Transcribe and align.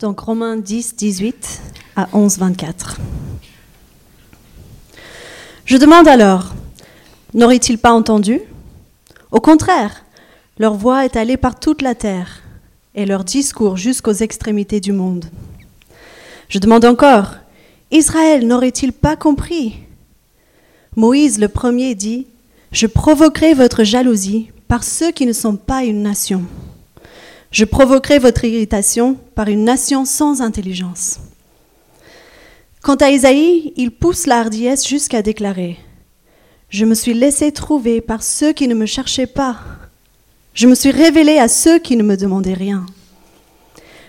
Donc 0.00 0.20
Romains 0.20 0.56
10, 0.56 0.94
18 0.94 1.60
à 1.96 2.08
11, 2.12 2.38
24. 2.38 2.98
Je 5.64 5.76
demande 5.76 6.06
alors, 6.06 6.54
n'auraient-ils 7.34 7.78
pas 7.78 7.90
entendu? 7.90 8.40
Au 9.32 9.40
contraire, 9.40 10.04
leur 10.60 10.74
voix 10.74 11.04
est 11.04 11.16
allée 11.16 11.36
par 11.36 11.58
toute 11.58 11.82
la 11.82 11.96
terre 11.96 12.42
et 12.94 13.06
leur 13.06 13.24
discours 13.24 13.76
jusqu'aux 13.76 14.12
extrémités 14.12 14.78
du 14.78 14.92
monde. 14.92 15.24
Je 16.48 16.60
demande 16.60 16.84
encore, 16.84 17.34
Israël 17.90 18.46
n'aurait-il 18.46 18.92
pas 18.92 19.16
compris? 19.16 19.80
Moïse 20.94 21.40
le 21.40 21.48
premier 21.48 21.96
dit, 21.96 22.28
Je 22.70 22.86
provoquerai 22.86 23.52
votre 23.52 23.82
jalousie 23.82 24.52
par 24.68 24.84
ceux 24.84 25.10
qui 25.10 25.26
ne 25.26 25.32
sont 25.32 25.56
pas 25.56 25.82
une 25.82 26.02
nation. 26.02 26.44
Je 27.50 27.64
provoquerai 27.64 28.18
votre 28.18 28.44
irritation 28.44 29.16
par 29.34 29.48
une 29.48 29.64
nation 29.64 30.04
sans 30.04 30.42
intelligence. 30.42 31.18
Quant 32.82 32.96
à 32.96 33.10
Isaïe, 33.10 33.72
il 33.76 33.90
pousse 33.90 34.26
la 34.26 34.40
hardiesse 34.40 34.86
jusqu'à 34.86 35.22
déclarer 35.22 35.78
Je 36.68 36.84
me 36.84 36.94
suis 36.94 37.14
laissé 37.14 37.50
trouver 37.52 38.00
par 38.00 38.22
ceux 38.22 38.52
qui 38.52 38.68
ne 38.68 38.74
me 38.74 38.86
cherchaient 38.86 39.26
pas. 39.26 39.58
Je 40.54 40.66
me 40.66 40.74
suis 40.74 40.90
révélé 40.90 41.38
à 41.38 41.48
ceux 41.48 41.78
qui 41.78 41.96
ne 41.96 42.02
me 42.02 42.16
demandaient 42.16 42.54
rien. 42.54 42.84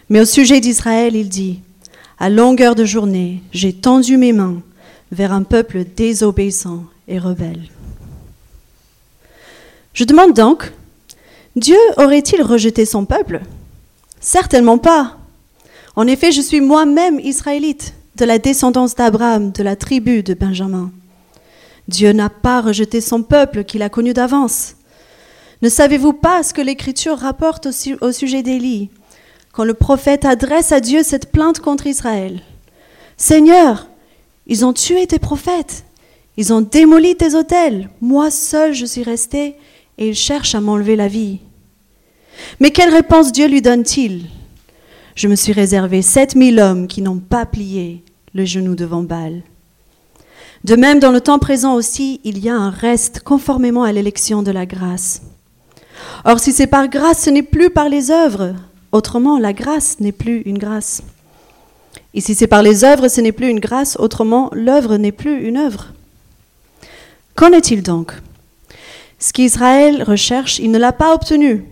Mais 0.09 0.20
au 0.20 0.26
sujet 0.26 0.59
d'Israël, 0.59 1.15
il 1.15 1.29
dit 1.29 1.62
À 2.20 2.29
longueur 2.29 2.76
de 2.76 2.85
journée, 2.85 3.41
j'ai 3.53 3.73
tendu 3.73 4.17
mes 4.17 4.34
mains 4.34 4.62
vers 5.12 5.31
un 5.31 5.43
peuple 5.43 5.85
désobéissant 5.95 6.84
et 7.07 7.20
rebelle. 7.20 7.70
Je 9.93 10.03
demande 10.03 10.34
donc 10.34 10.71
Dieu 11.55 11.77
aurait-il 11.98 12.41
rejeté 12.41 12.85
son 12.85 13.05
peuple? 13.05 13.41
Certainement 14.20 14.77
pas. 14.77 15.17
En 15.95 16.07
effet, 16.07 16.31
je 16.31 16.41
suis 16.41 16.62
moi-même 16.62 17.20
israélite, 17.20 17.94
de 18.16 18.26
la 18.26 18.38
descendance 18.38 18.96
d'Abraham, 18.96 19.51
de 19.51 19.63
la 19.63 19.76
tribu 19.76 20.23
de 20.23 20.34
Benjamin. 20.34 20.91
Dieu 21.88 22.12
n'a 22.12 22.29
pas 22.29 22.62
rejeté 22.62 23.01
son 23.01 23.23
peuple 23.23 23.63
qu'il 23.63 23.82
a 23.82 23.90
connu 23.90 24.13
d'avance. 24.13 24.76
Ne 25.62 25.70
savez-vous 25.70 26.13
pas 26.13 26.43
ce 26.43 26.54
que 26.54 26.62
l'Écriture 26.62 27.18
rapporte 27.18 27.68
au, 28.01 28.12
sujet 28.12 28.43
d'Élie, 28.43 28.90
quand 29.51 29.63
le 29.63 29.73
prophète 29.73 30.23
adresse 30.23 30.71
à 30.71 30.79
Dieu 30.79 31.01
cette 31.04 31.32
plainte 31.32 31.60
contre 31.60 31.88
Israël 31.88 32.41
Seigneur, 33.18 33.88
ils 34.48 34.63
ont 34.66 34.71
tué 34.71 35.07
tes 35.07 35.20
prophètes, 35.20 35.84
ils 36.38 36.54
ont 36.54 36.62
démoli 36.62 37.16
tes 37.18 37.35
autels, 37.35 37.90
moi 37.99 38.32
seul 38.32 38.73
je 38.73 38.85
suis 38.85 39.04
resté, 39.04 39.55
et 39.98 40.10
ils 40.10 40.16
cherchent 40.16 40.55
à 40.55 40.62
m'enlever 40.62 40.95
la 40.95 41.10
vie. 41.10 41.40
Mais 42.59 42.71
quelle 42.71 42.93
réponse 42.93 43.32
Dieu 43.32 43.48
lui 43.48 43.62
donne-t-il? 43.62 44.26
Je 45.15 45.27
me 45.27 45.35
suis 45.35 45.54
réservé 45.54 46.01
sept 46.01 46.35
mille 46.35 46.59
hommes 46.59 46.87
qui 46.87 47.01
n'ont 47.01 47.20
pas 47.20 47.45
plié 47.45 48.04
le 48.34 48.45
genou 48.45 48.76
devant 48.76 49.04
Baal. 49.04 49.41
De 50.63 50.76
même, 50.76 50.99
dans 50.99 51.12
le 51.12 51.21
temps 51.21 51.40
présent 51.40 51.76
aussi, 51.76 52.20
il 52.23 52.40
y 52.40 52.49
a 52.49 52.55
un 52.55 52.70
reste 52.70 53.21
conformément 53.21 53.84
à 53.84 53.91
l'élection 53.91 54.43
de 54.43 54.51
la 54.51 54.65
grâce. 54.65 55.21
Or, 56.26 56.40
si 56.40 56.51
c'est 56.51 56.67
par 56.67 56.90
grâce, 56.90 57.23
ce 57.23 57.29
n'est 57.29 57.43
plus 57.43 57.70
par 57.70 57.90
les 57.90 58.12
œuvres. 58.12 58.55
Autrement, 58.91 59.40
la 59.40 59.54
grâce 59.54 59.99
n'est 59.99 60.12
plus 60.12 60.41
une 60.41 60.57
grâce. 60.57 61.01
Et 62.13 62.21
si 62.21 62.35
c'est 62.35 62.48
par 62.48 62.63
les 62.63 62.84
œuvres, 62.84 63.07
ce 63.07 63.21
n'est 63.21 63.32
plus 63.32 63.49
une 63.49 63.60
grâce. 63.60 63.95
Autrement, 63.99 64.50
l'œuvre 64.53 64.97
n'est 64.97 65.12
plus 65.12 65.47
une 65.47 65.57
œuvre. 65.57 65.94
Qu'en 67.35 67.51
est-il 67.51 67.84
donc? 67.84 68.13
Ce 69.19 69.31
qu'Israël 69.31 70.03
recherche, 70.03 70.59
il 70.59 70.72
ne 70.72 70.79
l'a 70.79 70.91
pas 70.91 71.13
obtenu. 71.13 71.66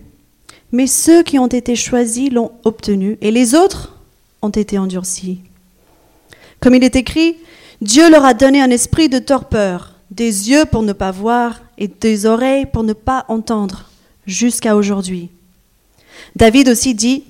Mais 0.72 0.86
ceux 0.86 1.22
qui 1.22 1.38
ont 1.38 1.46
été 1.46 1.76
choisis 1.76 2.30
l'ont 2.30 2.52
obtenu, 2.64 3.16
et 3.20 3.30
les 3.30 3.54
autres 3.54 3.96
ont 4.42 4.50
été 4.50 4.78
endurcis. 4.78 5.40
Comme 6.60 6.74
il 6.74 6.84
est 6.84 6.96
écrit, 6.96 7.36
Dieu 7.80 8.10
leur 8.10 8.24
a 8.24 8.34
donné 8.34 8.60
un 8.60 8.70
esprit 8.70 9.08
de 9.08 9.18
torpeur, 9.18 9.94
des 10.10 10.50
yeux 10.50 10.64
pour 10.64 10.82
ne 10.82 10.92
pas 10.92 11.10
voir 11.10 11.60
et 11.78 11.88
des 11.88 12.26
oreilles 12.26 12.66
pour 12.66 12.82
ne 12.82 12.92
pas 12.92 13.24
entendre, 13.28 13.84
jusqu'à 14.26 14.76
aujourd'hui. 14.76 15.30
David 16.36 16.68
aussi 16.68 16.94
dit 16.94 17.24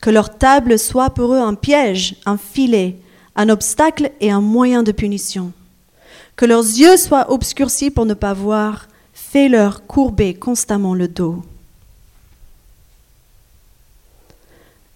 que 0.00 0.10
leur 0.10 0.36
table 0.36 0.78
soit 0.78 1.10
pour 1.10 1.34
eux 1.34 1.40
un 1.40 1.54
piège, 1.54 2.16
un 2.26 2.38
filet, 2.38 2.96
un 3.36 3.48
obstacle 3.48 4.10
et 4.20 4.30
un 4.30 4.40
moyen 4.40 4.82
de 4.82 4.92
punition. 4.92 5.52
Que 6.36 6.46
leurs 6.46 6.62
yeux 6.62 6.96
soient 6.96 7.30
obscurcis 7.30 7.90
pour 7.90 8.06
ne 8.06 8.14
pas 8.14 8.32
voir, 8.32 8.88
fais-leur 9.12 9.86
courber 9.86 10.34
constamment 10.34 10.94
le 10.94 11.08
dos. 11.08 11.42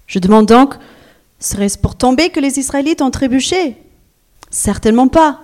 Je 0.06 0.18
demande 0.18 0.46
donc, 0.46 0.74
serait-ce 1.38 1.78
pour 1.78 1.96
tomber 1.96 2.30
que 2.30 2.40
les 2.40 2.58
Israélites 2.58 3.02
ont 3.02 3.10
trébuché? 3.10 3.76
Certainement 4.50 5.08
pas. 5.08 5.40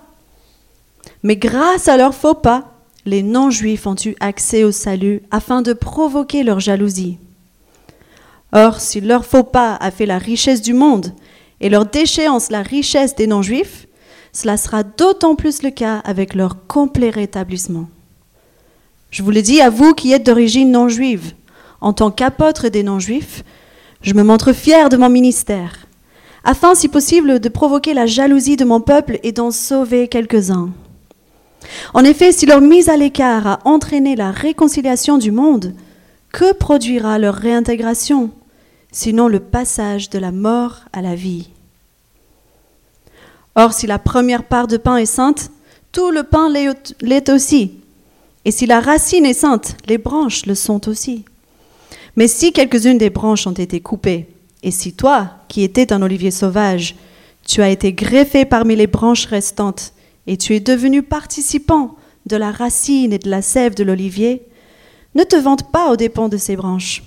Mais 1.23 1.37
grâce 1.37 1.89
à 1.89 1.97
leur 1.97 2.15
faux 2.15 2.35
pas, 2.35 2.73
les 3.05 3.23
non-juifs 3.23 3.87
ont 3.87 3.97
eu 4.05 4.15
accès 4.21 4.65
au 4.65 4.73
salut 4.73 5.23
afin 5.31 5.63
de 5.63 5.73
provoquer 5.73 6.45
leur 6.45 6.61
jalousie. 6.61 7.19
Or, 8.53 8.81
si 8.81 9.01
leur 9.01 9.25
faux 9.25 9.45
pas 9.45 9.77
a 9.77 9.91
fait 9.91 10.07
la 10.07 10.19
richesse 10.19 10.63
du 10.63 10.75
monde 10.75 11.13
et 11.61 11.69
leur 11.69 11.87
déchéance 11.87 12.51
la 12.51 12.63
richesse 12.63 13.17
des 13.17 13.27
non-juifs, 13.27 13.87
cela 14.33 14.57
sera 14.57 14.83
d'autant 14.83 15.35
plus 15.35 15.63
le 15.63 15.71
cas 15.71 15.99
avec 15.99 16.35
leur 16.35 16.67
complet 16.67 17.11
rétablissement. 17.11 17.89
Je 19.11 19.23
vous 19.23 19.31
le 19.31 19.43
dis 19.43 19.61
à 19.61 19.71
vous 19.71 19.95
qui 19.95 20.13
êtes 20.13 20.25
d'origine 20.25 20.71
non-juive, 20.71 21.35
en 21.81 21.93
tant 21.93 22.11
qu'apôtre 22.11 22.69
des 22.69 22.83
non-juifs, 22.83 23.45
je 24.03 24.15
me 24.15 24.23
montre 24.23 24.53
fier 24.53 24.89
de 24.89 24.97
mon 24.97 25.09
ministère, 25.09 25.87
afin, 26.45 26.75
si 26.75 26.89
possible, 26.89 27.39
de 27.39 27.49
provoquer 27.49 27.95
la 27.95 28.07
jalousie 28.07 28.57
de 28.57 28.65
mon 28.65 28.81
peuple 28.81 29.19
et 29.23 29.33
d'en 29.33 29.51
sauver 29.51 30.09
quelques-uns. 30.09 30.71
En 31.95 32.05
effet, 32.05 32.33
si 32.33 32.47
leur 32.47 32.61
mise 32.61 32.89
à 32.89 32.97
l'écart 32.97 33.47
a 33.47 33.61
entraîné 33.65 34.17
la 34.17 34.33
réconciliation 34.33 35.19
du 35.19 35.31
monde, 35.31 35.75
que 36.33 36.53
produira 36.53 37.19
leur 37.19 37.35
réintégration, 37.35 38.31
sinon 38.91 39.29
le 39.29 39.39
passage 39.39 40.11
de 40.11 40.19
la 40.19 40.33
mort 40.33 40.81
à 40.93 41.03
la 41.03 41.15
vie? 41.15 41.51
Or, 43.55 43.73
si 43.73 43.87
la 43.87 43.99
première 43.99 44.45
part 44.45 44.67
de 44.67 44.79
pain 44.79 44.97
est 44.97 45.07
sainte, 45.07 45.51
tout 45.93 46.11
le 46.11 46.25
pain 46.25 46.49
l'est 46.49 47.29
aussi. 47.29 47.75
Et 48.45 48.51
si 48.51 48.67
la 48.67 48.81
racine 48.81 49.27
est 49.27 49.35
sainte, 49.35 49.77
les 49.87 49.99
branches 49.99 50.47
le 50.47 50.55
sont 50.55 50.89
aussi. 50.89 51.25
Mais 52.17 52.29
si 52.29 52.53
quelques-unes 52.53 52.99
des 52.99 53.11
branches 53.11 53.47
ont 53.47 53.53
été 53.53 53.81
coupées, 53.81 54.29
et 54.63 54.71
si 54.71 54.93
toi, 54.93 55.31
qui 55.49 55.63
étais 55.63 55.93
un 55.93 56.03
olivier 56.03 56.31
sauvage, 56.31 56.95
tu 57.47 57.63
as 57.63 57.71
été 57.71 57.93
greffé 57.93 58.45
parmi 58.45 58.77
les 58.77 58.87
branches 58.87 59.27
restantes, 59.27 59.93
et 60.27 60.37
tu 60.37 60.55
es 60.55 60.61
devenu 60.61 61.03
participant 61.03 61.97
de 62.27 62.37
la 62.37 62.53
racine 62.53 63.13
et 63.13 63.19
de 63.19 63.31
la 63.31 63.43
sève 63.43 63.75
de 63.75 63.83
l'olivier, 63.83 64.43
ne 65.15 65.25
te 65.25 65.37
vante 65.37 65.71
pas 65.71 65.91
aux 65.91 65.97
dépens 65.97 66.29
de 66.29 66.37
ces 66.37 66.57
branches. 66.57 67.03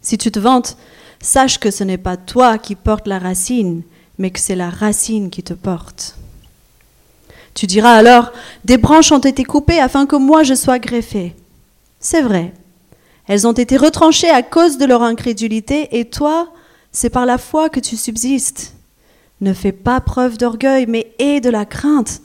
Si 0.00 0.16
tu 0.16 0.30
te 0.30 0.38
vantes, 0.38 0.76
sache 1.20 1.58
que 1.58 1.70
ce 1.70 1.84
n'est 1.84 1.98
pas 1.98 2.16
toi 2.16 2.58
qui 2.58 2.74
portes 2.74 3.08
la 3.08 3.18
racine, 3.18 3.82
mais 4.18 4.30
que 4.30 4.40
c'est 4.40 4.56
la 4.56 4.70
racine 4.70 5.30
qui 5.30 5.42
te 5.42 5.54
porte. 5.54 6.16
Tu 7.54 7.66
diras 7.66 7.94
alors, 7.94 8.32
des 8.64 8.78
branches 8.78 9.12
ont 9.12 9.18
été 9.18 9.44
coupées 9.44 9.80
afin 9.80 10.06
que 10.06 10.16
moi 10.16 10.44
je 10.44 10.54
sois 10.54 10.78
greffé. 10.78 11.34
C'est 11.98 12.22
vrai, 12.22 12.54
elles 13.30 13.46
ont 13.46 13.52
été 13.52 13.76
retranchées 13.76 14.28
à 14.28 14.42
cause 14.42 14.76
de 14.76 14.84
leur 14.84 15.04
incrédulité, 15.04 16.00
et 16.00 16.06
toi, 16.06 16.48
c'est 16.90 17.10
par 17.10 17.26
la 17.26 17.38
foi 17.38 17.68
que 17.68 17.78
tu 17.78 17.96
subsistes. 17.96 18.74
Ne 19.40 19.52
fais 19.52 19.70
pas 19.70 20.00
preuve 20.00 20.36
d'orgueil, 20.36 20.86
mais 20.88 21.12
aie 21.20 21.40
de 21.40 21.48
la 21.48 21.64
crainte. 21.64 22.22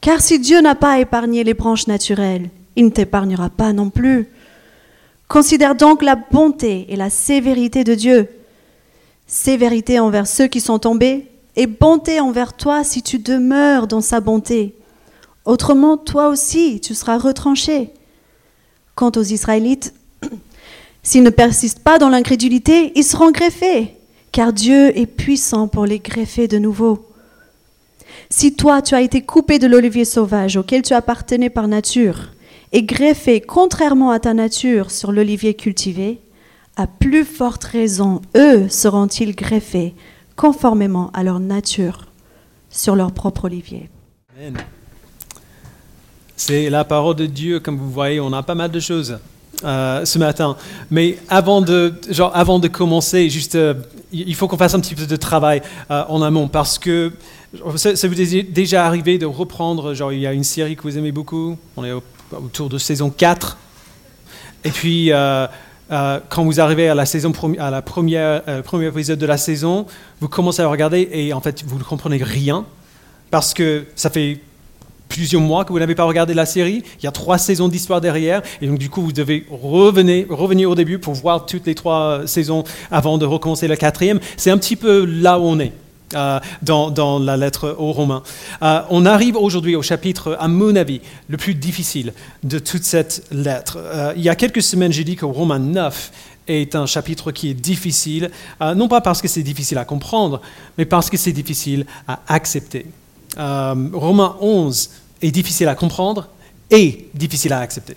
Car 0.00 0.20
si 0.20 0.38
Dieu 0.38 0.60
n'a 0.60 0.76
pas 0.76 1.00
épargné 1.00 1.42
les 1.42 1.54
branches 1.54 1.88
naturelles, 1.88 2.50
il 2.76 2.84
ne 2.84 2.90
t'épargnera 2.90 3.50
pas 3.50 3.72
non 3.72 3.90
plus. 3.90 4.28
Considère 5.26 5.74
donc 5.74 6.04
la 6.04 6.14
bonté 6.14 6.86
et 6.88 6.94
la 6.94 7.10
sévérité 7.10 7.82
de 7.82 7.96
Dieu. 7.96 8.28
Sévérité 9.26 9.98
envers 9.98 10.28
ceux 10.28 10.46
qui 10.46 10.60
sont 10.60 10.78
tombés, 10.78 11.26
et 11.56 11.66
bonté 11.66 12.20
envers 12.20 12.52
toi 12.52 12.84
si 12.84 13.02
tu 13.02 13.18
demeures 13.18 13.88
dans 13.88 14.00
sa 14.00 14.20
bonté. 14.20 14.76
Autrement, 15.44 15.96
toi 15.96 16.28
aussi, 16.28 16.80
tu 16.80 16.94
seras 16.94 17.18
retranché. 17.18 17.90
Quant 18.94 19.10
aux 19.16 19.22
Israélites, 19.22 19.94
S'ils 21.02 21.22
ne 21.22 21.30
persistent 21.30 21.82
pas 21.82 21.98
dans 21.98 22.08
l'incrédulité, 22.08 22.92
ils 22.94 23.04
seront 23.04 23.30
greffés, 23.30 23.94
car 24.32 24.52
Dieu 24.52 24.96
est 24.98 25.06
puissant 25.06 25.68
pour 25.68 25.86
les 25.86 25.98
greffer 25.98 26.48
de 26.48 26.58
nouveau. 26.58 27.06
Si 28.30 28.54
toi, 28.54 28.82
tu 28.82 28.94
as 28.94 29.00
été 29.00 29.22
coupé 29.22 29.58
de 29.58 29.66
l'olivier 29.66 30.04
sauvage 30.04 30.56
auquel 30.56 30.82
tu 30.82 30.92
appartenais 30.92 31.50
par 31.50 31.68
nature, 31.68 32.30
et 32.72 32.82
greffé 32.82 33.40
contrairement 33.40 34.10
à 34.10 34.20
ta 34.20 34.34
nature 34.34 34.90
sur 34.90 35.12
l'olivier 35.12 35.54
cultivé, 35.54 36.20
à 36.76 36.86
plus 36.86 37.24
forte 37.24 37.64
raison, 37.64 38.20
eux 38.36 38.68
seront-ils 38.68 39.34
greffés 39.34 39.94
conformément 40.36 41.10
à 41.14 41.22
leur 41.24 41.40
nature 41.40 42.06
sur 42.70 42.94
leur 42.94 43.12
propre 43.12 43.46
olivier. 43.46 43.88
C'est 46.36 46.70
la 46.70 46.84
parole 46.84 47.16
de 47.16 47.26
Dieu, 47.26 47.58
comme 47.58 47.76
vous 47.76 47.90
voyez, 47.90 48.20
on 48.20 48.32
a 48.32 48.42
pas 48.42 48.54
mal 48.54 48.70
de 48.70 48.78
choses 48.78 49.18
euh, 49.64 50.04
ce 50.04 50.18
matin. 50.18 50.56
Mais 50.90 51.18
avant 51.28 51.60
de, 51.60 51.94
genre, 52.10 52.30
avant 52.34 52.58
de 52.58 52.68
commencer, 52.68 53.28
juste, 53.30 53.54
euh, 53.54 53.74
il 54.12 54.34
faut 54.34 54.48
qu'on 54.48 54.56
fasse 54.56 54.74
un 54.74 54.80
petit 54.80 54.94
peu 54.94 55.06
de 55.06 55.16
travail 55.16 55.62
euh, 55.90 56.04
en 56.08 56.22
amont 56.22 56.48
parce 56.48 56.78
que 56.78 57.12
ça, 57.76 58.08
vous 58.08 58.20
est 58.20 58.42
déjà 58.42 58.86
arrivé 58.86 59.18
de 59.18 59.26
reprendre, 59.26 59.94
genre 59.94 60.12
il 60.12 60.20
y 60.20 60.26
a 60.26 60.32
une 60.32 60.44
série 60.44 60.76
que 60.76 60.82
vous 60.82 60.96
aimez 60.98 61.12
beaucoup, 61.12 61.56
on 61.76 61.84
est 61.84 61.92
au- 61.92 62.02
autour 62.32 62.68
de 62.68 62.78
saison 62.78 63.10
4, 63.10 63.56
et 64.64 64.70
puis 64.70 65.10
quand 66.28 66.44
vous 66.44 66.60
arrivez 66.60 66.88
à 66.90 66.94
la 66.94 67.06
saison 67.06 67.32
à 67.58 67.70
la 67.70 67.80
première 67.80 68.42
premier 68.64 68.88
épisode 68.88 69.18
de 69.18 69.24
la 69.24 69.38
saison, 69.38 69.86
vous 70.20 70.28
commencez 70.28 70.60
à 70.60 70.68
regarder 70.68 71.08
et 71.10 71.32
en 71.32 71.40
fait 71.40 71.64
vous 71.66 71.78
ne 71.78 71.84
comprenez 71.84 72.22
rien 72.22 72.66
parce 73.30 73.54
que 73.54 73.86
ça 73.96 74.10
fait 74.10 74.40
mois 75.36 75.64
que 75.64 75.72
vous 75.72 75.78
n'avez 75.78 75.94
pas 75.94 76.04
regardé 76.04 76.34
la 76.34 76.46
série. 76.46 76.82
Il 77.00 77.04
y 77.04 77.08
a 77.08 77.12
trois 77.12 77.38
saisons 77.38 77.68
d'histoire 77.68 78.00
derrière. 78.00 78.42
Et 78.60 78.66
donc, 78.66 78.78
du 78.78 78.88
coup, 78.90 79.02
vous 79.02 79.12
devez 79.12 79.46
revenir, 79.50 80.26
revenir 80.30 80.70
au 80.70 80.74
début 80.74 80.98
pour 80.98 81.14
voir 81.14 81.46
toutes 81.46 81.66
les 81.66 81.74
trois 81.74 82.22
saisons 82.26 82.64
avant 82.90 83.18
de 83.18 83.26
recommencer 83.26 83.68
la 83.68 83.76
quatrième. 83.76 84.20
C'est 84.36 84.50
un 84.50 84.58
petit 84.58 84.76
peu 84.76 85.04
là 85.04 85.38
où 85.38 85.42
on 85.44 85.58
est. 85.58 85.72
euh, 86.14 86.40
dans, 86.62 86.90
dans 86.90 87.18
la 87.18 87.36
lettre 87.36 87.76
aux 87.78 87.92
Romains. 87.92 88.22
Euh, 88.62 88.80
on 88.90 89.04
arrive 89.04 89.36
aujourd'hui 89.36 89.76
au 89.76 89.82
chapitre, 89.82 90.36
à 90.40 90.48
mon 90.48 90.74
avis, 90.76 91.00
le 91.28 91.36
plus 91.36 91.54
difficile 91.54 92.14
de 92.44 92.58
toute 92.58 92.84
cette 92.84 93.24
lettre. 93.30 93.76
Euh, 93.78 94.12
il 94.16 94.22
y 94.22 94.28
a 94.30 94.34
quelques 94.34 94.62
semaines, 94.62 94.90
j'ai 94.92 95.04
dit 95.04 95.16
que 95.16 95.26
Romains 95.26 95.58
9 95.58 96.10
est 96.48 96.74
un 96.74 96.86
chapitre 96.86 97.30
qui 97.30 97.50
est 97.50 97.54
difficile, 97.54 98.30
euh, 98.62 98.74
non 98.74 98.88
pas 98.88 99.02
parce 99.02 99.20
que 99.20 99.28
c'est 99.28 99.42
difficile 99.42 99.76
à 99.76 99.84
comprendre, 99.84 100.40
mais 100.78 100.86
parce 100.86 101.10
que 101.10 101.18
c'est 101.18 101.32
difficile 101.32 101.84
à 102.06 102.20
accepter. 102.26 102.86
Euh, 103.38 103.74
Romains 103.92 104.36
11 104.40 104.90
est 105.22 105.30
difficile 105.30 105.68
à 105.68 105.74
comprendre 105.74 106.28
et 106.70 107.08
difficile 107.14 107.52
à 107.52 107.60
accepter. 107.60 107.96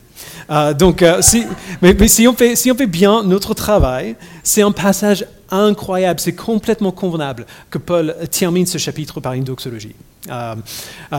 Euh, 0.49 0.73
donc, 0.73 1.01
euh, 1.01 1.21
si, 1.21 1.45
mais, 1.81 1.95
si, 2.07 2.27
on 2.27 2.33
fait, 2.33 2.87
bien 2.87 3.23
notre 3.23 3.53
travail, 3.53 4.15
c'est 4.43 4.61
un 4.61 4.71
passage 4.71 5.25
incroyable, 5.49 6.19
c'est 6.19 6.35
complètement 6.35 6.91
convenable 6.91 7.45
que 7.69 7.77
Paul 7.77 8.15
termine 8.31 8.65
ce 8.65 8.77
chapitre 8.77 9.19
par 9.19 9.33
une 9.33 9.43
doxologie. 9.43 9.95
Euh, 10.29 10.55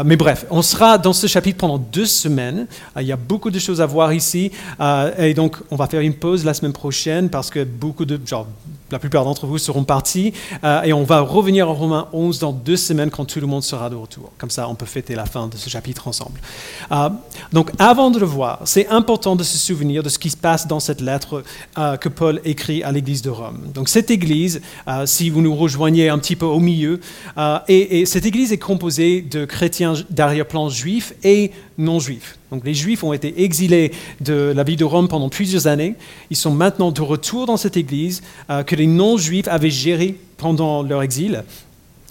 mais 0.04 0.16
bref, 0.16 0.46
on 0.50 0.62
sera 0.62 0.96
dans 0.96 1.12
ce 1.12 1.26
chapitre 1.26 1.58
pendant 1.58 1.76
deux 1.76 2.06
semaines. 2.06 2.66
Il 2.98 3.06
y 3.06 3.12
a 3.12 3.16
beaucoup 3.16 3.50
de 3.50 3.58
choses 3.58 3.80
à 3.80 3.86
voir 3.86 4.14
ici. 4.14 4.50
Et 5.18 5.34
donc, 5.34 5.56
on 5.70 5.76
va 5.76 5.86
faire 5.86 6.00
une 6.00 6.14
pause 6.14 6.44
la 6.44 6.54
semaine 6.54 6.72
prochaine 6.72 7.28
parce 7.28 7.50
que 7.50 7.64
beaucoup 7.64 8.06
de, 8.06 8.18
genre, 8.24 8.46
la 8.92 8.98
plupart 8.98 9.24
d'entre 9.24 9.46
vous 9.46 9.58
seront 9.58 9.84
partis. 9.84 10.32
Euh, 10.62 10.82
et 10.82 10.92
on 10.92 11.02
va 11.02 11.20
revenir 11.20 11.68
en 11.68 11.74
Romains 11.74 12.08
11 12.12 12.38
dans 12.38 12.52
deux 12.52 12.76
semaines 12.76 13.10
quand 13.10 13.24
tout 13.24 13.40
le 13.40 13.46
monde 13.46 13.62
sera 13.62 13.90
de 13.90 13.96
retour. 13.96 14.30
Comme 14.38 14.50
ça, 14.50 14.68
on 14.68 14.74
peut 14.74 14.86
fêter 14.86 15.14
la 15.14 15.24
fin 15.24 15.48
de 15.48 15.56
ce 15.56 15.68
chapitre 15.70 16.06
ensemble. 16.06 16.38
Euh, 16.92 17.08
donc, 17.52 17.70
avant 17.78 18.10
de 18.10 18.18
le 18.18 18.26
voir, 18.26 18.60
c'est 18.64 18.86
important 18.88 19.34
de 19.34 19.42
se 19.42 19.58
souvenir 19.58 20.02
de 20.02 20.08
ce 20.08 20.18
qui 20.18 20.30
se 20.30 20.36
passe 20.36 20.66
dans 20.66 20.80
cette 20.80 21.00
lettre 21.00 21.42
euh, 21.78 21.96
que 21.96 22.08
Paul 22.08 22.40
écrit 22.44 22.82
à 22.82 22.92
l'église 22.92 23.22
de 23.22 23.30
Rome. 23.30 23.70
Donc, 23.74 23.88
cette 23.88 24.10
église, 24.10 24.60
si 25.06 25.30
vous 25.30 25.40
nous 25.40 25.56
rejoignez 25.56 26.08
un 26.08 26.18
petit 26.18 26.36
peu 26.36 26.46
au 26.46 26.60
milieu, 26.60 27.00
et, 27.68 28.00
et 28.00 28.06
cette 28.06 28.26
église 28.26 28.52
est 28.52 28.58
composée 28.58 29.22
de 29.22 29.44
chrétiens 29.44 29.94
d'arrière-plan 30.10 30.68
juifs 30.68 31.14
et 31.24 31.52
non 31.78 31.98
juifs. 32.00 32.38
Donc, 32.50 32.64
les 32.64 32.74
juifs 32.74 33.02
ont 33.04 33.12
été 33.12 33.42
exilés 33.42 33.92
de 34.20 34.52
la 34.54 34.62
ville 34.64 34.76
de 34.76 34.84
Rome 34.84 35.08
pendant 35.08 35.28
plusieurs 35.28 35.66
années. 35.66 35.94
Ils 36.30 36.36
sont 36.36 36.50
maintenant 36.52 36.90
de 36.92 37.00
retour 37.02 37.46
dans 37.46 37.56
cette 37.56 37.76
église 37.76 38.22
euh, 38.50 38.62
que 38.62 38.76
les 38.76 38.86
non-juifs 38.86 39.48
avaient 39.48 39.70
gérée 39.70 40.16
pendant 40.36 40.82
leur 40.82 41.02
exil 41.02 41.44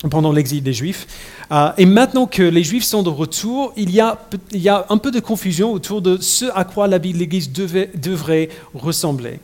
pendant 0.10 0.31
l'exil 0.31 0.63
des 0.63 0.74
Juifs. 0.74 1.06
Euh, 1.52 1.69
et 1.78 1.86
maintenant 1.86 2.25
que 2.25 2.42
les 2.42 2.63
Juifs 2.63 2.86
sont 2.86 3.04
de 3.04 3.10
retour, 3.10 3.72
il 3.78 3.92
y, 3.92 4.00
a, 4.00 4.19
il 4.52 4.60
y 4.60 4.68
a 4.68 4.88
un 4.90 4.98
peu 4.98 5.12
de 5.12 5.19
confusion 5.19 5.72
autour 5.72 6.02
de 6.02 6.18
ce 6.19 6.46
à 6.56 6.64
quoi 6.64 6.88
la 6.88 6.98
vie 6.98 7.14
de 7.14 7.19
l'Église 7.19 7.52
devait- 7.52 7.92
devrait 7.94 8.50
ressembler. 8.74 9.40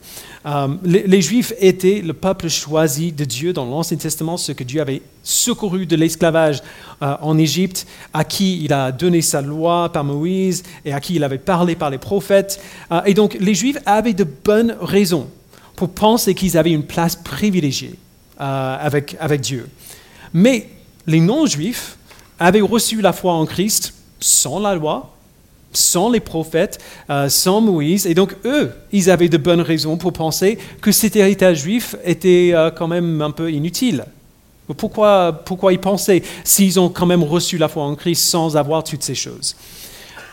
Euh, 0.48 0.68
les, 0.84 1.22
Juifs 1.22 1.52
étaient 1.60 2.02
le 2.02 2.14
peuple 2.14 2.48
choisi 2.48 3.12
de 3.12 3.26
Dieu 3.26 3.52
dans 3.52 3.66
l'Ancien 3.66 3.98
Testament, 3.98 4.38
ceux 4.38 4.54
que 4.54 4.64
Dieu 4.64 4.80
avait 4.80 5.02
secouru 5.22 5.86
de 5.86 5.96
l'esclavage 5.98 6.64
euh, 7.02 7.16
en 7.22 7.38
Égypte, 7.38 7.86
à 8.14 8.24
qui 8.24 8.64
il 8.64 8.72
a 8.72 8.94
donné 8.94 9.22
sa 9.22 9.42
loi 9.42 9.92
par 9.92 10.06
Moïse 10.06 10.64
et 10.86 10.94
à 10.94 11.02
qui 11.02 11.16
il 11.16 11.24
avait 11.26 11.38
parlé 11.38 11.76
par 11.76 11.90
les 11.90 11.98
prophètes. 11.98 12.62
Euh, 12.94 13.02
et 13.06 13.14
donc 13.14 13.36
les 13.42 13.54
Juifs 13.54 13.78
avaient 13.86 14.14
de 14.14 14.24
bonnes 14.24 14.78
raisons 14.80 15.28
pour 15.76 15.90
penser 15.90 16.34
qu'ils 16.34 16.58
avaient 16.58 16.72
une 16.72 16.86
place 16.86 17.16
privilégiée 17.18 17.96
avec, 18.40 19.16
avec 19.20 19.42
Dieu. 19.42 19.68
Mais 20.32 20.70
les 21.08 21.20
non-juifs 21.20 21.98
avaient 22.40 22.62
reçu 22.62 23.02
la 23.02 23.14
foi 23.14 23.34
en 23.34 23.46
Christ 23.46 23.94
sans 24.20 24.60
la 24.60 24.76
loi, 24.76 25.17
sans 25.74 26.10
les 26.10 26.20
prophètes, 26.20 26.80
euh, 27.10 27.30
sans 27.30 27.62
Moïse, 27.62 28.08
et 28.08 28.14
donc 28.14 28.36
eux, 28.46 28.72
ils 28.92 29.10
avaient 29.10 29.30
de 29.30 29.38
bonnes 29.38 29.62
raisons 29.62 29.98
pour 29.98 30.14
penser 30.14 30.58
que 30.82 30.92
cet 30.92 31.16
héritage 31.16 31.60
juif 31.60 31.96
était 32.04 32.52
euh, 32.54 32.72
quand 32.72 32.88
même 32.88 33.22
un 33.22 33.32
peu 33.32 33.52
inutile. 33.52 34.06
Pourquoi, 34.78 35.44
pourquoi 35.46 35.72
ils 35.72 35.80
pensaient 35.80 36.24
s'ils 36.44 36.80
ont 36.80 36.90
quand 36.90 37.06
même 37.06 37.24
reçu 37.24 37.58
la 37.58 37.70
foi 37.70 37.84
en 37.84 37.96
Christ 37.96 38.24
sans 38.24 38.58
avoir 38.58 38.84
toutes 38.84 39.04
ces 39.04 39.16
choses? 39.16 39.56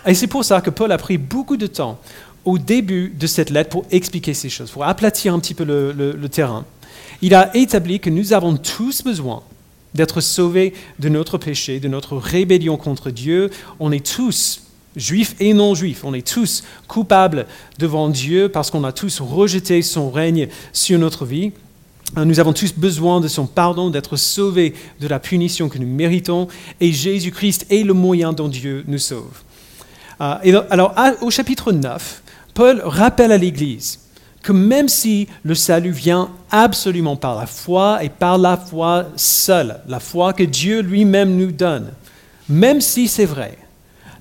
Et 0.07 0.15
c'est 0.15 0.27
pour 0.27 0.45
ça 0.45 0.61
que 0.61 0.71
Paul 0.71 0.91
a 0.91 0.99
pris 0.99 1.19
beaucoup 1.19 1.57
de 1.57 1.67
temps 1.67 1.99
au 2.45 2.59
début 2.59 3.15
de 3.17 3.27
cette 3.27 3.51
lettre 3.51 3.71
pour 3.71 3.85
expliquer 3.91 4.35
ces 4.35 4.49
choses, 4.49 4.71
pour 4.71 4.85
aplatir 4.85 5.33
un 5.33 5.39
petit 5.39 5.55
peu 5.55 5.65
le 5.65 6.29
terrain. 6.29 6.65
Il 7.23 7.35
a 7.35 7.57
établi 7.57 8.01
que 8.01 8.11
nous 8.11 8.33
avons 8.33 8.57
tous 8.57 9.03
besoin 9.03 9.43
d'être 9.95 10.21
sauvés 10.21 10.75
de 10.99 11.09
notre 11.09 11.39
péché, 11.39 11.81
de 11.81 11.89
notre 11.89 12.17
rébellion 12.17 12.77
contre 12.77 13.11
Dieu. 13.11 13.51
On 13.81 13.93
est 13.93 14.05
tous, 14.05 14.64
juifs 14.97 15.35
et 15.41 15.53
non-juifs, 15.55 16.05
on 16.05 16.15
est 16.15 16.27
tous 16.27 16.65
coupables 16.89 17.47
devant 17.79 18.09
Dieu 18.09 18.49
parce 18.49 18.71
qu'on 18.71 18.85
a 18.85 18.93
tous 18.93 19.21
rejeté 19.21 19.83
son 19.83 20.11
règne 20.11 20.49
sur 20.73 20.99
notre 20.99 21.25
vie. 21.25 21.53
Nous 22.17 22.39
avons 22.39 22.53
tous 22.53 22.73
besoin 22.75 23.21
de 23.21 23.27
son 23.27 23.47
pardon, 23.47 23.91
d'être 23.91 24.17
sauvés 24.17 24.75
de 25.01 25.09
la 25.09 25.19
punition 25.19 25.69
que 25.69 25.79
nous 25.79 25.87
méritons, 25.87 26.47
et 26.81 26.93
Jésus-Christ 26.93 27.67
est 27.71 27.83
le 27.83 27.93
moyen 27.93 28.33
dont 28.33 28.49
Dieu 28.49 28.85
nous 28.87 28.99
sauve. 28.99 29.43
Euh, 30.21 30.37
et 30.45 30.55
alors, 30.71 30.95
au 31.23 31.31
chapitre 31.31 31.73
9, 31.73 32.23
Paul 32.55 32.81
rappelle 32.85 33.33
à 33.33 33.37
l'Église 33.37 33.99
que 34.43 34.53
même 34.53 34.89
si 34.89 35.27
le 35.43 35.55
salut 35.55 35.91
vient 35.91 36.31
absolument 36.51 37.17
par 37.17 37.35
la 37.35 37.47
foi 37.47 38.05
et 38.05 38.11
par 38.11 38.39
la 38.39 38.57
foi 38.57 39.07
seule, 39.17 39.81
la 39.89 39.99
foi 39.99 40.35
que 40.35 40.45
Dieu 40.45 40.83
lui-même 40.83 41.37
nous 41.37 41.51
donne, 41.51 41.91
même 42.49 42.81
si 42.81 43.09
c'est 43.09 43.25
vrai, 43.25 43.57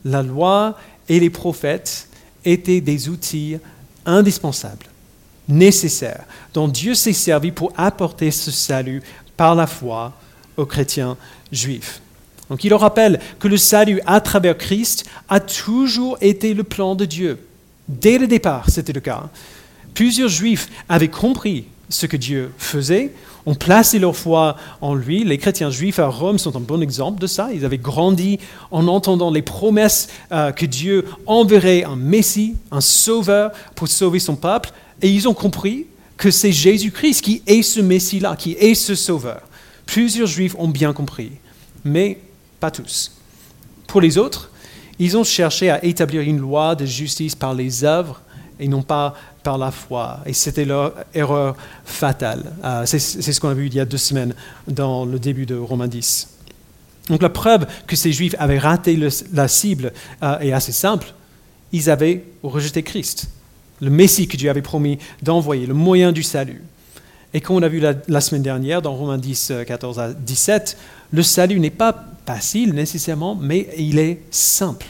la 0.05 0.21
loi 0.23 0.77
et 1.09 1.19
les 1.19 1.29
prophètes 1.29 2.07
étaient 2.45 2.81
des 2.81 3.09
outils 3.09 3.57
indispensables, 4.05 4.85
nécessaires, 5.47 6.25
dont 6.53 6.67
Dieu 6.67 6.93
s'est 6.93 7.13
servi 7.13 7.51
pour 7.51 7.71
apporter 7.77 8.31
ce 8.31 8.51
salut 8.51 9.01
par 9.37 9.55
la 9.55 9.67
foi 9.67 10.13
aux 10.57 10.65
chrétiens 10.65 11.17
juifs. 11.51 12.01
Donc 12.49 12.63
il 12.63 12.69
leur 12.69 12.81
rappelle 12.81 13.19
que 13.39 13.47
le 13.47 13.57
salut 13.57 14.01
à 14.05 14.21
travers 14.21 14.57
Christ 14.57 15.05
a 15.29 15.39
toujours 15.39 16.17
été 16.21 16.53
le 16.53 16.63
plan 16.63 16.95
de 16.95 17.05
Dieu. 17.05 17.39
Dès 17.87 18.17
le 18.17 18.27
départ, 18.27 18.69
c'était 18.69 18.93
le 18.93 19.01
cas. 19.01 19.29
Plusieurs 19.93 20.29
juifs 20.29 20.69
avaient 20.89 21.09
compris 21.09 21.65
ce 21.89 22.05
que 22.05 22.17
Dieu 22.17 22.51
faisait, 22.57 23.13
ont 23.45 23.55
placé 23.55 23.99
leur 23.99 24.15
foi 24.15 24.55
en 24.81 24.95
lui. 24.95 25.23
Les 25.23 25.37
chrétiens 25.37 25.69
juifs 25.69 25.99
à 25.99 26.07
Rome 26.07 26.39
sont 26.39 26.55
un 26.55 26.61
bon 26.61 26.81
exemple 26.81 27.19
de 27.19 27.27
ça. 27.27 27.49
Ils 27.53 27.65
avaient 27.65 27.77
grandi 27.77 28.39
en 28.71 28.87
entendant 28.87 29.31
les 29.31 29.41
promesses 29.41 30.07
euh, 30.31 30.51
que 30.51 30.65
Dieu 30.65 31.05
enverrait 31.25 31.83
un 31.83 31.95
Messie, 31.95 32.55
un 32.71 32.81
sauveur 32.81 33.51
pour 33.75 33.87
sauver 33.87 34.19
son 34.19 34.35
peuple. 34.35 34.71
Et 35.01 35.09
ils 35.09 35.27
ont 35.27 35.33
compris 35.33 35.87
que 36.17 36.31
c'est 36.31 36.51
Jésus-Christ 36.51 37.21
qui 37.21 37.43
est 37.47 37.61
ce 37.61 37.81
Messie-là, 37.81 38.35
qui 38.35 38.53
est 38.53 38.75
ce 38.75 38.95
sauveur. 38.95 39.41
Plusieurs 39.85 40.27
juifs 40.27 40.55
ont 40.57 40.69
bien 40.69 40.93
compris, 40.93 41.31
mais 41.83 42.19
pas 42.59 42.71
tous. 42.71 43.11
Pour 43.87 43.99
les 43.99 44.17
autres, 44.17 44.49
ils 44.99 45.17
ont 45.17 45.23
cherché 45.23 45.69
à 45.69 45.83
établir 45.83 46.21
une 46.21 46.39
loi 46.39 46.75
de 46.75 46.85
justice 46.85 47.35
par 47.35 47.53
les 47.53 47.83
œuvres 47.83 48.21
et 48.59 48.67
non 48.67 48.81
pas 48.81 49.15
par 49.43 49.57
la 49.57 49.71
foi. 49.71 50.19
Et 50.25 50.33
c'était 50.33 50.65
leur 50.65 50.93
erreur 51.13 51.55
fatale. 51.85 52.53
Euh, 52.63 52.85
c'est 52.85 52.99
ce 52.99 53.39
qu'on 53.39 53.49
a 53.49 53.53
vu 53.53 53.67
il 53.67 53.73
y 53.73 53.79
a 53.79 53.85
deux 53.85 53.97
semaines 53.97 54.33
dans 54.67 55.05
le 55.05 55.19
début 55.19 55.45
de 55.45 55.55
Romains 55.55 55.87
10. 55.87 56.29
Donc 57.09 57.21
la 57.21 57.29
preuve 57.29 57.65
que 57.87 57.95
ces 57.95 58.11
Juifs 58.11 58.35
avaient 58.39 58.59
raté 58.59 58.97
la 59.33 59.47
cible 59.47 59.91
euh, 60.21 60.39
est 60.39 60.53
assez 60.53 60.71
simple. 60.71 61.13
Ils 61.71 61.89
avaient 61.89 62.23
rejeté 62.43 62.83
Christ, 62.83 63.29
le 63.81 63.89
Messie 63.89 64.27
que 64.27 64.37
Dieu 64.37 64.49
avait 64.49 64.61
promis 64.61 64.99
d'envoyer, 65.21 65.65
le 65.65 65.73
moyen 65.73 66.11
du 66.11 66.23
salut. 66.23 66.61
Et 67.33 67.41
comme 67.41 67.55
on 67.55 67.63
a 67.63 67.67
vu 67.67 67.79
la, 67.79 68.21
semaine 68.21 68.43
dernière 68.43 68.81
dans 68.81 68.93
Romains 68.93 69.17
10, 69.17 69.51
euh, 69.51 69.63
14 69.63 69.99
à 69.99 70.13
17, 70.13 70.77
le 71.11 71.23
salut 71.23 71.59
n'est 71.59 71.71
pas 71.71 72.05
facile 72.25 72.73
nécessairement, 72.73 73.35
mais 73.35 73.69
il 73.77 73.97
est 73.97 74.21
simple. 74.29 74.85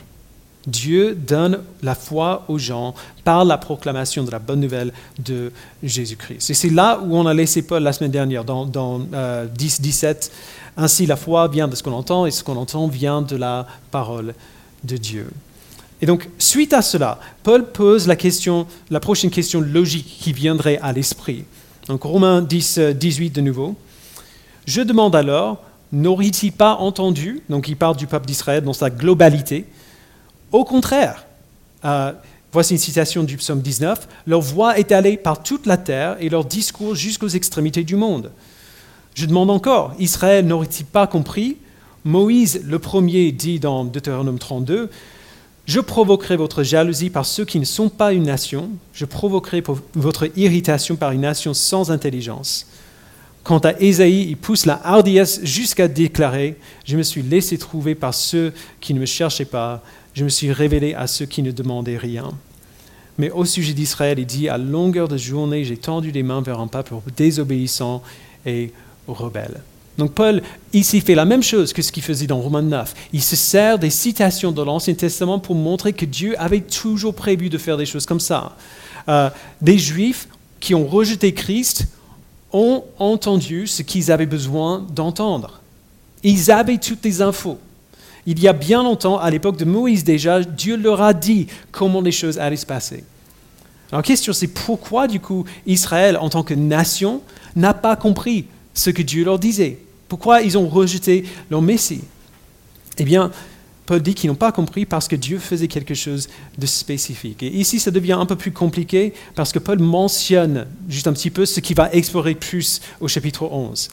Dieu 0.66 1.16
donne 1.16 1.60
la 1.82 1.96
foi 1.96 2.46
aux 2.48 2.58
gens 2.58 2.96
par 3.24 3.44
la 3.46 3.58
proclamation 3.58 4.24
de 4.24 4.32
la 4.32 4.40
bonne 4.40 4.62
nouvelle 4.62 4.94
de 5.20 5.52
Jésus-Christ. 5.82 6.50
Et 6.50 6.54
c'est 6.54 6.70
là 6.70 7.00
où 7.04 7.16
on 7.16 7.26
a 7.26 7.34
laissé 7.34 7.62
Paul 7.62 7.84
la 7.84 7.94
semaine 7.94 8.12
dernière, 8.12 8.46
dans, 8.46 8.66
dans 8.66 9.02
euh, 9.14 9.46
10, 9.46 9.82
17. 9.82 10.32
Ainsi, 10.78 11.06
la 11.06 11.16
foi 11.16 11.48
vient 11.48 11.68
de 11.68 11.76
ce 11.76 11.84
qu'on 11.84 11.92
entend, 11.92 12.26
et 12.26 12.32
ce 12.32 12.44
qu'on 12.44 12.56
entend 12.56 12.88
vient 12.88 13.22
de 13.22 13.36
la 13.36 13.68
parole 13.92 14.34
de 14.84 14.98
Dieu. 14.98 15.28
Et 16.02 16.06
donc, 16.06 16.30
suite 16.38 16.74
à 16.74 16.82
cela, 16.82 17.20
Paul 17.44 17.66
pose 17.66 18.08
la, 18.08 18.16
question, 18.16 18.68
la 18.90 19.00
prochaine 19.00 19.32
question 19.32 19.62
logique 19.62 20.18
qui 20.20 20.34
viendrait 20.34 20.80
à 20.82 20.92
l'esprit. 20.92 21.46
Donc 21.88 22.04
Romains 22.04 22.42
10, 22.42 22.80
18 22.96 23.30
de 23.30 23.42
nouveau. 23.42 23.76
Je 24.66 24.82
demande 24.82 25.16
alors, 25.16 25.62
n'aurait-il 25.92 26.52
pas 26.52 26.76
entendu 26.76 27.42
Donc 27.50 27.68
il 27.68 27.76
parle 27.76 27.96
du 27.96 28.08
peuple 28.08 28.26
d'Israël 28.26 28.64
dans 28.64 28.74
sa 28.74 28.90
globalité. 28.90 29.66
Au 30.54 30.64
contraire, 30.64 31.26
euh, 31.84 32.14
voici 32.52 32.74
une 32.74 32.80
citation 32.80 33.24
du 33.24 33.38
psaume 33.38 33.62
19, 33.62 34.08
leur 34.28 34.40
voix 34.40 34.78
est 34.78 34.92
allée 34.92 35.18
par 35.18 35.42
toute 35.42 35.66
la 35.66 35.78
terre 35.78 36.16
et 36.20 36.30
leur 36.30 36.46
discours 36.46 36.94
jusqu'aux 36.94 37.28
extrémités 37.28 37.84
du 37.84 37.96
monde. 37.96 38.32
Je 39.16 39.26
demande 39.26 39.50
encore, 39.50 39.96
Israël 39.98 40.46
n'aurait-il 40.46 40.86
pas 40.86 41.08
compris? 41.08 41.58
Moïse, 42.06 42.62
le 42.66 42.78
premier, 42.78 43.32
dit 43.32 43.60
dans 43.60 43.84
Deutéronome 43.84 44.38
32, 44.38 44.92
Je 45.66 45.80
provoquerai 45.80 46.38
votre 46.38 46.62
jalousie 46.62 47.10
par 47.10 47.26
ceux 47.26 47.46
qui 47.46 47.60
ne 47.60 47.66
sont 47.66 47.90
pas 47.90 48.14
une 48.14 48.24
nation, 48.24 48.70
je 48.94 49.06
provoquerai 49.06 49.64
votre 49.96 50.30
irritation 50.38 50.96
par 50.98 51.14
une 51.14 51.22
nation 51.22 51.56
sans 51.56 51.90
intelligence. 51.90 52.68
Quant 53.44 53.60
à 53.60 53.74
Ésaïe, 53.80 54.28
il 54.30 54.38
pousse 54.38 54.66
la 54.66 54.80
hardiesse 54.86 55.42
jusqu'à 55.44 55.88
déclarer 55.88 56.58
Je 56.86 56.96
me 56.96 57.04
suis 57.04 57.24
laissé 57.24 57.58
trouver 57.58 57.96
par 57.96 58.14
ceux 58.14 58.54
qui 58.80 58.94
ne 58.94 59.00
me 59.00 59.06
cherchaient 59.06 59.46
pas, 59.46 59.82
je 60.14 60.24
me 60.24 60.30
suis 60.30 60.52
révélé 60.52 60.94
à 60.94 61.08
ceux 61.08 61.26
qui 61.26 61.42
ne 61.44 61.52
demandaient 61.52 61.98
rien. 61.98 62.32
Mais 63.18 63.30
au 63.30 63.46
sujet 63.46 63.74
d'Israël, 63.74 64.20
il 64.20 64.26
dit 64.26 64.50
À 64.50 64.58
longueur 64.58 65.08
de 65.08 65.18
journée, 65.18 65.64
j'ai 65.64 65.78
tendu 65.78 66.12
les 66.12 66.24
mains 66.24 66.42
vers 66.42 66.60
un 66.60 66.68
peuple 66.68 66.96
désobéissant 67.16 68.02
et 68.46 68.72
rebelle. 69.08 69.62
Donc 69.98 70.14
Paul 70.14 70.42
ici 70.74 71.02
fait 71.02 71.14
la 71.14 71.26
même 71.26 71.44
chose 71.44 71.72
que 71.72 71.84
ce 71.84 71.92
qu'il 71.92 72.02
faisait 72.02 72.26
dans 72.26 72.40
Romains 72.40 72.64
9. 72.64 72.94
Il 73.14 73.22
se 73.22 73.36
sert 73.36 73.78
des 73.78 73.92
citations 73.92 74.52
de 74.52 74.62
l'Ancien 74.62 74.96
Testament 74.96 75.38
pour 75.38 75.56
montrer 75.56 75.94
que 75.94 76.06
Dieu 76.06 76.34
avait 76.40 76.62
toujours 76.62 77.14
prévu 77.14 77.50
de 77.50 77.60
faire 77.60 77.78
des 77.78 77.86
choses 77.86 78.08
comme 78.08 78.20
ça. 78.20 78.56
Euh, 79.08 79.30
des 79.62 79.78
Juifs 79.78 80.28
qui 80.60 80.74
ont 80.74 80.88
rejeté 80.88 81.34
Christ 81.34 81.88
ont 82.52 82.84
entendu 82.98 83.68
ce 83.68 83.84
qu'ils 83.84 84.12
avaient 84.12 84.26
besoin 84.26 84.86
d'entendre. 84.94 85.62
Ils 86.24 86.50
avaient 86.52 86.78
toutes 86.78 87.04
les 87.04 87.22
infos. 87.22 87.60
Il 88.26 88.40
y 88.40 88.48
a 88.48 88.54
bien 88.54 88.84
longtemps, 88.84 89.20
à 89.20 89.30
l'époque 89.30 89.58
de 89.58 89.66
Moïse 89.66 90.04
déjà, 90.04 90.42
Dieu 90.42 90.78
leur 90.78 91.02
a 91.02 91.14
dit 91.14 91.48
comment 91.72 92.02
les 92.02 92.12
choses 92.12 92.40
allaient 92.40 92.56
se 92.56 92.66
passer. 92.66 93.04
Alors 93.92 94.00
la 94.00 94.08
question 94.08 94.34
c'est 94.34 94.48
pourquoi 94.48 95.08
du 95.08 95.20
coup 95.20 95.46
Israël 95.68 96.18
en 96.18 96.30
tant 96.30 96.44
que 96.44 96.54
nation 96.54 97.22
n'a 97.56 97.74
pas 97.74 97.96
compris 97.96 98.46
ce 98.74 98.90
que 98.90 99.02
Dieu 99.02 99.24
leur 99.24 99.40
disait? 99.40 99.80
Pourquoi 100.08 100.42
ils 100.42 100.58
ont 100.58 100.68
rejeté 100.68 101.26
leur 101.50 101.62
Messie? 101.62 102.02
Eh 102.98 103.04
bien, 103.04 103.32
Paul 103.86 104.02
dit 104.02 104.14
qu'ils 104.14 104.30
n'ont 104.30 104.36
pas 104.36 104.52
compris 104.52 104.86
parce 104.86 105.08
que 105.08 105.16
Dieu 105.16 105.40
faisait 105.40 105.68
quelque 105.68 105.94
chose 105.94 106.30
de 106.58 106.66
spécifique. 106.66 107.44
Et 107.44 107.48
ici, 107.48 107.80
ça 107.80 107.92
devient 107.92 108.14
un 108.14 108.26
peu 108.26 108.36
plus 108.36 108.52
compliqué 108.52 109.14
parce 109.36 109.52
que 109.52 109.60
Paul 109.60 109.80
mentionne 109.80 110.68
juste 110.88 111.08
un 111.08 111.14
petit 111.14 111.30
peu 111.30 111.46
ce 111.46 111.60
qui 111.60 111.74
va 111.74 111.92
explorer 111.94 112.36
plus 112.36 112.82
au 113.02 113.08
chapitre 113.08 113.44
11. 113.52 113.90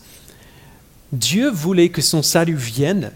Dieu 1.12 1.50
voulait 1.50 1.88
que 1.88 2.02
son 2.02 2.22
salut 2.22 2.54
vienne, 2.54 3.10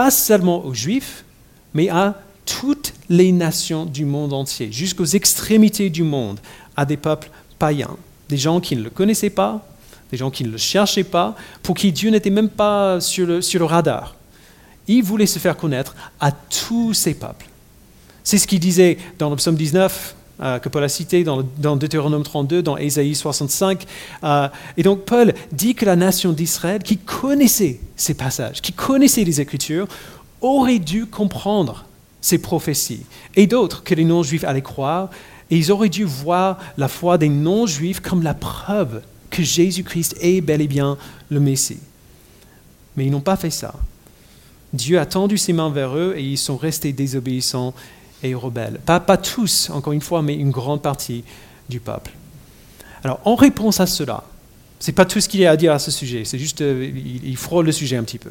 pas 0.00 0.10
seulement 0.10 0.64
aux 0.64 0.72
Juifs, 0.72 1.26
mais 1.74 1.90
à 1.90 2.14
toutes 2.46 2.94
les 3.10 3.32
nations 3.32 3.84
du 3.84 4.06
monde 4.06 4.32
entier, 4.32 4.72
jusqu'aux 4.72 5.04
extrémités 5.04 5.90
du 5.90 6.04
monde, 6.04 6.40
à 6.74 6.86
des 6.86 6.96
peuples 6.96 7.28
païens, 7.58 7.98
des 8.30 8.38
gens 8.38 8.60
qui 8.60 8.76
ne 8.76 8.82
le 8.82 8.88
connaissaient 8.88 9.28
pas, 9.28 9.62
des 10.10 10.16
gens 10.16 10.30
qui 10.30 10.42
ne 10.44 10.48
le 10.48 10.56
cherchaient 10.56 11.04
pas, 11.04 11.36
pour 11.62 11.76
qui 11.76 11.92
Dieu 11.92 12.08
n'était 12.08 12.30
même 12.30 12.48
pas 12.48 12.98
sur 13.02 13.26
le, 13.26 13.42
sur 13.42 13.60
le 13.60 13.66
radar. 13.66 14.14
Il 14.88 15.02
voulait 15.02 15.26
se 15.26 15.38
faire 15.38 15.54
connaître 15.54 15.94
à 16.18 16.32
tous 16.32 16.94
ces 16.94 17.12
peuples. 17.12 17.44
C'est 18.24 18.38
ce 18.38 18.46
qu'il 18.46 18.58
disait 18.58 18.96
dans 19.18 19.28
le 19.28 19.36
psaume 19.36 19.56
19, 19.56 20.14
euh, 20.42 20.58
que 20.58 20.68
Paul 20.68 20.84
a 20.84 20.88
cité, 20.88 21.24
dans, 21.24 21.42
Deutéronome 21.42 22.22
32, 22.22 22.62
dans 22.62 22.76
Ésaïe 22.76 23.14
65. 23.14 23.84
Euh, 24.24 24.48
et 24.76 24.82
donc 24.82 25.04
Paul 25.04 25.34
dit 25.52 25.74
que 25.74 25.84
la 25.84 25.96
nation 25.96 26.32
d'Israël, 26.32 26.82
qui 26.82 26.96
connaissait 26.96 27.80
ces 27.96 28.14
passages, 28.14 28.62
qui 28.62 28.72
connaissait 28.72 29.24
les 29.24 29.40
Écritures, 29.40 29.86
aurait 30.40 30.78
dû 30.78 31.06
comprendre 31.06 31.84
ces 32.20 32.38
prophéties. 32.38 33.04
Et 33.36 33.46
d'autres 33.46 33.82
que 33.82 33.94
les 33.94 34.04
non-juifs 34.04 34.44
allaient 34.44 34.62
croire, 34.62 35.10
et 35.50 35.56
ils 35.56 35.72
auraient 35.72 35.88
dû 35.88 36.04
voir 36.04 36.58
la 36.76 36.88
foi 36.88 37.18
des 37.18 37.28
non-juifs 37.28 38.00
comme 38.00 38.22
la 38.22 38.34
preuve 38.34 39.02
que 39.30 39.42
Jésus-Christ 39.42 40.16
est 40.20 40.40
bel 40.40 40.60
et 40.60 40.68
bien 40.68 40.96
le 41.28 41.40
Messie. 41.40 41.78
Mais 42.96 43.06
ils 43.06 43.10
n'ont 43.10 43.20
pas 43.20 43.36
fait 43.36 43.50
ça. 43.50 43.74
Dieu 44.72 45.00
a 45.00 45.06
tendu 45.06 45.36
ses 45.36 45.52
mains 45.52 45.70
vers 45.70 45.96
eux 45.96 46.14
et 46.16 46.22
ils 46.22 46.38
sont 46.38 46.56
restés 46.56 46.92
désobéissants 46.92 47.74
et 48.22 48.34
rebelles. 48.34 48.80
Pas, 48.84 49.00
pas 49.00 49.16
tous, 49.16 49.70
encore 49.70 49.92
une 49.92 50.00
fois, 50.00 50.22
mais 50.22 50.34
une 50.34 50.50
grande 50.50 50.82
partie 50.82 51.24
du 51.68 51.80
peuple. 51.80 52.12
Alors, 53.02 53.20
en 53.24 53.34
réponse 53.34 53.80
à 53.80 53.86
cela, 53.86 54.24
ce 54.78 54.90
n'est 54.90 54.94
pas 54.94 55.04
tout 55.04 55.20
ce 55.20 55.28
qu'il 55.28 55.40
y 55.40 55.46
a 55.46 55.50
à 55.50 55.56
dire 55.56 55.72
à 55.72 55.78
ce 55.78 55.90
sujet, 55.90 56.24
c'est 56.24 56.38
juste, 56.38 56.62
euh, 56.62 56.90
il, 57.24 57.36
frôle 57.36 57.66
le 57.66 57.72
sujet 57.72 57.96
un 57.96 58.02
petit 58.02 58.18
peu. 58.18 58.30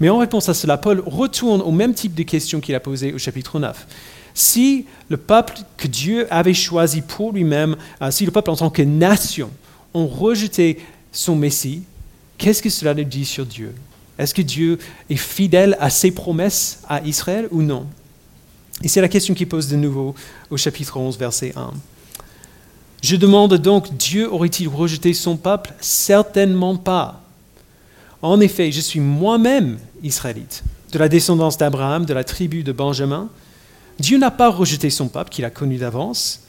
Mais 0.00 0.08
en 0.08 0.18
réponse 0.18 0.48
à 0.48 0.54
cela, 0.54 0.78
Paul 0.78 1.02
retourne 1.04 1.60
au 1.60 1.70
même 1.70 1.94
type 1.94 2.14
de 2.14 2.22
questions 2.22 2.60
qu'il 2.60 2.74
a 2.74 2.80
posées 2.80 3.12
au 3.12 3.18
chapitre 3.18 3.58
9. 3.58 3.86
Si 4.34 4.86
le 5.10 5.18
peuple 5.18 5.58
que 5.76 5.86
Dieu 5.86 6.26
avait 6.30 6.54
choisi 6.54 7.02
pour 7.02 7.32
lui-même, 7.32 7.76
euh, 8.00 8.10
si 8.10 8.24
le 8.24 8.30
peuple 8.30 8.50
en 8.50 8.56
tant 8.56 8.70
que 8.70 8.82
nation 8.82 9.50
ont 9.92 10.06
rejeté 10.06 10.78
son 11.12 11.36
Messie, 11.36 11.82
qu'est-ce 12.38 12.62
que 12.62 12.70
cela 12.70 12.94
nous 12.94 13.04
dit 13.04 13.26
sur 13.26 13.44
Dieu? 13.44 13.74
Est-ce 14.18 14.34
que 14.34 14.42
Dieu 14.42 14.78
est 15.10 15.16
fidèle 15.16 15.76
à 15.78 15.90
ses 15.90 16.10
promesses 16.10 16.80
à 16.88 17.02
Israël 17.02 17.48
ou 17.50 17.62
non? 17.62 17.86
Et 18.82 18.88
c'est 18.88 19.00
la 19.00 19.08
question 19.08 19.34
qu'il 19.34 19.48
pose 19.48 19.68
de 19.68 19.76
nouveau 19.76 20.14
au 20.50 20.56
chapitre 20.56 20.96
11, 20.96 21.16
verset 21.18 21.52
1. 21.56 21.70
Je 23.02 23.16
demande 23.16 23.54
donc, 23.54 23.96
Dieu 23.96 24.32
aurait-il 24.32 24.68
rejeté 24.68 25.12
son 25.12 25.36
peuple? 25.36 25.72
Certainement 25.80 26.76
pas. 26.76 27.22
En 28.22 28.40
effet, 28.40 28.70
je 28.70 28.80
suis 28.80 29.00
moi-même 29.00 29.78
israélite, 30.02 30.62
de 30.92 30.98
la 30.98 31.08
descendance 31.08 31.58
d'Abraham, 31.58 32.04
de 32.04 32.14
la 32.14 32.22
tribu 32.22 32.62
de 32.62 32.72
Benjamin. 32.72 33.28
Dieu 33.98 34.18
n'a 34.18 34.30
pas 34.30 34.50
rejeté 34.50 34.90
son 34.90 35.08
peuple 35.08 35.30
qu'il 35.30 35.44
a 35.44 35.50
connu 35.50 35.78
d'avance. 35.78 36.40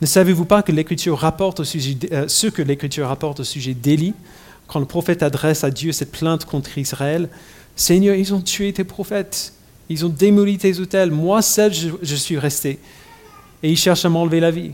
Ne 0.00 0.06
savez-vous 0.06 0.44
pas 0.44 0.62
que 0.62 0.72
l'Écriture 0.72 1.18
rapporte 1.18 1.60
euh, 1.60 2.28
ce 2.28 2.46
que 2.46 2.62
l'Écriture 2.62 3.08
rapporte 3.08 3.40
au 3.40 3.44
sujet 3.44 3.74
d'Élie, 3.74 4.14
quand 4.66 4.80
le 4.80 4.86
prophète 4.86 5.22
adresse 5.22 5.64
à 5.64 5.70
Dieu 5.70 5.92
cette 5.92 6.12
plainte 6.12 6.44
contre 6.44 6.76
Israël 6.76 7.28
Seigneur, 7.78 8.16
ils 8.16 8.34
ont 8.34 8.40
tué 8.40 8.72
tes 8.72 8.82
prophètes, 8.82 9.52
ils 9.88 10.04
ont 10.04 10.10
démoli 10.10 10.58
tes 10.58 10.78
hôtels, 10.78 11.10
moi 11.10 11.42
seul 11.42 11.72
je, 11.72 12.14
suis 12.14 12.38
resté, 12.38 12.78
et 13.62 13.70
ils 13.70 13.76
cherchent 13.76 14.04
à 14.04 14.08
m'enlever 14.08 14.40
la 14.40 14.50
vie. 14.50 14.72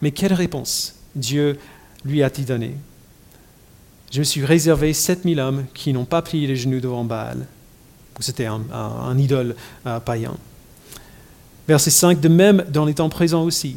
Mais 0.00 0.10
quelle 0.10 0.32
réponse 0.32 0.94
Dieu 1.14 1.58
lui 2.04 2.22
a-t-il 2.22 2.46
donné 2.46 2.76
Je 4.10 4.20
me 4.20 4.24
suis 4.24 4.44
réservé 4.44 4.92
7000 4.92 5.40
hommes 5.40 5.64
qui 5.74 5.92
n'ont 5.92 6.04
pas 6.04 6.22
plié 6.22 6.46
les 6.46 6.56
genoux 6.56 6.80
devant 6.80 7.04
Baal. 7.04 7.46
C'était 8.20 8.46
un, 8.46 9.18
idole 9.18 9.56
euh, 9.86 9.98
païen. 9.98 10.36
Verset 11.66 11.90
5, 11.90 12.20
de 12.20 12.28
même 12.28 12.64
dans 12.68 12.84
les 12.84 12.94
temps 12.94 13.08
présents 13.08 13.42
aussi, 13.42 13.76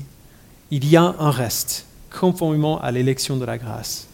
il 0.72 0.88
y 0.88 0.96
a 0.98 1.16
un 1.20 1.32
reste, 1.32 1.86
conformément 2.12 2.80
à 2.82 2.92
l'élection 2.92 3.38
de 3.38 3.46
la 3.46 3.58
grâce. 3.58 4.08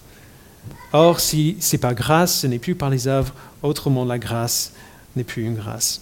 Or, 0.94 1.20
si 1.20 1.58
ce 1.60 1.76
n'est 1.76 1.80
pas 1.80 1.94
grâce, 1.94 2.42
ce 2.42 2.48
n'est 2.48 2.60
plus 2.60 2.76
par 2.76 2.90
les 2.90 3.08
œuvres, 3.08 3.34
autrement 3.64 4.06
la 4.06 4.20
grâce 4.20 4.74
n'est 5.16 5.24
plus 5.24 5.44
une 5.44 5.56
grâce. 5.56 6.02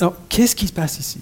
Alors, 0.00 0.14
qu'est-ce 0.30 0.56
qui 0.56 0.66
se 0.66 0.72
passe 0.72 0.98
ici? 0.98 1.18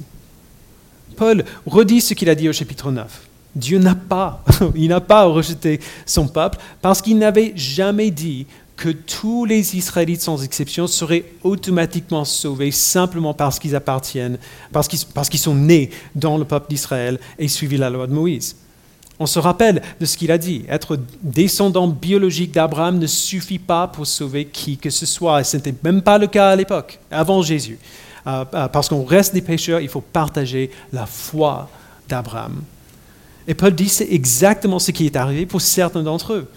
Paul 1.16 1.44
redit 1.66 2.00
ce 2.00 2.14
qu'il 2.14 2.30
a 2.30 2.34
dit 2.36 2.48
au 2.48 2.52
chapitre 2.52 2.92
9. 2.92 3.28
Dieu 3.56 3.78
n'a 3.78 3.96
pas, 3.96 4.44
il 4.76 4.88
n'a 4.88 5.00
pas 5.00 5.24
rejeté 5.24 5.80
son 6.06 6.28
peuple 6.28 6.58
parce 6.80 7.02
qu'il 7.02 7.18
n'avait 7.18 7.52
jamais 7.56 8.12
dit 8.12 8.46
que 8.76 8.90
tous 8.90 9.44
les 9.44 9.76
Israélites 9.76 10.20
sans 10.20 10.44
exception 10.44 10.86
seraient 10.86 11.24
automatiquement 11.42 12.24
sauvés 12.24 12.70
simplement 12.70 13.34
parce 13.34 13.58
qu'ils 13.58 13.74
appartiennent, 13.74 14.38
parce 14.70 14.86
qu'ils, 14.86 15.40
sont 15.40 15.56
nés 15.56 15.90
dans 16.14 16.38
le 16.38 16.44
peuple 16.44 16.70
d'Israël 16.70 17.18
et 17.40 17.48
suivi 17.48 17.76
la 17.76 17.90
loi 17.90 18.06
de 18.06 18.12
Moïse. 18.12 18.54
On 19.18 19.26
se 19.26 19.40
rappelle 19.40 19.82
de 19.98 20.06
ce 20.06 20.16
qu'il 20.16 20.30
a 20.30 20.38
dit. 20.38 20.64
Être 20.68 20.96
descendant 21.20 21.88
biologique 21.88 22.52
d'Abraham 22.52 23.00
ne 23.00 23.08
suffit 23.08 23.58
pas 23.58 23.88
pour 23.88 24.06
sauver 24.06 24.44
qui 24.44 24.76
que 24.76 24.90
ce 24.90 25.06
soit. 25.06 25.40
Et 25.40 25.44
ce 25.44 25.56
n'était 25.56 25.74
même 25.82 26.02
pas 26.02 26.18
le 26.18 26.28
cas 26.28 26.50
à 26.50 26.56
l'époque, 26.56 27.00
avant 27.10 27.42
Jésus. 27.42 27.80
Euh, 28.26 28.44
euh, 28.54 28.68
parce 28.68 28.88
qu'on 28.88 29.04
reste 29.04 29.34
des 29.34 29.42
pécheurs, 29.42 29.80
il 29.80 29.88
faut 29.88 30.00
partager 30.00 30.70
la 30.92 31.06
foi 31.06 31.68
d'Abraham. 32.08 32.62
Et 33.46 33.54
Paul 33.54 33.74
dit 33.74 33.88
c'est 33.88 34.10
exactement 34.10 34.78
ce 34.78 34.90
qui 34.90 35.06
est 35.06 35.16
arrivé 35.16 35.46
pour 35.46 35.60
certains 35.60 36.02
d'entre 36.02 36.34
eux. 36.34 36.50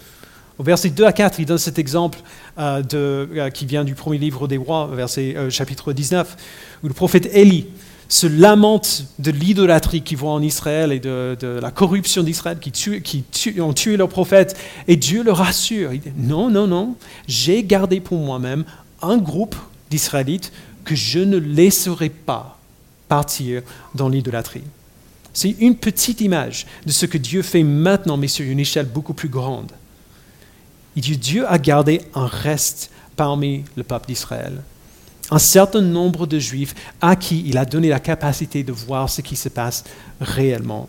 Au 0.58 0.62
verset 0.62 0.90
2 0.90 1.04
à 1.04 1.12
4, 1.12 1.40
il 1.40 1.46
donne 1.46 1.58
cet 1.58 1.78
exemple 1.78 2.18
euh, 2.58 3.50
qui 3.50 3.64
vient 3.64 3.84
du 3.84 3.94
premier 3.94 4.18
livre 4.18 4.46
des 4.46 4.58
rois, 4.58 4.90
verset 4.92 5.34
chapitre 5.50 5.92
19, 5.92 6.36
où 6.82 6.88
le 6.88 6.94
prophète 6.94 7.30
Élie 7.32 7.66
se 8.12 8.26
lamente 8.26 9.06
de 9.18 9.30
l'idolâtrie 9.30 10.02
qu'ils 10.02 10.18
voit 10.18 10.32
en 10.32 10.42
Israël 10.42 10.92
et 10.92 11.00
de, 11.00 11.58
la 11.60 11.70
corruption 11.70 12.22
d'Israël 12.22 12.58
qui, 12.58 13.60
ont 13.60 13.72
tué 13.72 13.96
leurs 13.96 14.10
prophètes. 14.10 14.54
Et 14.86 14.96
Dieu 14.96 15.22
le 15.22 15.32
rassure. 15.32 15.94
Il 15.94 16.00
dit, 16.00 16.12
non, 16.18 16.50
non, 16.50 16.66
non, 16.66 16.94
j'ai 17.26 17.64
gardé 17.64 18.00
pour 18.00 18.18
moi-même 18.18 18.64
un 19.00 19.16
groupe 19.16 19.56
d'Israélites 19.90 20.52
que 20.84 20.94
je 20.94 21.20
ne 21.20 21.36
laisserai 21.36 22.08
pas 22.08 22.58
partir 23.08 23.62
dans 23.94 24.08
l'idolâtrie. 24.08 24.64
C'est 25.32 25.50
une 25.60 25.76
petite 25.76 26.20
image 26.20 26.66
de 26.84 26.92
ce 26.92 27.06
que 27.06 27.18
Dieu 27.18 27.42
fait 27.42 27.62
maintenant, 27.62 28.16
mais 28.16 28.28
sur 28.28 28.44
une 28.44 28.60
échelle 28.60 28.86
beaucoup 28.86 29.14
plus 29.14 29.28
grande. 29.28 29.72
Dieu 30.96 31.50
a 31.50 31.58
gardé 31.58 32.02
un 32.14 32.26
reste 32.26 32.90
parmi 33.16 33.64
le 33.76 33.82
peuple 33.82 34.08
d'Israël. 34.08 34.62
Un 35.30 35.38
certain 35.38 35.80
nombre 35.80 36.26
de 36.26 36.38
Juifs 36.38 36.74
à 37.00 37.16
qui 37.16 37.44
il 37.46 37.56
a 37.56 37.64
donné 37.64 37.88
la 37.88 38.00
capacité 38.00 38.62
de 38.62 38.72
voir 38.72 39.08
ce 39.08 39.22
qui 39.22 39.36
se 39.36 39.48
passe 39.48 39.84
réellement. 40.20 40.88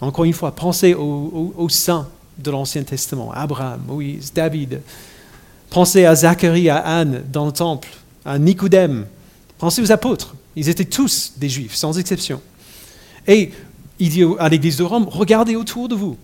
Encore 0.00 0.24
une 0.24 0.32
fois, 0.32 0.54
pensez 0.54 0.94
aux, 0.94 1.68
saints 1.68 2.08
de 2.38 2.50
l'Ancien 2.50 2.82
Testament, 2.82 3.32
Abraham, 3.32 3.82
Moïse, 3.86 4.32
David. 4.34 4.80
Pensez 5.70 6.04
à 6.04 6.14
Zacharie, 6.14 6.68
à 6.68 6.78
Anne 6.78 7.22
dans 7.30 7.46
le 7.46 7.52
temple, 7.52 7.88
à 8.24 8.38
Nicodème. 8.38 9.06
Pensez 9.58 9.82
aux 9.82 9.92
apôtres. 9.92 10.34
Ils 10.56 10.68
étaient 10.68 10.84
tous 10.84 11.34
des 11.36 11.48
Juifs, 11.48 11.74
sans 11.74 11.98
exception. 11.98 12.40
Et 13.26 13.52
il 13.98 14.08
dit 14.08 14.24
à 14.38 14.48
l'église 14.48 14.78
de 14.78 14.82
Rome, 14.82 15.06
regardez 15.08 15.56
autour 15.56 15.88
de 15.88 15.94
vous. 15.94 16.16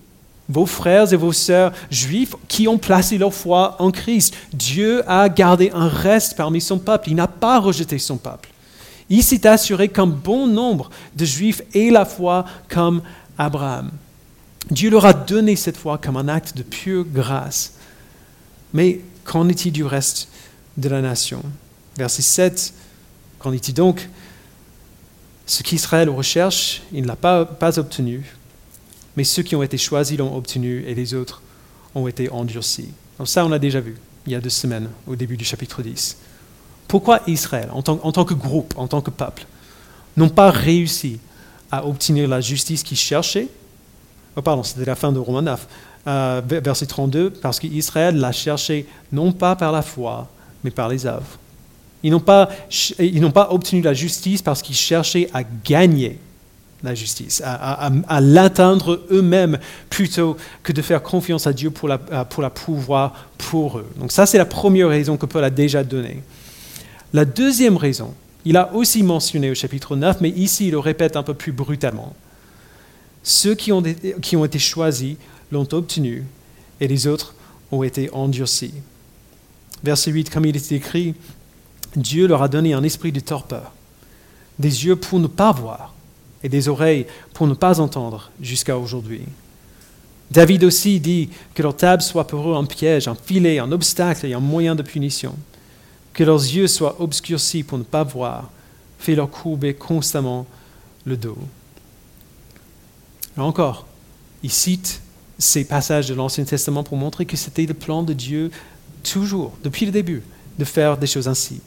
Vos 0.49 0.67
frères 0.67 1.13
et 1.13 1.17
vos 1.17 1.33
sœurs 1.33 1.73
juifs 1.91 2.35
qui 2.49 2.69
ont 2.69 2.79
placé 2.79 3.19
leur 3.19 3.35
foi 3.35 3.77
en 3.81 3.91
Christ. 3.91 4.35
Dieu 4.53 5.03
a 5.11 5.29
gardé 5.29 5.71
un 5.75 5.89
reste 5.89 6.37
parmi 6.37 6.61
son 6.61 6.79
peuple. 6.79 7.11
Il 7.11 7.17
n'a 7.17 7.27
pas 7.27 7.59
rejeté 7.59 7.99
son 7.99 8.17
peuple. 8.17 8.51
Il 9.09 9.23
s'est 9.23 9.47
assuré 9.47 9.89
qu'un 9.89 10.07
bon 10.07 10.47
nombre 10.47 10.91
de 11.17 11.25
juifs 11.25 11.63
aient 11.75 11.91
la 11.91 12.05
foi 12.05 12.45
comme 12.69 13.03
Abraham. 13.39 13.91
Dieu 14.71 14.91
leur 14.91 15.05
a 15.05 15.13
donné 15.13 15.55
cette 15.57 15.77
foi 15.77 15.99
comme 15.99 16.17
un 16.17 16.29
acte 16.29 16.57
de 16.57 16.63
pure 16.63 17.05
grâce. 17.05 17.75
Mais 18.73 19.01
qu'en 19.25 19.49
est-il 19.49 19.73
du 19.73 19.85
reste 19.85 20.29
de 20.77 20.89
la 20.89 21.01
nation? 21.01 21.43
Verset 21.97 22.23
7, 22.23 22.75
qu'en 23.39 23.53
est-il 23.53 23.75
donc? 23.75 24.09
Ce 25.47 25.63
qu'Israël 25.63 26.11
recherche, 26.11 26.83
il 26.93 27.03
ne 27.03 27.07
l'a 27.07 27.17
pas, 27.17 27.45
pas 27.45 27.79
obtenu, 27.79 28.37
mais 29.17 29.25
ceux 29.25 29.43
qui 29.43 29.55
ont 29.57 29.63
été 29.63 29.79
choisis 29.79 30.19
l'ont 30.19 30.37
obtenu 30.37 30.85
et 30.87 30.95
les 30.95 31.15
autres 31.15 31.43
ont 31.95 32.09
été 32.09 32.31
endurcis. 32.31 32.89
Donc 33.19 33.29
ça, 33.29 33.45
on 33.45 33.49
l'a 33.49 33.59
déjà 33.59 33.81
vu 33.81 33.97
il 34.27 34.33
y 34.33 34.35
a 34.35 34.41
deux 34.41 34.51
semaines, 34.51 34.89
au 35.07 35.17
début 35.17 35.37
du 35.37 35.45
chapitre 35.45 35.83
10. 35.83 36.19
Pourquoi 36.89 37.21
Israël, 37.27 37.69
en 37.73 37.83
tant, 37.83 38.01
en 38.03 38.13
tant 38.13 38.25
que 38.25 38.35
groupe, 38.35 38.75
en 38.77 38.89
tant 38.89 39.01
que 39.01 39.11
peuple, 39.11 39.47
n'ont 40.17 40.29
pas 40.29 40.51
réussi 40.51 41.21
à 41.71 41.87
obtenir 41.87 42.29
la 42.29 42.41
justice 42.41 42.83
qu'ils 42.83 42.97
cherchaient? 42.97 43.49
Oh, 44.37 44.43
Pardon, 44.43 44.63
c'était 44.63 44.85
la 44.85 44.95
fin 44.95 45.13
de 45.13 45.19
Romains 45.19 45.43
9, 45.43 45.69
euh, 46.09 46.43
verset 46.45 46.87
32, 46.87 47.31
parce 47.31 47.59
qu'Israël 47.59 48.17
l'a 48.17 48.33
cherché 48.33 48.87
non 49.13 49.33
pas 49.33 49.57
par 49.57 49.73
la 49.73 49.83
foi, 49.83 50.29
mais 50.65 50.71
par 50.71 50.89
les 50.89 51.07
œuvres. 51.07 51.39
Ils 52.03 52.11
n'ont 52.11 52.21
pas, 52.21 52.49
pas 53.35 53.49
obtenu 53.51 53.81
la 53.81 53.95
justice 53.95 54.43
parce 54.43 54.63
qu'ils 54.63 54.77
cherchaient 54.77 55.29
à 55.33 55.43
gagner 55.65 56.19
la 56.83 56.95
justice, 56.95 57.43
à, 57.45 58.21
l'atteindre 58.21 59.03
eux-mêmes 59.11 59.59
plutôt 59.91 60.37
que 60.63 60.73
de 60.73 60.83
faire 60.83 61.03
confiance 61.03 61.47
à 61.47 61.53
Dieu 61.53 61.71
pour 61.71 61.89
la, 61.89 61.99
pour 61.99 62.43
la 62.43 62.51
pouvoir 62.51 63.27
pour 63.39 63.79
eux. 63.79 63.87
Donc 63.99 64.13
ça, 64.13 64.27
c'est 64.27 64.39
la 64.39 64.45
première 64.45 64.89
raison 64.89 65.17
que 65.17 65.27
Paul 65.27 65.43
a 65.43 65.51
déjà 65.51 65.83
donnée. 65.83 66.23
La 67.13 67.25
deuxième 67.25 67.77
raison, 67.77 68.15
il 68.45 68.57
a 68.57 68.73
aussi 68.75 69.03
mentionné 69.03 69.51
au 69.51 69.55
chapitre 69.55 69.97
9, 69.97 70.21
mais 70.21 70.31
ici 70.31 70.69
il 70.69 70.73
le 70.73 70.79
répète 70.79 71.17
un 71.17 71.23
peu 71.23 71.35
plus 71.35 71.53
brutalement. 71.53 72.15
Ceux 73.23 73.55
qui 73.55 73.73
ont, 73.73 73.83
qui 74.23 74.37
ont 74.37 74.45
été 74.45 74.59
choisis 74.59 75.17
l'ont 75.51 75.67
obtenu 75.73 76.25
et 76.81 76.87
les 76.87 77.07
autres 77.07 77.35
ont 77.73 77.83
été 77.83 78.11
endurcis. 78.13 78.75
Verset 79.83 80.13
8, 80.13 80.31
comme 80.31 80.47
il 80.47 80.55
est 80.55 80.73
écrit, 80.73 81.15
Dieu 81.97 82.27
leur 82.27 82.43
a 82.43 82.49
donné 82.49 82.75
un 82.75 82.83
esprit 82.83 83.13
de 83.13 83.21
torpeur, 83.21 83.73
des 84.59 84.87
yeux 84.87 84.97
pour 84.97 85.19
ne 85.19 85.27
pas 85.27 85.53
voir 85.53 85.95
et 86.43 86.49
des 86.49 86.69
oreilles 86.69 87.07
pour 87.35 87.47
ne 87.47 87.55
pas 87.55 87.81
entendre 87.81 88.31
jusqu'à 88.41 88.79
aujourd'hui. 88.79 89.23
David 90.31 90.65
aussi 90.65 91.01
dit 91.01 91.31
que 91.55 91.63
leur 91.63 91.77
table 91.77 92.03
soit 92.03 92.27
pour 92.27 92.51
eux 92.51 92.57
un 92.57 92.65
piège, 92.65 93.09
un 93.09 93.15
filet, 93.15 93.59
un 93.59 93.73
obstacle 93.73 94.27
et 94.27 94.35
un 94.35 94.41
moyen 94.41 94.75
de 94.75 94.83
punition, 94.83 95.35
que 96.13 96.25
leurs 96.25 96.43
yeux 96.43 96.67
soient 96.67 97.01
obscurcis 97.01 97.63
pour 97.63 97.79
ne 97.79 97.85
pas 97.85 98.03
voir, 98.03 98.51
fait 98.99 99.15
leur 99.15 99.31
courber 99.31 99.75
constamment 99.75 100.47
le 101.05 101.17
dos. 101.17 101.39
Là 103.37 103.45
encore, 103.45 103.87
il 104.43 104.51
cite 104.51 105.01
ces 105.39 105.65
passages 105.65 106.09
de 106.09 106.15
l'Ancien 106.15 106.45
Testament 106.45 106.83
pour 106.83 106.97
montrer 106.97 107.27
que 107.27 107.37
c'était 107.37 107.67
le 107.67 107.75
plan 107.75 108.03
de 108.03 108.13
Dieu 108.13 108.51
toujours, 109.03 109.53
depuis 109.63 109.87
le 109.87 109.93
début, 109.93 110.23
de 110.59 110.65
faire 110.65 110.97
des 110.97 111.07
choses 111.07 111.29
ainsi. 111.29 111.61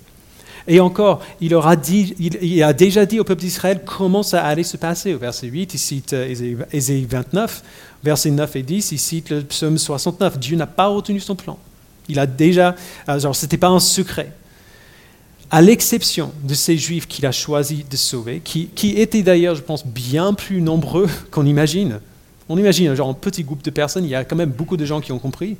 Et 0.71 0.79
encore, 0.79 1.21
il, 1.41 1.51
a 1.55 2.73
déjà 2.73 3.05
dit 3.07 3.19
au 3.19 3.23
peuple 3.23 3.41
d'Israël 3.41 3.81
comment 3.83 4.21
ça 4.21 4.45
allait 4.45 4.61
se 4.61 4.77
passer. 4.77 5.15
Au 5.15 5.17
verset 5.17 5.47
8, 5.47 5.73
il 5.73 5.79
cite 5.79 6.13
euh, 6.13 6.63
Ésaïe 6.71 7.07
29. 7.09 7.63
Verset 8.03 8.29
9 8.29 8.55
et 8.55 8.61
10, 8.61 8.91
il 8.91 8.99
cite 8.99 9.31
le 9.31 9.41
psaume 9.41 9.79
69. 9.79 10.37
Dieu 10.37 10.55
n'a 10.55 10.67
pas 10.67 10.85
retenu 10.85 11.19
son 11.19 11.35
plan. 11.35 11.57
Il 12.07 12.19
a 12.19 12.27
déjà, 12.27 12.75
euh, 13.09 13.19
genre, 13.19 13.35
c'était 13.35 13.57
pas 13.57 13.69
un 13.69 13.79
secret. 13.79 14.31
À 15.49 15.63
l'exception 15.63 16.31
de 16.43 16.53
ces 16.53 16.77
Juifs 16.77 17.07
qu'il 17.07 17.25
a 17.25 17.31
choisi 17.31 17.83
de 17.89 17.97
sauver, 17.97 18.39
qui, 18.39 18.67
qui 18.75 18.91
étaient 18.91 19.23
d'ailleurs, 19.23 19.55
je 19.55 19.63
pense, 19.63 19.83
bien 19.87 20.35
plus 20.35 20.61
nombreux 20.61 21.09
qu'on 21.31 21.47
imagine. 21.47 21.99
On 22.47 22.59
imagine, 22.59 22.93
genre, 22.93 23.09
un 23.09 23.15
petit 23.15 23.43
groupe 23.43 23.63
de 23.63 23.71
personnes, 23.71 24.03
il 24.03 24.11
y 24.11 24.15
a 24.15 24.23
quand 24.23 24.35
même 24.35 24.51
beaucoup 24.51 24.77
de 24.77 24.85
gens 24.85 25.01
qui 25.01 25.11
ont 25.13 25.19
compris. 25.19 25.57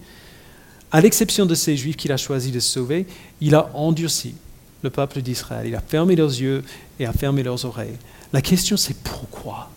À 0.91 1.01
l'exception 1.01 1.47
de 1.47 1.55
ces 1.55 1.75
Juifs 1.75 1.97
qu'il 1.97 2.11
a 2.11 2.17
choisi 2.17 2.51
de 2.51 2.59
sauver, 2.59 3.07
il 3.41 3.55
a 3.55 3.71
endurci 3.73 4.35
le 4.81 4.89
peuple 4.89 5.21
d'Israël. 5.21 5.67
Il 5.67 5.75
a 5.75 5.81
fermé 5.81 6.15
leurs 6.15 6.29
yeux 6.29 6.63
et 6.99 7.05
a 7.05 7.13
fermé 7.13 7.43
leurs 7.43 7.65
oreilles. 7.65 7.97
La 8.33 8.41
question 8.41 8.77
c'est 8.77 8.95
pourquoi? 8.95 9.69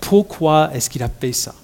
Pourquoi 0.00 0.70
est-ce 0.74 0.90
qu'il 0.90 1.02
a 1.02 1.08
fait 1.08 1.32
ça? 1.32 1.54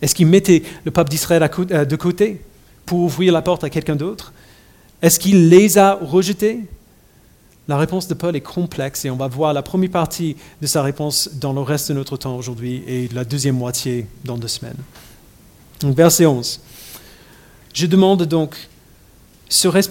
Est-ce 0.00 0.14
qu'il 0.14 0.26
mettait 0.26 0.62
le 0.84 0.90
peuple 0.90 1.10
d'Israël 1.10 1.48
euh, 1.70 1.84
de 1.84 1.96
côté 1.96 2.40
pour 2.86 3.00
ouvrir 3.00 3.32
la 3.32 3.42
porte 3.42 3.64
à 3.64 3.70
quelqu'un 3.70 3.96
d'autre? 3.96 4.32
Est-ce 5.00 5.18
qu'il 5.18 5.48
les 5.48 5.78
a 5.78 5.94
rejetés? 5.94 6.60
La 7.68 7.76
réponse 7.76 8.08
de 8.08 8.14
Paul 8.14 8.34
est 8.34 8.40
complexe 8.40 9.04
et 9.04 9.10
on 9.10 9.16
va 9.16 9.28
voir 9.28 9.52
la 9.52 9.62
première 9.62 9.90
partie 9.90 10.36
de 10.60 10.66
sa 10.66 10.82
réponse 10.82 11.30
dans 11.34 11.52
le 11.52 11.60
reste 11.60 11.90
de 11.90 11.94
notre 11.94 12.16
temps 12.16 12.36
aujourd'hui 12.36 12.82
et 12.86 13.08
la 13.12 13.24
deuxième 13.24 13.56
moitié 13.56 14.06
dans 14.24 14.36
deux 14.36 14.48
semaines. 14.48 14.76
Donc, 15.80 15.96
verset 15.96 16.26
11. 16.26 16.60
Je 17.72 17.86
demande 17.86 18.24
donc 18.24 18.56
Serait-ce 19.52 19.90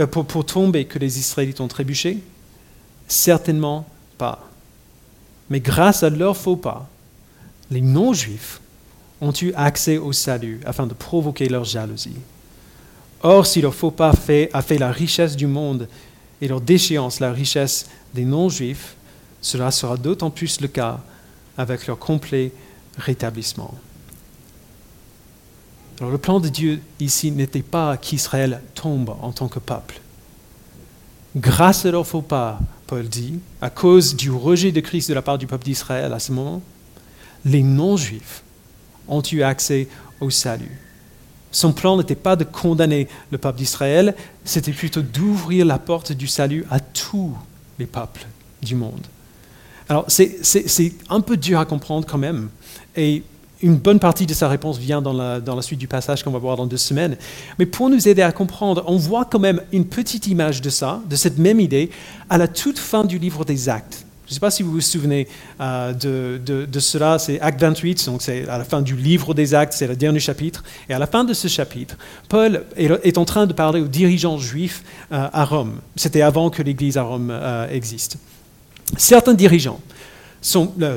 euh, 0.00 0.06
pour, 0.06 0.46
tomber 0.46 0.86
que 0.86 0.98
les 0.98 1.18
Israélites 1.18 1.60
ont 1.60 1.68
trébuché? 1.68 2.20
Certainement 3.06 3.86
pas. 4.16 4.48
Mais 5.50 5.60
grâce 5.60 6.02
à 6.02 6.08
leur 6.08 6.38
faux 6.38 6.56
pas, 6.56 6.88
les 7.70 7.82
non-juifs 7.82 8.62
ont 9.20 9.34
eu 9.42 9.52
accès 9.56 9.98
au 9.98 10.14
salut 10.14 10.58
afin 10.64 10.86
de 10.86 10.94
provoquer 10.94 11.50
leur 11.50 11.64
jalousie. 11.64 12.16
Or, 13.22 13.46
si 13.46 13.60
leur 13.60 13.74
faux 13.74 13.90
pas 13.90 14.14
a 14.54 14.62
fait 14.62 14.78
la 14.78 14.90
richesse 14.90 15.36
du 15.36 15.46
monde 15.46 15.86
et 16.40 16.48
leur 16.48 16.62
déchéance 16.62 17.20
la 17.20 17.30
richesse 17.30 17.90
des 18.14 18.24
non-juifs, 18.24 18.96
cela 19.42 19.70
sera 19.70 19.98
d'autant 19.98 20.30
plus 20.30 20.62
le 20.62 20.68
cas 20.68 20.98
avec 21.58 21.86
leur 21.86 21.98
complet 21.98 22.52
rétablissement. 22.96 23.74
Alors 26.00 26.10
le 26.10 26.18
plan 26.18 26.40
de 26.40 26.48
Dieu 26.48 26.80
ici 26.98 27.30
n'était 27.30 27.62
pas 27.62 27.96
qu'Israël 27.96 28.60
tombe 28.74 29.14
en 29.22 29.32
tant 29.32 29.48
que 29.48 29.60
peuple. 29.60 30.00
Grâce 31.36 31.86
à 31.86 31.90
leur 31.90 32.06
faux 32.06 32.22
pas, 32.22 32.58
Paul 32.86 33.08
dit, 33.08 33.38
à 33.60 33.70
cause 33.70 34.16
du 34.16 34.30
rejet 34.30 34.72
de 34.72 34.80
Christ 34.80 35.08
de 35.08 35.14
la 35.14 35.22
part 35.22 35.38
du 35.38 35.46
peuple 35.46 35.64
d'Israël 35.64 36.12
à 36.12 36.18
ce 36.18 36.32
moment, 36.32 36.62
les 37.44 37.62
non-juifs 37.62 38.42
ont 39.08 39.22
eu 39.32 39.42
accès 39.42 39.88
au 40.20 40.30
salut. 40.30 40.80
Son 41.50 41.72
plan 41.72 41.96
n'était 41.96 42.14
pas 42.16 42.34
de 42.34 42.44
condamner 42.44 43.06
le 43.30 43.38
peuple 43.38 43.58
d'Israël, 43.58 44.16
c'était 44.44 44.72
plutôt 44.72 45.02
d'ouvrir 45.02 45.64
la 45.64 45.78
porte 45.78 46.12
du 46.12 46.26
salut 46.26 46.64
à 46.70 46.80
tous 46.80 47.32
les 47.78 47.86
peuples 47.86 48.26
du 48.62 48.74
monde. 48.74 49.06
Alors 49.88 50.06
c'est 50.08 50.92
un 51.08 51.20
peu 51.20 51.36
dur 51.36 51.60
à 51.60 51.66
comprendre 51.66 52.06
quand 52.06 52.18
même, 52.18 52.48
et 52.96 53.22
une 53.64 53.76
bonne 53.76 53.98
partie 53.98 54.26
de 54.26 54.34
sa 54.34 54.46
réponse 54.46 54.78
vient 54.78 55.00
dans 55.00 55.14
la, 55.14 55.62
suite 55.62 55.78
du 55.80 55.88
passage 55.88 56.22
qu'on 56.22 56.30
va 56.30 56.38
voir 56.38 56.56
dans 56.56 56.66
deux 56.66 56.76
semaines. 56.76 57.16
Mais 57.58 57.64
pour 57.64 57.88
nous 57.88 58.08
aider 58.08 58.20
à 58.20 58.30
comprendre, 58.30 58.84
on 58.86 58.96
voit 58.96 59.24
quand 59.24 59.38
même 59.38 59.62
une 59.72 59.86
petite 59.86 60.26
image 60.26 60.60
de 60.60 60.68
ça, 60.68 61.00
de 61.08 61.16
cette 61.16 61.38
même 61.38 61.60
idée, 61.60 61.90
à 62.28 62.36
la 62.36 62.46
toute 62.46 62.78
fin 62.78 63.04
du 63.04 63.18
livre 63.18 63.46
des 63.46 63.70
Actes. 63.70 64.04
Je 64.26 64.30
ne 64.30 64.34
sais 64.34 64.40
pas 64.40 64.50
si 64.50 64.62
vous 64.62 64.72
vous 64.72 64.80
souvenez 64.82 65.28
euh, 65.60 65.92
de, 65.92 66.40
de, 66.66 66.80
cela, 66.80 67.18
c'est 67.18 67.40
Acte 67.40 67.60
28, 67.60 68.06
donc 68.06 68.22
c'est 68.22 68.46
à 68.48 68.58
la 68.58 68.64
fin 68.64 68.82
du 68.82 68.96
livre 68.96 69.32
des 69.32 69.54
Actes, 69.54 69.72
c'est 69.72 69.86
le 69.86 69.96
dernier 69.96 70.20
chapitre. 70.20 70.62
Et 70.88 70.94
à 70.94 70.98
la 70.98 71.06
fin 71.06 71.24
de 71.24 71.32
ce 71.32 71.48
chapitre, 71.48 71.96
Paul 72.28 72.64
est, 72.76 73.18
en 73.18 73.24
train 73.24 73.46
de 73.46 73.52
parler 73.54 73.80
aux 73.80 73.88
dirigeants 73.88 74.38
juifs 74.38 74.82
euh, 75.12 75.28
à 75.32 75.44
Rome. 75.44 75.80
C'était 75.96 76.22
avant 76.22 76.50
que 76.50 76.62
l'Église 76.62 76.98
à 76.98 77.02
Rome 77.02 77.30
euh, 77.30 77.68
existe. 77.70 78.18
Certains 78.96 79.34
dirigeants 79.34 79.80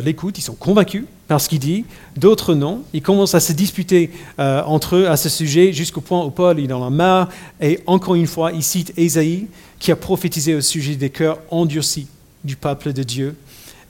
l'écoutent, 0.04 0.38
ils 0.38 0.42
sont 0.42 0.56
convaincus 0.56 1.06
par 1.28 1.42
ce 1.42 1.50
qu'il 1.50 1.60
dit, 1.60 1.86
d'autres 2.16 2.56
non. 2.56 2.84
Ils 2.94 3.02
commencent 3.02 3.36
à 3.36 3.40
se 3.40 3.52
disputer 3.52 4.12
euh, 4.40 4.62
entre 4.64 4.96
eux 4.96 5.08
à 5.08 5.18
ce 5.18 5.30
sujet 5.30 5.74
jusqu'au 5.74 6.02
point 6.02 6.24
où 6.24 6.32
Paul 6.32 6.60
il 6.60 6.74
en 6.74 6.86
a 6.86 6.90
marre. 6.90 7.30
Et 7.60 7.80
encore 7.86 8.16
une 8.16 8.28
fois, 8.28 8.52
il 8.54 8.64
cite 8.64 8.94
Ésaïe 8.98 9.48
qui 9.80 9.92
a 9.92 9.96
prophétisé 9.96 10.56
au 10.56 10.62
sujet 10.62 10.96
des 10.96 11.10
cœurs 11.10 11.40
endurcis 11.52 12.08
du 12.44 12.56
peuple 12.56 12.94
de 12.94 13.04
Dieu. 13.04 13.36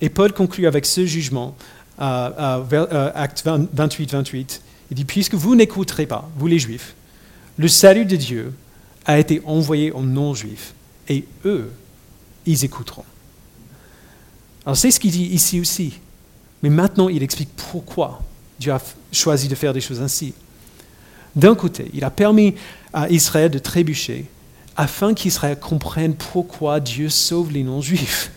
Et 0.01 0.09
Paul 0.09 0.33
conclut 0.33 0.67
avec 0.67 0.85
ce 0.85 1.05
jugement, 1.05 1.55
euh, 2.01 2.63
euh, 2.73 3.11
acte 3.15 3.45
28-28. 3.75 4.61
Il 4.89 4.95
dit, 4.95 5.05
puisque 5.05 5.35
vous 5.35 5.55
n'écouterez 5.55 6.05
pas, 6.05 6.29
vous 6.37 6.47
les 6.47 6.59
Juifs, 6.59 6.95
le 7.57 7.67
salut 7.67 8.05
de 8.05 8.15
Dieu 8.15 8.53
a 9.05 9.19
été 9.19 9.41
envoyé 9.45 9.91
aux 9.91 10.01
non-Juifs, 10.01 10.73
et 11.09 11.25
eux, 11.45 11.71
ils 12.45 12.63
écouteront. 12.63 13.03
Alors 14.67 14.75
c'est 14.75 14.91
ce 14.91 14.99
qu'il 14.99 15.11
dit 15.11 15.27
ici 15.27 15.61
aussi. 15.61 15.93
Mais 16.61 16.69
maintenant, 16.69 17.07
il 17.07 17.23
explique 17.23 17.47
pourquoi 17.71 18.21
Dieu 18.59 18.73
a 18.73 18.81
choisi 19.13 19.47
de 19.47 19.55
faire 19.55 19.71
des 19.71 19.79
choses 19.79 20.01
ainsi. 20.01 20.33
D'un 21.37 21.55
côté, 21.55 21.89
il 21.93 22.03
a 22.03 22.09
permis 22.09 22.53
à 22.91 23.09
Israël 23.09 23.49
de 23.49 23.59
trébucher 23.59 24.25
afin 24.75 25.13
qu'Israël 25.13 25.57
comprenne 25.57 26.15
pourquoi 26.15 26.81
Dieu 26.81 27.07
sauve 27.07 27.53
les 27.53 27.63
non-juifs. 27.63 28.29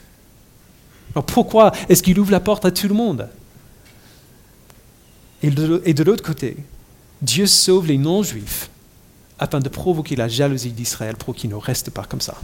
Alors 1.17 1.27
pourquoi 1.27 1.73
est-ce 1.89 2.01
qu'il 2.01 2.21
ouvre 2.21 2.31
la 2.31 2.39
porte 2.39 2.65
à 2.65 2.71
tout 2.71 2.87
le 2.87 2.95
monde? 2.95 3.29
Et 5.43 5.51
de, 5.51 6.05
l'autre 6.05 6.23
côté, 6.23 6.57
Dieu 7.23 7.49
sauve 7.49 7.89
les 7.89 7.99
non-juifs 7.99 8.71
afin 9.37 9.59
de 9.59 9.69
provoquer 9.69 10.15
la 10.15 10.29
jalousie 10.29 10.71
d'Israël 10.71 11.17
pour 11.17 11.35
qu'il 11.35 11.51
ne 11.51 11.57
reste 11.57 11.91
pas 11.91 12.05
comme 12.05 12.21
ça. 12.21 12.37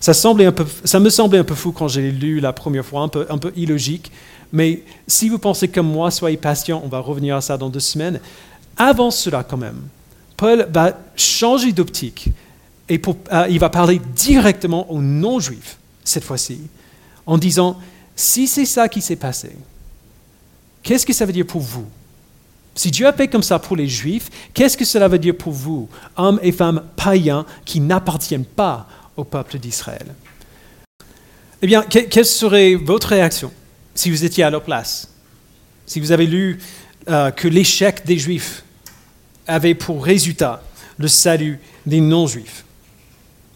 Ça, 0.00 0.12
me 0.12 1.10
semblait 1.10 1.38
un 1.38 1.44
peu 1.44 1.54
fou 1.54 1.72
quand 1.72 1.88
j'ai 1.88 2.10
lu 2.10 2.40
la 2.40 2.52
première 2.52 2.84
fois, 2.84 3.02
un 3.02 3.08
peu, 3.08 3.26
un 3.28 3.38
peu 3.38 3.52
illogique, 3.56 4.12
mais 4.52 4.82
si 5.06 5.28
vous 5.28 5.38
pensez 5.38 5.68
comme 5.68 5.88
moi, 5.88 6.10
soyez 6.10 6.36
patient, 6.36 6.80
on 6.84 6.88
va 6.88 7.00
revenir 7.00 7.36
à 7.36 7.40
ça 7.40 7.56
dans 7.56 7.68
deux 7.68 7.80
semaines. 7.80 8.20
Avant 8.76 9.10
cela, 9.10 9.42
quand 9.42 9.56
même, 9.56 9.82
Paul 10.36 10.68
va 10.72 10.96
changer 11.16 11.72
d'optique 11.72 12.30
et 12.88 13.00
euh, 13.32 13.46
il 13.50 13.58
va 13.58 13.68
parler 13.68 14.00
directement 14.14 14.90
aux 14.90 15.02
non-juifs, 15.02 15.78
cette 16.04 16.24
fois-ci, 16.24 16.60
en 17.26 17.36
disant, 17.36 17.78
si 18.16 18.46
c'est 18.46 18.64
ça 18.64 18.88
qui 18.88 19.02
s'est 19.02 19.16
passé, 19.16 19.50
qu'est-ce 20.82 21.04
que 21.04 21.12
ça 21.12 21.26
veut 21.26 21.32
dire 21.32 21.46
pour 21.46 21.60
vous? 21.60 21.86
Si 22.74 22.92
Dieu 22.92 23.06
a 23.06 23.12
fait 23.12 23.26
comme 23.26 23.42
ça 23.42 23.58
pour 23.58 23.76
les 23.76 23.88
juifs, 23.88 24.30
qu'est-ce 24.54 24.76
que 24.76 24.84
cela 24.84 25.08
veut 25.08 25.18
dire 25.18 25.36
pour 25.36 25.52
vous, 25.52 25.88
hommes 26.16 26.38
et 26.42 26.52
femmes 26.52 26.84
païens 26.94 27.44
qui 27.64 27.80
n'appartiennent 27.80 28.44
pas 28.44 28.86
au 29.18 29.24
peuple 29.24 29.58
d'Israël. 29.58 30.06
Eh 31.60 31.66
bien, 31.66 31.82
quelle 31.82 32.24
serait 32.24 32.76
votre 32.76 33.08
réaction 33.08 33.52
si 33.94 34.10
vous 34.10 34.24
étiez 34.24 34.44
à 34.44 34.50
leur 34.50 34.62
place? 34.62 35.08
Si 35.86 35.98
vous 36.00 36.12
avez 36.12 36.26
lu 36.26 36.60
euh, 37.08 37.30
que 37.32 37.48
l'échec 37.48 38.06
des 38.06 38.16
juifs 38.16 38.62
avait 39.46 39.74
pour 39.74 40.04
résultat 40.04 40.62
le 40.98 41.08
salut 41.08 41.58
des 41.84 42.00
non-juifs. 42.00 42.64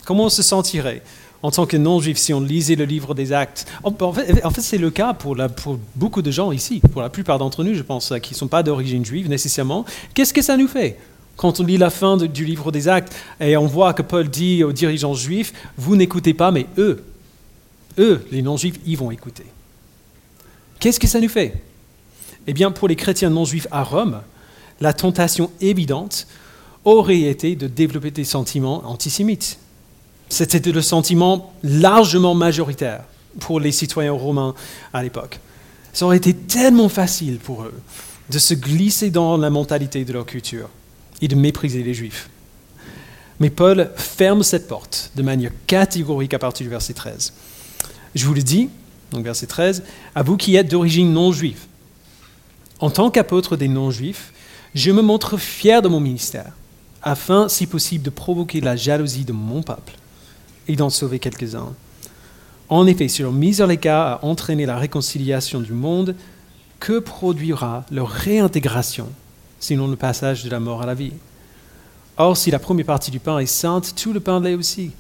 Comment 0.05 0.25
on 0.25 0.31
se 0.31 0.43
sentirait 0.43 1.03
en 1.43 1.51
tant 1.51 1.67
que 1.67 1.77
non-juif 1.77 2.19
si 2.19 2.33
on 2.33 2.41
lisait 2.41 2.75
le 2.75 2.85
livre 2.85 3.15
des 3.15 3.33
actes? 3.33 3.67
En 3.85 4.13
fait, 4.13 4.61
c'est 4.61 4.79
le 4.79 4.91
cas 4.91 5.13
pour, 5.15 5.37
beaucoup 5.95 6.23
de 6.23 6.31
gens 6.31 6.51
ici, 6.51 6.81
pour 6.93 7.03
la 7.03 7.11
plupart 7.11 7.39
d'entre 7.39 7.63
nous, 7.63 7.75
je 7.75 7.83
pense, 7.83 8.13
qui 8.23 8.33
ne 8.33 8.39
sont 8.39 8.49
pas 8.49 8.65
d'origine 8.65 9.05
juive 9.05 9.29
nécessairement. 9.29 9.85
Qu'est-ce 10.15 10.35
que 10.35 10.43
ça 10.43 10.57
nous 10.57 10.69
fait? 10.69 10.99
Quand 11.43 11.59
on 11.59 11.65
lit 11.65 11.77
la 11.77 11.91
fin 11.91 12.17
du 12.17 12.45
livre 12.45 12.71
des 12.71 12.87
actes 12.87 13.13
et 13.41 13.57
on 13.57 13.67
voit 13.67 13.95
que 13.95 14.03
Paul 14.03 14.29
dit 14.29 14.63
aux 14.63 14.71
dirigeants 14.71 15.15
juifs, 15.15 15.53
vous 15.77 15.97
n'écoutez 15.97 16.35
pas, 16.35 16.53
mais 16.53 16.67
eux, 16.79 17.03
eux, 17.99 18.25
les 18.31 18.43
non-juifs, 18.43 18.79
ils 18.87 18.97
vont 18.97 19.11
écouter. 19.11 19.47
Qu'est-ce 20.79 21.01
que 21.01 21.09
ça 21.09 21.19
nous 21.19 21.29
fait? 21.29 21.61
Eh 22.47 22.53
bien, 22.53 22.71
pour 22.71 22.87
les 22.87 22.95
chrétiens 22.95 23.29
non-juifs 23.29 23.67
à 23.73 23.83
Rome, 23.83 24.21
la 24.81 24.93
tentation 24.93 25.51
évidente 25.61 26.29
aurait 26.85 27.23
été 27.23 27.57
de 27.57 27.67
développer 27.67 28.13
des 28.13 28.23
sentiments 28.23 28.89
antisémites 28.89 29.59
c'était 30.29 30.73
le 30.73 30.81
sentiment 30.81 31.53
largement 31.65 32.35
majoritaire 32.35 33.03
pour 33.41 33.61
les 33.61 33.73
citoyens 33.73 34.13
romains 34.13 34.55
à 34.93 35.03
l'époque. 35.03 35.41
Ça 35.93 36.07
aurait 36.07 36.19
été 36.19 36.35
tellement 36.35 36.89
facile 36.89 37.39
pour 37.39 37.65
eux 37.65 37.75
de 38.31 38.39
se 38.39 38.55
glisser 38.55 39.11
dans 39.11 39.37
la 39.37 39.51
mentalité 39.51 40.05
de 40.05 40.13
leur 40.13 40.25
culture 40.25 40.71
et 41.23 41.29
de 41.29 41.35
mépriser 41.35 41.83
les 41.83 41.95
juifs. 41.95 42.29
Mais 43.41 43.51
Paul 43.51 43.91
ferme 43.97 44.43
cette 44.43 44.69
porte 44.69 45.11
de 45.17 45.23
manière 45.23 45.53
catégorique 45.67 46.35
à 46.35 46.39
partir 46.39 46.65
du 46.65 46.71
verset 46.71 46.93
13. 46.93 47.33
Je 48.15 48.27
vous 48.27 48.35
le 48.35 48.43
dis, 48.43 48.69
donc 49.11 49.25
verset 49.25 49.47
13, 49.47 49.83
à 50.15 50.23
vous 50.23 50.37
qui 50.37 50.57
êtes 50.57 50.71
d'origine 50.71 51.13
non 51.13 51.33
juive. 51.33 51.65
En 52.81 52.91
tant 52.91 53.11
qu'apôtre 53.11 53.57
des 53.57 53.69
non-juifs, 53.69 54.33
je 54.75 54.91
me 54.91 55.03
montre 55.03 55.39
fier 55.39 55.83
de 55.83 55.89
mon 55.89 56.01
ministère, 56.01 56.53
afin, 57.03 57.49
si 57.49 57.67
possible, 57.67 58.05
de 58.05 58.11
provoquer 58.11 58.61
la 58.61 58.77
jalousie 58.77 59.25
de 59.25 59.33
mon 59.33 59.63
peuple 59.63 59.95
et 60.69 60.77
d'en 60.77 60.91
sauver 60.91 61.19
quelques-uns. 61.19 61.75
En 62.69 62.87
effet, 62.87 63.09
si 63.09 63.23
leur 63.23 63.33
mise 63.33 63.61
à 63.61 63.67
l'écart 63.67 64.07
a 64.07 64.25
entraîné 64.25 64.67
la 64.67 64.79
réconciliation 64.79 65.61
du 65.61 65.73
monde, 65.73 66.15
que 66.81 66.99
produira 66.99 67.85
leur 67.91 68.09
réintégration, 68.09 69.09
sinon 69.63 69.87
le 69.87 69.97
passage 69.97 70.43
de 70.43 70.51
la 70.51 70.59
mort 70.59 70.83
à 70.83 70.87
la 70.87 70.95
vie 70.95 71.13
Or, 72.19 72.37
si 72.37 72.51
la 72.51 72.59
première 72.59 72.85
partie 72.85 73.11
du 73.11 73.21
pain 73.21 73.39
est 73.39 73.47
sainte, 73.47 73.95
tout 73.97 74.13
le 74.13 74.21
pain 74.21 74.39
l'est 74.39 74.55
aussi. 74.55 74.91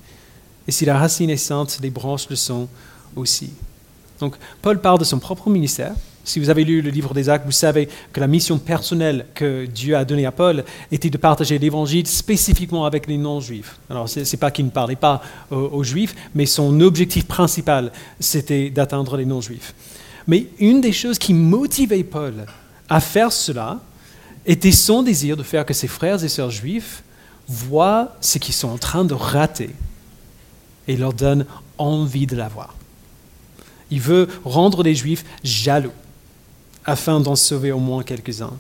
Et 0.67 0.73
si 0.73 0.87
la 0.87 0.97
racine 0.97 1.29
est 1.29 1.37
sainte, 1.37 1.79
les 1.83 1.91
branches 1.91 2.29
le 2.31 2.37
sont 2.37 2.69
aussi. 3.15 3.51
Donc, 4.19 4.37
Paul 4.63 4.81
parle 4.81 4.99
de 4.99 5.05
son 5.05 5.19
propre 5.19 5.51
ministère, 5.51 5.93
si 6.25 6.39
vous 6.39 6.49
avez 6.49 6.65
lu 6.65 6.81
le 6.81 6.91
livre 6.91 7.13
des 7.13 7.29
Actes, 7.29 7.45
vous 7.45 7.51
savez 7.51 7.89
que 8.13 8.21
la 8.21 8.29
mission 8.29 8.59
personnelle 8.59 9.27
que 9.35 9.67
Dieu 9.67 9.97
a 9.97 10.05
donnée 10.05 10.25
à 10.25 10.33
Paul 10.33 10.65
était 10.93 11.11
de 11.11 11.19
partager 11.19 11.59
l'évangile 11.59 12.07
spécifiquement 12.07 12.87
avec 12.87 13.09
les 13.09 13.19
non-juifs. 13.19 13.79
Alors, 13.91 14.09
ce 14.09 14.21
n'est 14.21 14.39
pas 14.39 14.53
qu'il 14.53 14.65
ne 14.65 14.71
parlait 14.71 14.97
pas 14.97 15.21
aux, 15.51 15.83
juifs, 15.83 16.15
mais 16.35 16.47
son 16.47 16.81
objectif 16.81 17.27
principal, 17.27 17.93
c'était 18.21 18.71
d'atteindre 18.71 19.17
les 19.17 19.27
non-juifs. 19.27 19.75
Mais 20.29 20.47
une 20.61 20.81
des 20.81 20.93
choses 20.93 21.19
qui 21.19 21.35
motivait 21.35 22.05
Paul 22.05 22.47
à 22.89 23.01
faire 23.01 23.33
cela 23.33 23.81
était 24.47 24.73
son 24.73 25.03
désir 25.03 25.37
de 25.37 25.43
faire 25.43 25.65
que 25.65 25.75
ses 25.75 25.89
frères 25.89 26.23
et 26.25 26.29
sœurs 26.29 26.51
juifs 26.51 27.03
voient 27.49 28.17
ce 28.21 28.39
qu'ils 28.39 28.55
sont 28.55 28.69
en 28.69 28.79
train 28.79 29.05
de 29.05 29.15
rater 29.15 29.71
et 30.89 30.97
leur 30.97 31.13
donne 31.13 31.47
envie 31.79 32.27
de 32.27 32.37
l'avoir. 32.37 32.75
Il 33.91 34.01
veut 34.01 34.29
rendre 34.45 34.83
les 34.83 34.95
juifs 34.95 35.25
jaloux 35.45 35.93
afin 36.85 37.21
d'en 37.21 37.37
sauver 37.37 37.73
au 37.73 37.79
moins 37.79 38.03
quelques-uns. 38.03 38.55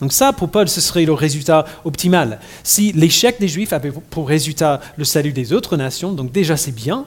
Donc 0.00 0.12
ça, 0.12 0.32
pour 0.32 0.50
Paul, 0.50 0.68
ce 0.68 0.80
serait 0.80 1.04
le 1.04 1.12
résultat 1.12 1.64
optimal. 1.84 2.40
Si 2.64 2.92
l'échec 2.92 3.38
des 3.38 3.46
Juifs 3.46 3.72
avait 3.72 3.92
pour 3.92 4.26
résultat 4.26 4.80
le 4.96 5.04
salut 5.04 5.32
des 5.32 5.52
autres 5.52 5.76
nations, 5.76 6.12
donc 6.12 6.32
déjà 6.32 6.56
c'est 6.56 6.72
bien, 6.72 7.04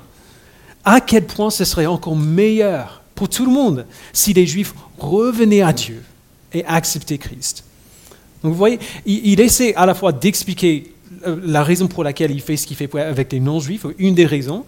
à 0.86 1.02
quel 1.02 1.26
point 1.26 1.50
ce 1.50 1.66
serait 1.66 1.88
encore 1.88 2.16
meilleur 2.16 3.02
pour 3.14 3.28
tout 3.28 3.46
le 3.46 3.52
monde 3.52 3.86
si 4.14 4.32
les 4.32 4.48
Juifs 4.48 4.74
revenaient 4.98 5.62
à 5.62 5.74
Dieu 5.74 6.02
et 6.54 6.64
acceptaient 6.66 7.18
Christ? 7.18 7.66
Donc 8.46 8.54
vous 8.54 8.60
voyez, 8.60 8.78
il, 9.08 9.42
essaie 9.42 9.74
à 9.74 9.88
la 9.88 9.96
fois 9.96 10.12
d'expliquer 10.12 10.94
euh, 11.26 11.40
la 11.44 11.64
raison 11.64 11.88
pour 11.88 12.04
laquelle 12.04 12.30
il 12.30 12.42
fait 12.42 12.58
ce 12.58 12.68
qu'il 12.68 12.78
fait 12.78 12.94
avec 12.96 13.32
les 13.32 13.40
non-juifs, 13.40 13.88
une 13.98 14.14
des 14.14 14.28
raisons, 14.28 14.66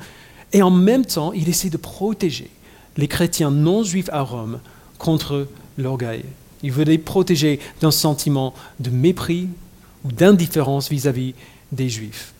et 0.51 0.63
en 0.63 0.71
même 0.71 1.05
temps, 1.05 1.31
il 1.31 1.47
essaie 1.47 1.69
de 1.69 1.77
protéger 1.77 2.49
les 2.97 3.07
chrétiens 3.07 3.51
non-juifs 3.51 4.09
à 4.11 4.21
Rome 4.21 4.61
contre 4.97 5.47
l'orgueil. 5.77 6.23
Il 6.63 6.71
veut 6.71 6.85
les 6.85 6.97
protéger 6.97 7.59
d'un 7.81 7.91
sentiment 7.91 8.55
de 8.79 8.89
mépris 8.89 9.47
ou 10.03 10.11
d'indifférence 10.11 10.89
vis-à-vis 10.89 11.35
des 11.71 11.87
Juifs. 11.87 12.33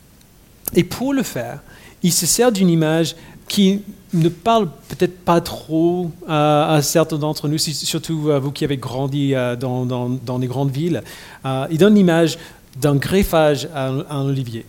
Et 0.73 0.83
pour 0.83 1.13
le 1.13 1.21
faire, 1.21 1.61
il 2.01 2.11
se 2.11 2.25
sert 2.25 2.51
d'une 2.51 2.69
image 2.69 3.15
qui 3.47 3.83
ne 4.13 4.29
parle 4.29 4.69
peut-être 4.87 5.19
pas 5.19 5.41
trop 5.41 6.11
à, 6.27 6.79
certains 6.81 7.17
d'entre 7.17 7.47
nous, 7.47 7.57
surtout 7.57 8.31
à 8.31 8.39
vous 8.39 8.51
qui 8.51 8.63
avez 8.63 8.77
grandi 8.77 9.35
euh, 9.35 9.55
dans, 9.55 10.37
les 10.39 10.47
grandes 10.47 10.71
villes. 10.71 11.03
Euh, 11.45 11.67
il 11.71 11.77
donne 11.77 11.95
l'image 11.95 12.37
d'un 12.79 12.95
greffage 12.95 13.67
à 13.73 13.87
un, 13.89 14.25
olivier. 14.25 14.65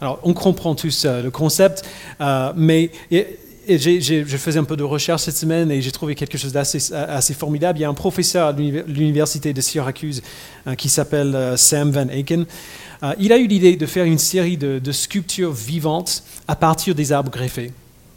Alors, 0.00 0.18
on 0.22 0.34
comprend 0.34 0.74
tous 0.74 1.04
euh, 1.04 1.22
le 1.22 1.30
concept, 1.30 1.84
mais 2.56 2.90
je 3.68 4.36
faisais 4.36 4.58
un 4.58 4.64
peu 4.64 4.76
de 4.76 4.82
recherche 4.82 5.22
cette 5.22 5.36
semaine 5.36 5.70
et 5.70 5.80
j'ai 5.80 5.92
trouvé 5.92 6.14
quelque 6.14 6.38
chose 6.38 6.52
d'assez 6.52 6.92
assez 6.92 7.34
formidable. 7.34 7.78
Il 7.78 7.82
y 7.82 7.84
a 7.84 7.88
un 7.88 7.94
professeur 7.94 8.48
à 8.48 8.52
l'université 8.52 9.52
de 9.52 9.60
Syracuse 9.60 10.22
euh, 10.66 10.74
qui 10.74 10.88
s'appelle 10.88 11.34
euh, 11.34 11.56
Sam 11.56 11.90
Van 11.90 12.08
Aken. 12.08 12.46
Euh, 13.02 13.14
il 13.18 13.32
a 13.32 13.38
eu 13.38 13.46
l'idée 13.46 13.76
de 13.76 13.86
faire 13.86 14.04
une 14.04 14.18
série 14.18 14.56
de, 14.56 14.92
sculptures 14.92 15.52
vivantes 15.52 16.22
à 16.48 16.56
partir 16.56 16.94
des 16.94 17.12
arbres 17.12 17.30
greffés. 17.30 17.72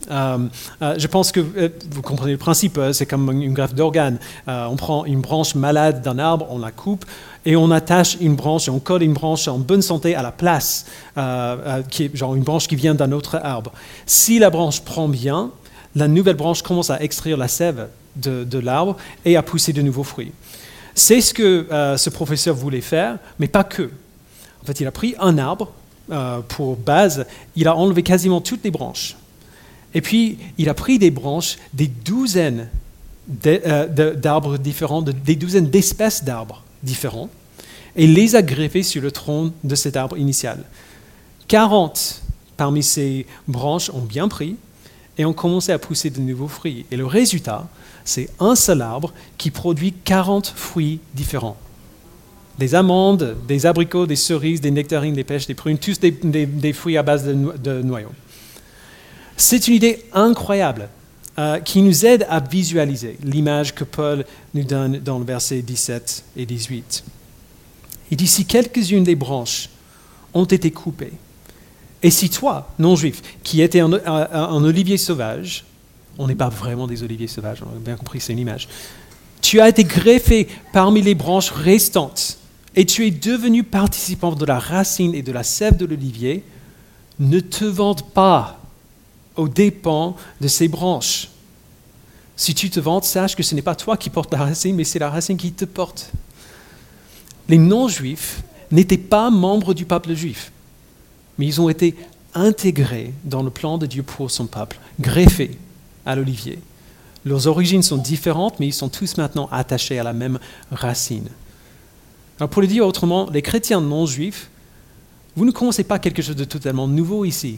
Je 0.10 1.08
pense 1.08 1.32
que 1.32 1.40
vous 1.40 2.02
comprenez 2.02 2.34
le 2.34 2.38
principe, 2.38 2.80
c'est 2.94 3.06
comme 3.06 3.32
une 3.32 3.54
greffe 3.54 3.74
d'organe. 3.74 4.18
on 4.48 4.76
prend 4.76 5.06
une 5.06 5.22
branche 5.22 5.56
malade 5.56 6.02
d'un 6.02 6.20
arbre, 6.20 6.48
on 6.50 6.60
la 6.60 6.72
coupe, 6.72 7.06
et 7.46 7.56
on 7.56 7.72
attache 7.72 8.18
une 8.20 8.36
branche, 8.36 8.68
on 8.70 8.80
colle 8.80 9.04
une 9.04 9.14
branche 9.14 9.48
en 9.48 9.60
bonne 9.60 9.82
santé 9.82 10.16
à 10.16 10.24
la 10.24 10.32
place, 10.32 10.86
euh, 11.18 11.82
euh, 12.00 12.10
genre 12.14 12.36
une 12.36 12.44
branche 12.44 12.68
qui 12.68 12.76
vient 12.76 12.96
d'un 12.96 13.12
autre 13.12 13.40
arbre. 13.42 13.72
Si 14.06 14.40
la 14.40 14.50
branche 14.50 14.82
prend 14.82 15.08
bien, 15.08 15.52
la 15.96 16.08
nouvelle 16.08 16.36
branche 16.36 16.64
commence 16.64 16.90
à 16.90 17.02
extraire 17.02 17.38
la 17.38 17.48
sève 17.48 17.88
de, 18.16 18.60
l'arbre 18.60 18.98
et 19.26 19.38
à 19.38 19.44
pousser 19.44 19.74
de 19.74 19.82
nouveaux 19.82 20.04
fruits. 20.04 20.32
C'est 20.96 21.22
ce 21.22 21.34
que 21.34 21.68
euh, 21.72 21.98
ce 21.98 22.10
professeur 22.10 22.56
voulait 22.56 22.82
faire, 22.82 23.18
mais 23.40 23.48
pas 23.48 23.64
que. 23.64 23.92
En 24.64 24.66
fait, 24.66 24.80
il 24.80 24.88
a 24.88 24.92
pris 24.92 25.16
un 25.20 25.38
arbre 25.38 25.72
pour 26.50 26.76
base, 26.76 27.26
il 27.56 27.68
a 27.68 27.76
enlevé 27.76 28.04
quasiment 28.04 28.40
toutes 28.40 28.64
les 28.64 28.70
branches 28.70 29.16
Et 29.96 30.02
puis, 30.02 30.38
il 30.58 30.70
a 30.70 30.76
pris 30.76 31.00
des 31.00 31.10
branches, 31.10 31.58
des 31.74 31.88
douzaines 31.88 32.70
euh, 33.48 34.14
d'arbres 34.14 34.58
différents, 34.58 35.02
des 35.02 35.36
douzaines 35.36 35.70
d'espèces 35.70 36.24
d'arbres 36.24 36.64
différents, 36.84 37.30
et 37.96 38.06
les 38.06 38.36
a 38.36 38.42
greffés 38.42 38.84
sur 38.84 39.02
le 39.02 39.12
tronc 39.12 39.52
de 39.64 39.74
cet 39.74 39.96
arbre 39.96 40.18
initial. 40.18 40.64
40 41.48 42.22
parmi 42.58 42.84
ces 42.84 43.26
branches 43.48 43.90
ont 43.90 44.02
bien 44.02 44.28
pris 44.28 44.56
et 45.18 45.26
ont 45.26 45.34
commencé 45.34 45.72
à 45.72 45.80
pousser 45.80 46.10
de 46.10 46.20
nouveaux 46.20 46.48
fruits. 46.48 46.86
Et 46.92 46.98
le 46.98 47.06
résultat, 47.06 47.68
c'est 48.04 48.30
un 48.40 48.56
seul 48.56 48.82
arbre 48.82 49.14
qui 49.38 49.52
produit 49.52 49.94
40 50.04 50.54
fruits 50.56 51.00
différents. 51.14 51.58
Des 52.60 52.76
amandes, 52.76 53.36
des 53.48 53.66
abricots, 53.66 54.06
des 54.06 54.16
cerises, 54.16 54.62
des 54.62 54.72
nectarines, 54.72 55.14
des 55.14 55.24
pêches, 55.24 55.48
des 55.48 55.56
prunes, 55.56 55.78
tous 55.78 56.00
des, 56.00 56.74
fruits 56.74 56.98
à 56.98 57.04
base 57.04 57.26
de, 57.26 57.82
noyaux. 57.82 58.12
C'est 59.38 59.68
une 59.68 59.76
idée 59.76 60.04
incroyable 60.14 60.90
euh, 61.38 61.60
qui 61.60 61.82
nous 61.82 62.06
aide 62.06 62.26
à 62.30 62.40
visualiser 62.40 63.18
l'image 63.22 63.76
que 63.76 63.84
Paul 63.84 64.26
nous 64.54 64.64
donne 64.64 65.00
dans 65.00 65.20
le 65.20 65.26
verset 65.26 65.62
17 65.62 66.24
et 66.38 66.46
18. 66.46 67.04
Il 68.12 68.18
dit, 68.18 68.28
si 68.28 68.46
quelques-unes 68.46 69.04
des 69.04 69.16
branches 69.16 69.70
ont 70.34 70.46
été 70.46 70.72
coupées, 70.72 71.14
et 72.04 72.12
si 72.12 72.30
toi, 72.30 72.70
non-juif, 72.78 73.22
qui 73.44 73.62
étais 73.62 73.80
un, 73.80 73.92
olivier 74.64 74.98
sauvage, 74.98 75.66
on 76.18 76.28
n'est 76.28 76.36
pas 76.36 76.50
vraiment 76.50 76.88
des 76.88 77.04
oliviers 77.04 77.28
sauvages, 77.28 77.64
on 77.64 77.76
a 77.76 77.80
bien 77.80 77.96
compris, 77.96 78.22
c'est 78.22 78.34
une 78.34 78.40
image, 78.40 78.70
tu 79.42 79.60
as 79.60 79.70
été 79.70 79.84
greffé 79.84 80.48
parmi 80.72 81.02
les 81.02 81.16
branches 81.16 81.50
restantes, 81.50 82.38
et 82.76 82.86
tu 82.86 83.08
es 83.08 83.12
devenu 83.12 83.64
participant 83.64 84.34
de 84.34 84.46
la 84.46 84.60
racine 84.60 85.16
et 85.16 85.24
de 85.24 85.32
la 85.32 85.44
sève 85.44 85.78
de 85.78 85.86
l'olivier, 85.86 86.44
ne 87.20 87.40
te 87.40 87.66
vante 87.66 88.14
pas 88.14 88.62
aux 89.36 89.48
dépens 89.48 90.16
de 90.42 90.48
ces 90.48 90.68
branches. 90.68 91.30
Si 92.36 92.54
tu 92.54 92.70
te 92.70 92.80
vantes, 92.80 93.06
sache 93.06 93.36
que 93.36 93.44
ce 93.44 93.56
n'est 93.56 93.62
pas 93.62 93.76
toi 93.76 93.98
qui 93.98 94.10
portes 94.10 94.32
la 94.34 94.40
racine, 94.40 94.76
mais 94.76 94.84
c'est 94.84 95.00
la 95.00 95.10
racine 95.10 95.38
qui 95.38 95.52
te 95.52 95.66
porte 95.66 96.12
les 97.48 97.58
non-juifs 97.58 98.44
n'étaient 98.72 98.98
pas 98.98 99.30
membres 99.30 99.74
du 99.74 99.86
peuple 99.86 100.14
juif, 100.14 100.52
mais 101.38 101.46
ils 101.46 101.62
ont 101.62 101.70
été 101.70 101.96
intégrés 102.34 103.14
dans 103.24 103.44
le 103.44 103.50
plan 103.50 103.78
de 103.78 103.86
Dieu 103.86 104.04
pour 104.04 104.32
son 104.32 104.48
peuple, 104.48 104.80
greffés 105.00 105.58
à 106.06 106.16
l'olivier. 106.16 106.60
Leurs 107.24 107.48
origines 107.48 107.84
sont 107.84 107.98
différentes, 107.98 108.60
mais 108.60 108.68
ils 108.68 108.74
sont 108.74 108.90
tous 108.90 109.18
maintenant 109.18 109.50
attachés 109.52 110.00
à 110.00 110.04
la 110.04 110.14
même 110.14 110.40
racine. 110.72 111.28
Alors 112.40 112.50
pour 112.50 112.62
le 112.62 112.68
dire 112.68 112.86
autrement, 112.86 113.30
les 113.32 113.42
chrétiens 113.42 113.82
non-juifs, 113.82 114.50
vous 115.36 115.46
ne 115.46 115.52
commencez 115.52 115.84
pas 115.84 116.00
quelque 116.00 116.22
chose 116.22 116.36
de 116.36 116.44
totalement 116.46 116.88
nouveau 116.88 117.26
ici. 117.26 117.58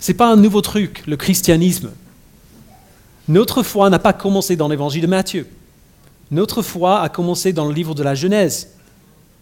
Ce 0.00 0.12
n'est 0.12 0.16
pas 0.16 0.30
un 0.30 0.36
nouveau 0.36 0.60
truc, 0.60 1.02
le 1.06 1.16
christianisme. 1.16 1.90
Notre 3.28 3.62
foi 3.62 3.90
n'a 3.90 3.98
pas 3.98 4.12
commencé 4.12 4.56
dans 4.56 4.68
l'évangile 4.68 5.02
de 5.02 5.06
Matthieu. 5.06 5.46
Notre 6.30 6.62
foi 6.62 7.00
a 7.00 7.08
commencé 7.08 7.52
dans 7.52 7.66
le 7.66 7.74
livre 7.74 7.94
de 7.94 8.02
la 8.02 8.14
Genèse. 8.14 8.68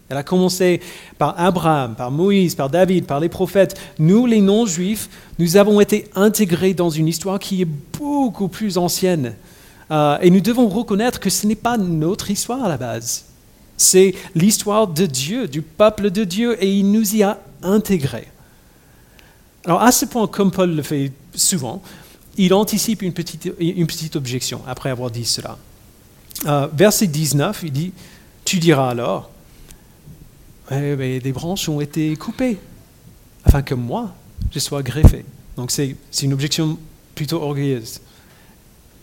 Elle 0.08 0.18
a 0.18 0.22
commencé 0.22 0.80
par 1.18 1.34
Abraham, 1.38 1.94
par 1.94 2.10
Moïse, 2.10 2.54
par 2.54 2.68
David, 2.68 3.06
par 3.06 3.20
les 3.20 3.30
prophètes. 3.30 3.80
Nous, 3.98 4.26
les 4.26 4.40
non-juifs, 4.40 5.08
nous 5.38 5.56
avons 5.56 5.80
été 5.80 6.06
intégrés 6.14 6.74
dans 6.74 6.90
une 6.90 7.08
histoire 7.08 7.38
qui 7.38 7.62
est 7.62 7.68
beaucoup 7.98 8.48
plus 8.48 8.76
ancienne. 8.76 9.34
Euh, 9.90 10.18
et 10.20 10.30
nous 10.30 10.40
devons 10.40 10.68
reconnaître 10.68 11.20
que 11.20 11.30
ce 11.30 11.46
n'est 11.46 11.54
pas 11.54 11.78
notre 11.78 12.30
histoire 12.30 12.64
à 12.64 12.68
la 12.68 12.76
base. 12.76 13.24
C'est 13.76 14.14
l'histoire 14.34 14.86
de 14.86 15.06
Dieu, 15.06 15.48
du 15.48 15.62
peuple 15.62 16.10
de 16.10 16.24
Dieu, 16.24 16.62
et 16.62 16.70
il 16.70 16.90
nous 16.90 17.16
y 17.16 17.22
a 17.22 17.38
intégrés. 17.62 18.28
Alors 19.64 19.83
à 19.83 19.92
ce 19.92 20.05
point, 20.05 20.27
comme 20.27 20.50
Paul 20.50 20.74
le 20.74 20.83
fait 20.83 21.12
souvent, 21.35 21.83
il 22.37 22.53
anticipe 22.53 23.03
une 23.03 23.12
petite, 23.12 23.50
une 23.59 23.87
petite 23.87 24.16
objection 24.16 24.61
après 24.66 24.90
avoir 24.90 25.11
dit 25.11 25.24
cela. 25.24 25.59
Euh, 26.46 26.68
verset 26.72 27.07
19, 27.07 27.62
il 27.64 27.72
dit, 27.72 27.92
tu 28.44 28.59
diras 28.59 28.90
alors, 28.90 29.31
eh, 30.70 31.20
des 31.20 31.33
branches 31.33 31.68
ont 31.68 31.81
été 31.81 32.16
coupées, 32.16 32.59
afin 33.44 33.62
que 33.62 33.74
moi, 33.74 34.14
je 34.53 34.59
sois 34.59 34.83
greffé. 34.83 35.24
Donc 35.57 35.70
c'est 35.70 35.96
une 36.22 36.33
objection 36.33 36.79
plutôt 37.14 37.40
orgueilleuse. 37.40 38.00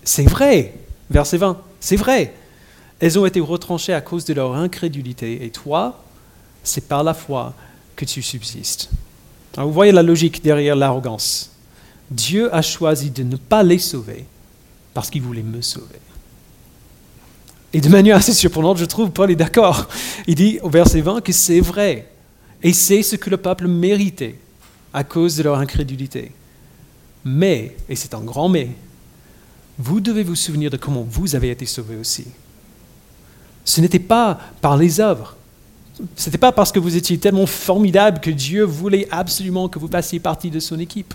C'est 0.03 0.27
vrai, 0.27 0.75
verset 1.09 1.37
20, 1.37 1.59
c'est 1.79 1.95
vrai. 1.95 2.33
Elles 2.99 3.17
ont 3.17 3.25
été 3.25 3.39
retranchées 3.39 3.93
à 3.93 4.01
cause 4.01 4.25
de 4.25 4.33
leur 4.33 4.55
incrédulité, 4.55 5.43
et 5.45 5.49
toi, 5.49 6.03
c'est 6.63 6.87
par 6.87 7.03
la 7.03 7.13
foi 7.13 7.53
que 7.95 8.05
tu 8.05 8.21
subsistes. 8.21 8.89
Vous 9.57 9.71
voyez 9.71 9.91
la 9.91 10.03
logique 10.03 10.43
derrière 10.43 10.75
l'arrogance. 10.75 11.51
Dieu 12.09 12.53
a 12.53 12.61
choisi 12.61 13.09
de 13.09 13.23
ne 13.23 13.35
pas 13.35 13.63
les 13.63 13.79
sauver 13.79 14.25
parce 14.93 15.09
qu'il 15.09 15.21
voulait 15.21 15.43
me 15.43 15.61
sauver. 15.61 15.99
Et 17.73 17.79
de 17.79 17.89
manière 17.89 18.17
assez 18.17 18.33
surprenante, 18.33 18.77
je 18.77 18.85
trouve, 18.85 19.11
Paul 19.11 19.31
est 19.31 19.35
d'accord. 19.35 19.87
Il 20.27 20.35
dit 20.35 20.59
au 20.61 20.69
verset 20.69 21.01
20 21.01 21.21
que 21.21 21.31
c'est 21.31 21.61
vrai. 21.61 22.09
Et 22.61 22.73
c'est 22.73 23.01
ce 23.01 23.15
que 23.15 23.29
le 23.29 23.37
peuple 23.37 23.67
méritait 23.67 24.35
à 24.93 25.03
cause 25.03 25.37
de 25.37 25.43
leur 25.43 25.57
incrédulité. 25.57 26.31
Mais, 27.23 27.75
et 27.87 27.95
c'est 27.95 28.13
un 28.13 28.21
grand 28.21 28.49
mais, 28.49 28.69
vous 29.77 30.01
devez 30.01 30.23
vous 30.23 30.35
souvenir 30.35 30.69
de 30.69 30.77
comment 30.77 31.05
vous 31.09 31.35
avez 31.35 31.49
été 31.49 31.65
sauvés 31.65 31.95
aussi. 31.95 32.27
Ce 33.63 33.79
n'était 33.79 33.99
pas 33.99 34.39
par 34.59 34.75
les 34.75 34.99
œuvres. 34.99 35.37
Ce 36.15 36.29
n'était 36.29 36.37
pas 36.37 36.51
parce 36.51 36.71
que 36.71 36.79
vous 36.79 36.95
étiez 36.95 37.17
tellement 37.17 37.45
formidable 37.45 38.19
que 38.19 38.31
Dieu 38.31 38.63
voulait 38.63 39.07
absolument 39.11 39.69
que 39.69 39.79
vous 39.79 39.87
passiez 39.87 40.19
partie 40.19 40.49
de 40.49 40.59
son 40.59 40.79
équipe. 40.79 41.13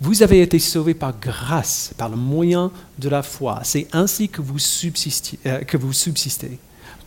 Vous 0.00 0.22
avez 0.22 0.40
été 0.40 0.58
sauvés 0.58 0.94
par 0.94 1.12
grâce, 1.18 1.92
par 1.96 2.08
le 2.08 2.16
moyen 2.16 2.70
de 2.98 3.08
la 3.08 3.22
foi. 3.22 3.60
C'est 3.64 3.86
ainsi 3.92 4.28
que 4.28 4.40
vous, 4.40 4.58
subsistez, 4.58 5.38
euh, 5.46 5.58
que 5.60 5.76
vous 5.76 5.92
subsistez, 5.92 6.58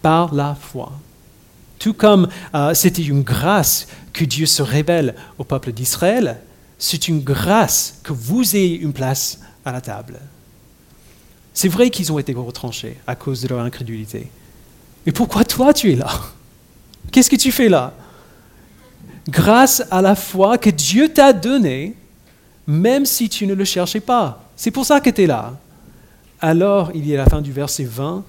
par 0.02 0.34
la 0.34 0.56
foi. 0.56 0.92
Tout 1.80 1.94
comme 1.94 2.28
euh, 2.54 2.74
c'était 2.74 3.04
une 3.04 3.24
grâce 3.24 3.88
que 4.14 4.26
Dieu 4.26 4.46
se 4.46 4.62
révèle 4.62 5.16
au 5.38 5.44
peuple 5.44 5.72
d'Israël, 5.72 6.40
c'est 6.78 7.08
une 7.08 7.22
grâce 7.22 8.00
que 8.04 8.14
vous 8.14 8.56
ayez 8.56 8.80
une 8.80 8.94
place 8.94 9.40
à 9.66 9.72
la 9.72 9.82
table. 9.82 10.20
C'est 11.54 11.70
vrai 11.70 11.90
qu'ils 11.90 12.12
ont 12.12 12.20
été 12.20 12.34
retranchés 12.34 12.98
à 13.08 13.16
cause 13.16 13.42
de 13.42 13.48
leur 13.48 13.60
incrédulité. 13.60 14.30
Mais 15.06 15.12
pourquoi 15.12 15.44
toi 15.44 15.74
tu 15.74 15.92
es 15.92 15.96
là? 15.96 16.10
Qu'est-ce 17.12 17.30
que 17.30 17.36
tu 17.36 17.52
fais 17.52 17.70
là? 17.70 17.94
Grâce 19.28 19.84
à 19.92 20.02
la 20.02 20.16
foi 20.16 20.58
que 20.58 20.70
Dieu 20.70 21.14
t'a 21.14 21.34
donnée, 21.34 21.96
même 22.68 23.06
si 23.06 23.30
tu 23.30 23.48
ne 23.48 23.54
le 23.54 23.66
cherchais 23.66 24.00
pas. 24.00 24.50
C'est 24.56 24.72
pour 24.72 24.86
ça 24.86 25.00
que 25.00 25.10
tu 25.10 25.24
es 25.24 25.28
là. 25.28 25.54
Alors, 26.42 26.92
il 26.94 27.08
y 27.08 27.14
a 27.14 27.18
la 27.18 27.26
fin 27.26 27.42
du 27.42 27.52
verset 27.52 27.86
20, 27.86 28.24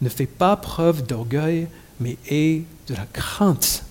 ne 0.00 0.08
fais 0.08 0.26
pas 0.26 0.56
preuve 0.56 1.04
d'orgueil, 1.04 1.66
mais 2.00 2.16
aie 2.30 2.62
de 2.86 2.94
la 2.94 3.06
crainte. 3.12 3.84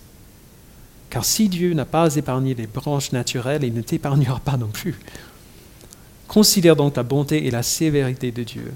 Car 1.09 1.25
si 1.25 1.49
Dieu 1.49 1.73
n'a 1.73 1.85
pas 1.85 2.15
épargné 2.15 2.53
les 2.53 2.67
branches 2.67 3.11
naturelles, 3.11 3.63
il 3.63 3.73
ne 3.73 3.81
t'épargnera 3.81 4.39
pas 4.39 4.57
non 4.57 4.67
plus. 4.67 4.99
Considère 6.27 6.75
donc 6.75 6.95
la 6.95 7.03
bonté 7.03 7.45
et 7.47 7.51
la 7.51 7.63
sévérité 7.63 8.31
de 8.31 8.43
Dieu. 8.43 8.73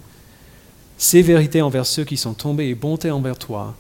Sévérité 1.02 1.64
envers 1.64 1.88
ceux 1.88 2.04
qui 2.04 2.16
sont 2.16 2.36
tombés 2.36 2.68
et 2.68 2.76
bonté 2.76 3.10
envers 3.10 3.36
toi, 3.36 3.74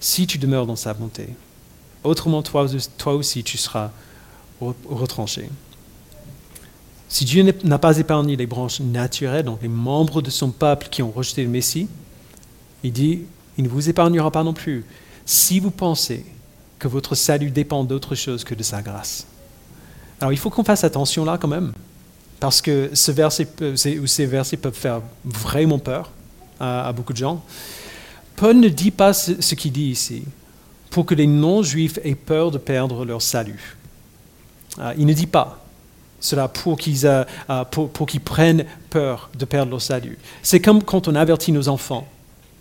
si 0.00 0.26
tu 0.26 0.38
demeures 0.38 0.64
dans 0.64 0.74
sa 0.74 0.94
bonté. 0.94 1.28
Autrement, 2.02 2.42
toi, 2.42 2.64
aussi, 3.08 3.44
tu 3.44 3.58
seras 3.58 3.90
retranché. 4.88 5.50
Si 7.10 7.26
Dieu 7.26 7.44
n'a 7.62 7.78
pas 7.78 7.98
épargné 7.98 8.36
les 8.36 8.46
branches 8.46 8.80
naturelles, 8.80 9.44
donc 9.44 9.58
les 9.60 9.68
membres 9.68 10.22
de 10.22 10.30
son 10.30 10.50
peuple 10.50 10.88
qui 10.90 11.02
ont 11.02 11.10
rejeté 11.10 11.42
le 11.42 11.50
Messie, 11.50 11.88
il 12.82 12.92
dit, 12.94 13.24
il 13.58 13.64
ne 13.64 13.68
vous 13.68 13.90
épargnera 13.90 14.30
pas 14.30 14.42
non 14.42 14.54
plus 14.54 14.86
si 15.26 15.60
vous 15.60 15.70
pensez 15.70 16.24
que 16.78 16.88
votre 16.88 17.14
salut 17.14 17.50
dépend 17.50 17.84
d'autre 17.84 18.14
chose 18.14 18.44
que 18.44 18.54
de 18.54 18.62
sa 18.62 18.80
grâce. 18.80 19.26
Alors 20.22 20.32
il 20.32 20.38
faut 20.38 20.48
qu'on 20.48 20.64
fasse 20.64 20.84
attention 20.84 21.26
là 21.26 21.36
quand 21.36 21.48
même, 21.48 21.74
parce 22.40 22.62
que 22.62 22.88
ces 22.94 23.12
versets 23.12 23.44
peuvent 23.44 24.72
faire 24.72 25.02
vraiment 25.22 25.78
peur 25.78 26.10
à, 26.62 26.92
beaucoup 26.92 27.12
de 27.12 27.18
gens. 27.18 27.44
Paul 28.36 28.58
ne 28.58 28.68
dit 28.68 28.90
pas 28.90 29.12
ce 29.12 29.54
qu'il 29.54 29.72
dit 29.72 29.90
ici 29.90 30.24
pour 30.92 31.06
que 31.06 31.14
les 31.14 31.26
non-juifs 31.26 31.98
aient 32.04 32.14
peur 32.14 32.50
de 32.50 32.58
perdre 32.58 33.04
leur 33.04 33.22
salut. 33.22 33.76
Euh, 34.78 34.92
il 34.98 35.06
ne 35.06 35.12
dit 35.12 35.26
pas 35.26 35.64
cela 36.20 36.46
pour 36.48 36.78
qu'ils, 36.78 37.00
prennent 38.24 38.64
peur 38.90 39.30
de 39.36 39.44
perdre 39.44 39.72
leur 39.72 39.82
salut. 39.82 40.18
C'est 40.42 40.60
comme 40.60 40.82
quand 40.82 41.08
on 41.08 41.14
avertit 41.14 41.50
nos 41.50 41.68
enfants 41.68 42.06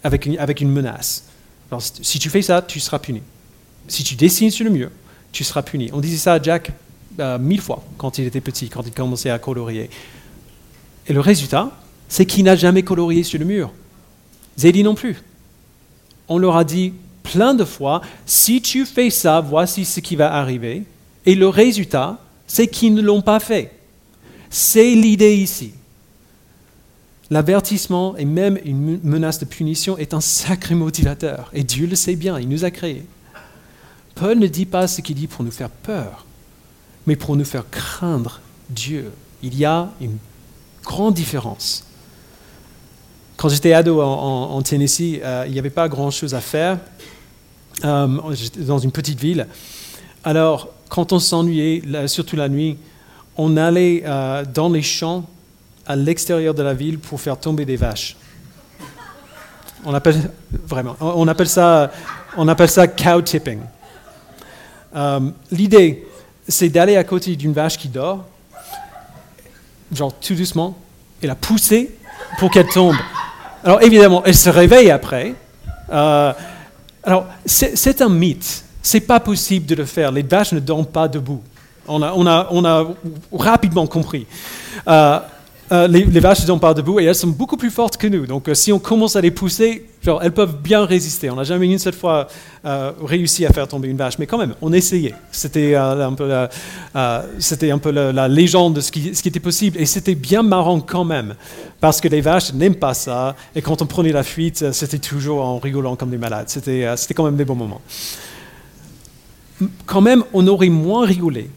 avec 0.04 0.26
une, 0.26 0.40
avec 0.40 0.62
une 0.62 0.72
menace. 0.72 1.26
si 2.02 2.18
tu 2.18 2.30
fais 2.30 2.42
ça, 2.42 2.62
tu 2.62 2.80
seras 2.80 3.00
puni. 3.00 3.22
Si 3.88 4.04
tu 4.04 4.16
dessines 4.16 4.50
sur 4.50 4.66
le 4.66 4.72
mur, 4.72 4.90
tu 5.32 5.44
seras 5.44 5.62
puni. 5.62 5.90
On 5.94 6.00
disait 6.00 6.18
ça 6.18 6.34
à 6.34 6.42
Jack 6.42 6.72
euh, 7.20 7.38
mille 7.38 7.62
fois 7.62 7.84
quand 7.98 8.18
il 8.18 8.26
était 8.26 8.42
petit, 8.42 8.70
quand 8.70 8.82
il 8.86 8.94
commençait 8.94 9.30
à 9.30 9.38
colorier. 9.38 9.90
Et 11.08 11.14
le 11.14 11.20
résultat, 11.20 11.70
c'est 12.08 12.26
qu'il 12.26 12.46
n'a 12.46 12.56
jamais 12.56 12.84
colorié 12.84 13.24
sur 13.24 13.40
le 13.40 13.46
mur. 13.46 13.72
Zélie 14.58 14.84
non 14.84 14.96
plus. 14.96 15.18
On 16.28 16.38
leur 16.38 16.56
a 16.56 16.64
dit 16.64 16.94
plein 17.24 17.54
de 17.54 17.66
fois, 17.66 18.02
si 18.26 18.62
tu 18.62 18.86
fais 18.86 19.10
ça, 19.10 19.42
voici 19.42 19.86
ce 19.86 20.00
qui 20.00 20.16
va 20.16 20.34
arriver. 20.34 20.84
Et 21.26 21.36
le 21.36 21.48
résultat, 21.48 22.20
c'est 22.48 22.68
qu'ils 22.68 22.94
ne 22.94 23.02
l'ont 23.02 23.22
pas 23.22 23.40
fait. 23.40 23.72
C'est 24.50 24.96
l'idée 24.96 25.36
ici. 25.36 25.74
L'avertissement 27.30 28.18
et 28.18 28.26
même 28.26 28.60
une 28.66 29.00
menace 29.04 29.40
de 29.40 29.46
punition 29.46 29.98
est 29.98 30.14
un 30.14 30.20
sacré 30.20 30.76
motivateur. 30.76 31.50
Et 31.54 31.64
Dieu 31.64 31.88
le 31.88 31.96
sait 31.96 32.18
bien, 32.18 32.38
il 32.40 32.50
nous 32.50 32.66
a 32.66 32.72
créés. 32.72 33.06
Paul 34.16 34.38
ne 34.38 34.48
dit 34.48 34.66
pas 34.66 34.88
ce 34.88 35.00
qu'il 35.00 35.16
dit 35.16 35.28
pour 35.28 35.46
nous 35.46 35.52
faire 35.52 35.70
peur, 35.70 36.26
mais 37.08 37.16
pour 37.16 37.38
nous 37.38 37.46
faire 37.46 37.70
craindre 37.72 38.42
Dieu. 38.70 39.12
Il 39.42 39.58
y 39.58 39.64
a 39.64 39.90
une 40.02 40.18
grande 40.84 41.14
différence. 41.14 41.86
Quand 43.42 43.50
j'étais 43.50 43.74
ado 43.74 44.00
en, 44.04 44.62
Tennessee, 44.62 45.20
euh, 45.24 45.46
il 45.48 45.54
n'y 45.54 45.58
avait 45.58 45.72
pas 45.72 45.90
grand-chose 45.90 46.36
à 46.36 46.42
faire. 46.42 46.78
Euh, 47.84 48.20
j'étais 48.34 48.60
dans 48.60 48.78
une 48.78 48.92
petite 48.92 49.20
ville. 49.20 49.48
Alors, 50.24 50.70
quand 50.90 51.12
on 51.12 51.18
s'ennuyait, 51.18 51.82
surtout 52.06 52.36
la 52.36 52.48
nuit, 52.50 52.78
on 53.38 53.58
allait 53.58 54.04
euh, 54.06 54.46
dans 54.46 54.70
les 54.70 54.84
champs 54.84 55.26
à 55.88 55.96
l'extérieur 55.96 56.54
de 56.54 56.62
la 56.62 56.76
ville 56.76 57.00
pour 57.00 57.20
faire 57.20 57.36
tomber 57.36 57.66
des 57.66 57.78
vaches. 57.78 58.16
On 59.86 59.96
appelle, 59.96 60.30
vraiment, 60.68 60.96
on 61.00 61.28
appelle 61.28 61.50
ça, 61.50 61.92
on 62.38 62.48
appelle 62.48 62.70
ça 62.70 62.88
cow 62.88 63.24
tipping. 63.24 63.62
L'idée, 65.50 66.08
c'est 66.48 66.70
d'aller 66.70 66.96
à 66.96 67.04
côté 67.04 67.36
d'une 67.36 67.54
vache 67.54 67.80
qui 67.80 67.88
dort, 67.88 68.24
genre 69.92 70.14
tout 70.14 70.36
doucement, 70.36 70.78
et 71.24 71.26
la 71.26 71.34
pousser 71.34 71.90
pour 72.38 72.52
qu'elle 72.52 72.68
tombe. 72.68 72.98
Alors 73.64 73.82
évidemment, 73.82 74.24
elle 74.26 74.36
se 74.36 74.50
réveille 74.50 74.90
après. 74.90 75.36
Euh, 75.92 76.34
alors 77.04 77.26
c'est 77.46 78.02
un 78.02 78.10
mythe. 78.10 78.64
C'est 78.82 79.02
pas 79.02 79.20
possible 79.20 79.66
de 79.66 79.76
le 79.76 79.86
faire. 79.86 80.12
Les 80.12 80.24
vaches 80.24 80.54
ne 80.54 80.60
dorment 80.60 80.86
pas 80.86 81.08
debout. 81.08 81.42
On 81.88 82.02
a, 82.02 82.88
rapidement 83.32 83.88
compris. 83.88 84.26
Euh, 84.88 85.20
euh, 85.72 85.88
les, 85.88 86.04
vaches 86.20 86.42
ne 86.42 86.48
sont 86.48 86.60
pas 86.60 86.74
debout 86.74 87.00
et 87.00 87.06
elles 87.06 87.16
sont 87.16 87.30
beaucoup 87.30 87.56
plus 87.56 87.70
fortes 87.70 87.96
que 87.96 88.08
nous. 88.08 88.28
Donc, 88.28 88.50
euh, 88.50 88.54
si 88.54 88.74
on 88.74 88.80
commence 88.80 89.16
à 89.16 89.22
les 89.22 89.32
pousser, 89.32 89.86
elles 90.22 90.34
peuvent 90.34 90.58
bien 90.62 90.84
résister. 90.84 91.30
On 91.30 91.36
n'a 91.36 91.46
jamais 91.46 91.66
une 91.66 91.80
seule 91.80 91.94
fois 91.94 92.28
euh, 92.66 92.92
réussi 93.02 93.46
à 93.46 93.54
faire 93.54 93.70
tomber 93.70 93.88
une 93.88 93.96
vache, 93.96 94.20
mais 94.20 94.28
quand 94.28 94.38
même, 94.38 94.54
on 94.62 94.74
essayait. 94.74 95.14
C'était 95.32 95.76
un 95.76 96.14
peu, 96.14 96.28
la, 97.92 98.28
légende 98.28 98.76
de 98.76 98.82
ce 98.82 98.92
qui, 98.92 99.08
était 99.08 99.40
possible 99.40 99.80
et 99.80 99.86
c'était 99.86 100.16
bien 100.16 100.44
marrant 100.44 100.82
quand 100.82 101.06
même, 101.06 101.36
parce 101.80 102.02
que 102.02 102.10
les 102.10 102.20
vaches 102.20 102.54
n'aiment 102.54 102.76
pas 102.76 102.94
ça 102.94 103.38
et 103.56 103.62
quand 103.62 103.82
on 103.82 103.86
prenait 103.86 104.12
la 104.12 104.24
fuite, 104.24 104.74
c'était 104.74 105.00
toujours 105.00 105.46
en 105.46 105.58
rigolant 105.58 105.96
comme 105.96 106.10
des 106.10 106.18
malades. 106.18 106.50
C'était, 106.50 106.86
quand 107.16 107.24
même 107.24 107.38
des 107.38 107.46
bons 107.46 107.56
moments. 107.56 107.82
Quand 109.86 110.02
même, 110.02 110.26
on 110.34 110.46
aurait 110.48 110.70
moins 110.70 111.06
rigolé 111.06 111.50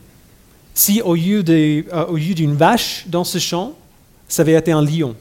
si 0.72 1.00
au 1.02 1.14
lieu 1.14 1.42
d'une 1.42 2.54
vache 2.54 3.06
dans 3.08 3.24
ce 3.24 3.38
champ, 3.38 3.72
ça 4.28 4.42
avait 4.42 4.54
été 4.54 4.72
un 4.72 4.82
lion. 4.82 5.14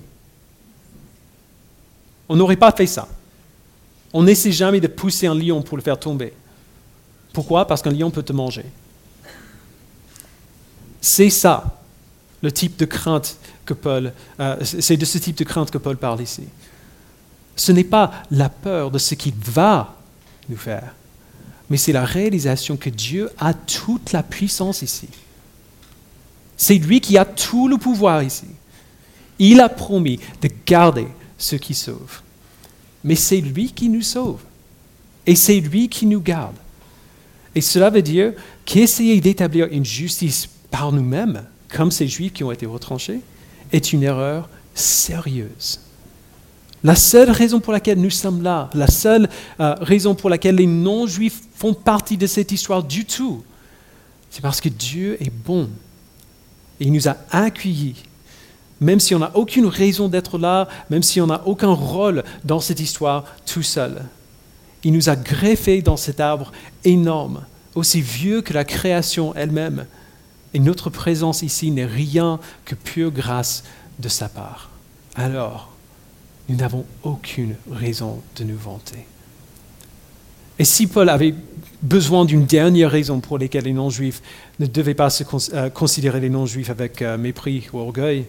On 2.30 2.36
n'aurait 2.36 2.58
pas 2.58 2.72
fait 2.72 2.88
ça. 2.88 3.08
On 4.14 4.24
n'essaie 4.24 4.52
jamais 4.52 4.80
de 4.80 4.88
pousser 4.88 5.28
un 5.28 5.36
lion 5.36 5.62
pour 5.62 5.78
le 5.78 5.84
faire 5.84 6.00
tomber. 6.00 6.34
Pourquoi? 7.34 7.66
Parce 7.68 7.82
qu'un 7.82 7.92
lion 7.92 8.12
peut 8.12 8.24
te 8.24 8.34
manger. 8.34 8.66
C'est 11.02 11.32
ça, 11.32 11.82
le 12.42 12.52
type 12.52 12.78
de 12.78 12.86
crainte 12.86 13.38
que 13.66 13.74
Paul, 13.74 14.14
euh, 14.40 14.58
c'est 14.64 14.98
de 14.98 15.06
ce 15.06 15.18
type 15.18 15.38
de 15.38 15.44
crainte 15.44 15.72
que 15.72 15.78
Paul 15.78 15.98
parle 15.98 16.22
ici. 16.22 16.44
Ce 17.56 17.72
n'est 17.72 17.84
pas 17.84 18.24
la 18.32 18.50
peur 18.50 18.92
de 18.92 18.98
ce 18.98 19.16
qu'il 19.16 19.34
va 19.36 19.96
nous 20.50 20.58
faire, 20.58 20.94
mais 21.70 21.78
c'est 21.78 21.92
la 21.92 22.06
réalisation 22.06 22.78
que 22.78 22.90
Dieu 22.90 23.30
a 23.38 23.54
toute 23.54 24.12
la 24.12 24.24
puissance 24.24 24.82
ici. 24.82 25.10
C'est 26.56 26.76
lui 26.76 27.02
qui 27.02 27.18
a 27.18 27.26
tout 27.26 27.68
le 27.68 27.78
pouvoir 27.78 28.24
ici. 28.24 28.46
Il 29.40 29.60
a 29.60 29.70
promis 29.70 30.20
de 30.42 30.50
garder 30.66 31.08
ceux 31.38 31.58
qui 31.58 31.74
sauvent. 31.74 32.22
Mais 33.04 33.16
c'est 33.16 33.42
lui 33.42 33.72
qui 33.72 33.90
nous 33.90 34.02
sauve. 34.02 34.42
Et 35.26 35.36
c'est 35.36 35.60
lui 35.60 35.90
qui 35.90 36.06
nous 36.06 36.22
garde. 36.22 36.56
Et 37.56 37.62
cela 37.62 37.90
veut 37.90 38.02
dire 38.02 38.34
qu'essayer 38.66 39.20
d'établir 39.22 39.68
une 39.72 39.86
justice 39.86 40.48
par 40.72 40.92
nous-mêmes, 40.92 41.44
comme 41.70 41.92
ces 41.92 42.08
juifs 42.08 42.34
qui 42.34 42.44
ont 42.44 42.52
été 42.52 42.66
retranchés, 42.66 43.22
est 43.72 43.94
une 43.94 44.04
erreur 44.04 44.50
sérieuse. 44.74 45.80
La 46.84 46.96
seule 46.96 47.30
raison 47.30 47.60
pour 47.60 47.72
laquelle 47.72 48.00
nous 48.00 48.10
sommes 48.10 48.44
là, 48.44 48.70
la 48.74 48.88
seule 48.88 49.30
euh, 49.60 49.76
raison 49.80 50.16
pour 50.16 50.30
laquelle 50.30 50.56
les 50.56 50.68
non-juifs 50.68 51.42
font 51.56 51.74
partie 51.74 52.18
de 52.18 52.28
cette 52.28 52.52
histoire 52.52 52.84
du 52.84 53.06
tout, 53.06 53.44
c'est 54.30 54.42
parce 54.42 54.60
que 54.60 54.70
Dieu 54.70 55.16
est 55.22 55.32
bon. 55.32 55.70
Et 56.80 56.86
il 56.86 56.92
nous 56.92 57.08
a 57.08 57.16
accueillis 57.30 58.04
même 58.84 59.00
si 59.00 59.16
on 59.16 59.20
n'a 59.20 59.32
aucune 59.36 59.66
raison 59.66 60.10
d'être 60.10 60.38
là, 60.38 60.68
même 60.90 61.04
si 61.04 61.22
on 61.22 61.28
n'a 61.28 61.42
aucun 61.46 61.72
rôle 61.72 62.24
dans 62.44 62.60
cette 62.60 62.80
histoire 62.80 63.24
tout 63.46 63.64
seul. 63.64 64.04
Il 64.84 64.92
nous 64.92 65.10
a 65.10 65.16
greffés 65.16 65.82
dans 65.82 65.98
cet 65.98 66.20
arbre 66.20 66.52
énorme, 66.84 67.46
aussi 67.76 68.02
vieux 68.02 68.42
que 68.42 68.54
la 68.54 68.66
création 68.66 69.34
elle-même. 69.36 69.86
Et 70.54 70.60
notre 70.60 70.90
présence 70.90 71.42
ici 71.42 71.72
n'est 71.72 71.86
rien 71.86 72.40
que 72.66 72.76
pure 72.76 73.12
grâce 73.12 73.64
de 74.00 74.10
sa 74.10 74.28
part. 74.28 74.70
Alors, 75.16 75.72
nous 76.50 76.58
n'avons 76.58 76.86
aucune 77.04 77.56
raison 77.72 78.22
de 78.36 78.44
nous 78.44 78.58
vanter. 78.58 79.06
Et 80.60 80.66
si 80.66 80.88
Paul 80.88 81.10
avait 81.10 81.34
besoin 81.82 82.26
d'une 82.26 82.46
dernière 82.46 82.92
raison 82.92 83.20
pour 83.20 83.40
laquelle 83.40 83.64
les 83.64 83.74
non-juifs 83.74 84.22
ne 84.60 84.66
devaient 84.66 84.94
pas 84.94 85.10
se 85.10 85.24
euh, 85.54 85.70
considérer 85.70 86.20
les 86.20 86.30
non-juifs 86.30 86.70
avec 86.70 87.02
euh, 87.02 87.18
mépris 87.18 87.68
ou 87.74 87.80
orgueil, 87.80 88.26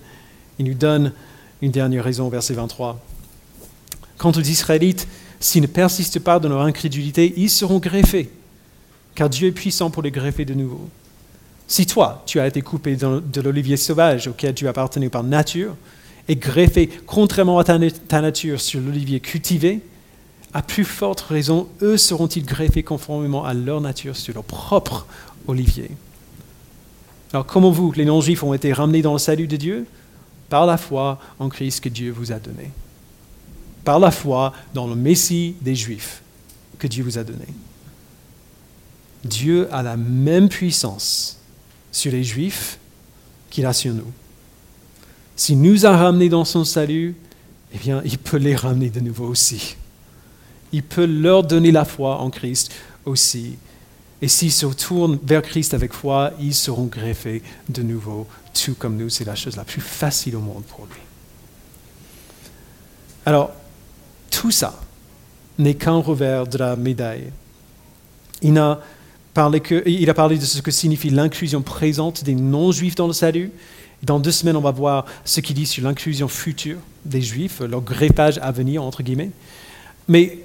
il 0.59 0.67
nous 0.67 0.75
donne 0.75 1.13
une 1.63 1.71
dernière 1.71 2.05
raison, 2.05 2.29
verset 2.29 2.55
23. 2.55 3.01
Quant 4.19 4.33
aux 4.33 4.41
Israélites, 4.41 5.09
s'ils 5.41 5.63
ne 5.63 5.67
persistent 5.67 6.21
pas 6.21 6.39
dans 6.39 6.49
leur 6.49 6.63
incrédulité, 6.63 7.35
ils 7.37 7.51
seront 7.51 7.79
greffés, 7.79 8.31
car 9.15 9.29
Dieu 9.29 9.49
est 9.49 9.53
puissant 9.53 9.91
pour 9.91 10.03
les 10.03 10.11
greffer 10.11 10.45
de 10.45 10.55
nouveau. 10.55 10.89
Si 11.67 11.87
toi, 11.87 12.23
tu 12.27 12.41
as 12.41 12.47
été 12.47 12.63
coupé 12.63 12.97
de 12.97 13.41
l'olivier 13.41 13.77
sauvage 13.77 14.29
auquel 14.29 14.55
tu 14.55 14.69
appartenais 14.69 15.09
par 15.09 15.23
nature, 15.23 15.75
et 16.29 16.37
greffé 16.37 16.89
contrairement 17.07 17.59
à 17.59 17.65
ta, 17.65 18.21
nature 18.21 18.61
sur 18.61 18.81
l'olivier 18.81 19.21
cultivé, 19.21 19.81
à 20.53 20.63
plus 20.63 20.85
forte 20.85 21.21
raison, 21.21 21.69
eux 21.83 21.97
seront-ils 21.97 22.45
greffés 22.45 22.83
conformément 22.83 23.45
à 23.45 23.55
leur 23.55 23.81
nature 23.81 24.17
sur 24.17 24.35
leur 24.35 24.45
propre 24.45 25.07
olivier. 25.49 25.91
Alors, 27.33 27.45
comment 27.45 27.71
vous, 27.71 27.93
les 27.93 28.05
non-juifs, 28.05 28.45
ont 28.45 28.55
été 28.55 28.73
ramenés 28.73 29.03
dans 29.03 29.13
le 29.13 29.19
salut 29.19 29.49
de 29.49 29.57
Dieu? 29.57 29.87
Par 30.55 30.67
la 30.67 30.77
foi 30.77 31.19
en 31.41 31.49
Christ 31.49 31.81
que 31.81 31.89
Dieu 31.89 32.13
vous 32.13 32.31
a 32.31 32.39
donné. 32.39 32.71
Par 33.83 33.99
la 33.99 34.13
foi 34.13 34.53
dans 34.73 34.87
le 34.87 34.95
Messie 34.95 35.57
des 35.61 35.75
Juifs 35.75 36.23
que 36.79 36.87
Dieu 36.87 37.03
vous 37.03 37.19
a 37.19 37.25
donné. 37.25 37.47
Dieu 39.25 39.67
a 39.75 39.83
la 39.83 39.97
même 39.97 40.49
puissance 40.49 41.41
sur 41.91 42.13
les 42.13 42.23
Juifs 42.23 42.79
qu'il 43.51 43.67
a 43.67 43.73
sur 43.73 43.95
nous. 43.95 44.13
S'il 45.35 45.61
nous 45.61 45.87
a 45.87 45.97
ramenés 45.97 46.29
dans 46.29 46.45
son 46.45 46.65
salut, 46.65 47.17
eh 47.73 47.79
bien, 47.79 48.01
il 48.05 48.19
peut 48.19 48.37
les 48.37 48.55
ramener 48.55 48.91
de 48.91 49.01
nouveau 49.01 49.27
aussi. 49.27 49.75
Il 50.71 50.85
peut 50.85 51.05
leur 51.05 51.43
donner 51.43 51.73
la 51.73 51.85
foi 51.85 52.21
en 52.21 52.31
Christ 52.31 52.71
aussi. 53.05 53.57
Et 54.25 54.29
s'ils 54.29 54.53
se 54.53 54.65
tournent 54.65 55.19
vers 55.23 55.43
Christ 55.43 55.75
avec 55.75 55.93
foi, 55.93 56.33
ils 56.41 56.55
seront 56.55 56.87
greffés 56.87 57.43
de 57.69 57.83
nouveau 57.83 58.27
tout 58.55 58.75
comme 58.75 58.97
nous, 58.97 59.11
c'est 59.11 59.27
la 59.27 59.35
chose 59.35 59.55
la 59.55 59.65
plus 59.65 59.83
facile 59.83 60.35
au 60.35 60.41
monde 60.41 60.63
pour 60.67 60.87
lui. 60.87 61.03
Alors, 63.27 63.51
tout 64.31 64.51
ça 64.51 64.81
n'est 65.59 65.75
qu'un 65.75 65.99
revers 65.99 66.47
de 66.47 66.57
la 66.57 66.75
médaille. 66.75 67.33
Il 68.41 68.57
a, 68.57 68.81
parlé 69.35 69.63
il 69.85 70.09
a 70.09 70.15
parlé 70.15 70.39
de 70.39 70.45
ce 70.47 70.63
que 70.63 70.71
signifie 70.71 71.11
l'inclusion 71.11 71.61
présente 71.61 72.25
des 72.25 72.35
non-juifs 72.35 72.95
dans 72.95 73.07
le 73.07 73.13
salut. 73.13 73.53
Dans 74.03 74.21
deux 74.21 74.33
semaines, 74.33 74.57
on 74.57 74.63
va 74.63 74.71
voir 74.71 75.05
ce 75.27 75.41
qu'il 75.41 75.57
dit 75.57 75.67
sur 75.67 75.85
l'inclusion 75.85 76.29
future 76.29 76.79
des 77.05 77.21
juifs, 77.21 77.61
leur 77.61 77.83
greffage 77.83 78.39
à 78.39 78.53
venir, 78.53 78.85
entre 78.85 79.03
guillemets. 79.03 79.33
Mais 80.09 80.39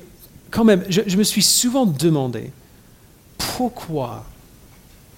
quand 0.52 0.66
même, 0.66 0.84
je 0.90 1.16
me 1.16 1.24
suis 1.24 1.44
souvent 1.44 1.86
demandé 1.86 2.52
pourquoi? 3.40 4.26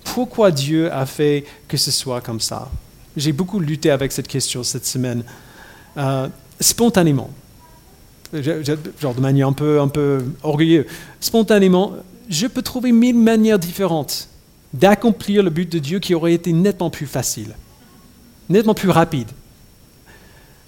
Pourquoi 0.03 0.51
Dieu 0.51 0.91
a 0.91 1.05
fait 1.05 1.45
que 1.67 1.77
ce 1.77 1.91
soit 1.91 2.21
comme 2.21 2.39
ça? 2.39 2.69
J'ai 3.17 3.33
beaucoup 3.33 3.59
lutté 3.59 3.91
avec 3.91 4.11
cette 4.11 4.27
question 4.27 4.63
cette 4.63 4.85
semaine. 4.85 5.23
Euh, 5.97 6.27
spontanément, 6.59 7.29
genre 8.33 9.13
de 9.13 9.19
manière 9.19 9.47
un 9.47 9.53
peu, 9.53 9.81
un 9.81 9.89
peu 9.89 10.25
orgueilleuse, 10.43 10.85
spontanément, 11.19 11.93
je 12.29 12.47
peux 12.47 12.61
trouver 12.61 12.91
mille 12.91 13.17
manières 13.17 13.59
différentes 13.59 14.29
d'accomplir 14.73 15.43
le 15.43 15.49
but 15.49 15.69
de 15.69 15.79
Dieu 15.79 15.99
qui 15.99 16.15
aurait 16.15 16.33
été 16.33 16.53
nettement 16.53 16.89
plus 16.89 17.07
facile, 17.07 17.55
nettement 18.49 18.73
plus 18.73 18.89
rapide. 18.89 19.27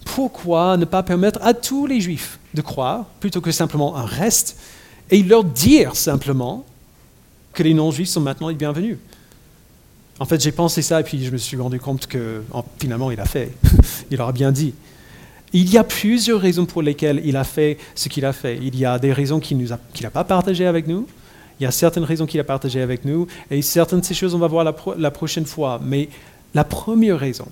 Pourquoi 0.03 0.75
ne 0.75 0.85
pas 0.85 1.03
permettre 1.03 1.39
à 1.41 1.53
tous 1.53 1.85
les 1.85 2.01
juifs 2.01 2.39
de 2.53 2.61
croire 2.61 3.05
plutôt 3.21 3.39
que 3.39 3.51
simplement 3.51 3.95
un 3.95 4.05
reste 4.05 4.57
et 5.09 5.23
leur 5.23 5.43
dire 5.45 5.95
simplement 5.95 6.65
que 7.53 7.63
les 7.63 7.73
non-juifs 7.73 8.09
sont 8.09 8.21
maintenant 8.21 8.49
les 8.49 8.55
bienvenus 8.55 8.97
En 10.19 10.25
fait, 10.25 10.41
j'ai 10.41 10.51
pensé 10.51 10.81
ça 10.81 10.99
et 10.99 11.03
puis 11.03 11.23
je 11.23 11.31
me 11.31 11.37
suis 11.37 11.57
rendu 11.57 11.79
compte 11.79 12.07
que 12.07 12.43
finalement, 12.79 13.11
il 13.11 13.19
a 13.19 13.25
fait. 13.25 13.51
il 14.11 14.19
aura 14.21 14.31
bien 14.31 14.51
dit. 14.51 14.73
Il 15.53 15.71
y 15.71 15.77
a 15.77 15.83
plusieurs 15.83 16.41
raisons 16.41 16.65
pour 16.65 16.81
lesquelles 16.81 17.21
il 17.23 17.37
a 17.37 17.43
fait 17.43 17.77
ce 17.93 18.09
qu'il 18.09 18.25
a 18.25 18.33
fait. 18.33 18.57
Il 18.61 18.75
y 18.77 18.85
a 18.85 18.97
des 18.97 19.13
raisons 19.13 19.39
qu'il 19.39 19.63
n'a 19.63 20.09
pas 20.09 20.23
partagées 20.23 20.65
avec 20.65 20.87
nous. 20.87 21.07
Il 21.59 21.63
y 21.63 21.67
a 21.67 21.71
certaines 21.71 22.03
raisons 22.03 22.25
qu'il 22.25 22.39
a 22.39 22.43
partagées 22.43 22.81
avec 22.81 23.05
nous. 23.05 23.27
Et 23.51 23.61
certaines 23.61 23.99
de 23.99 24.05
ces 24.05 24.15
choses, 24.15 24.33
on 24.33 24.39
va 24.39 24.47
voir 24.47 24.63
la, 24.63 25.11
prochaine 25.11 25.45
fois. 25.45 25.79
Mais 25.83 26.09
la 26.55 26.63
première 26.63 27.19
raison, 27.19 27.47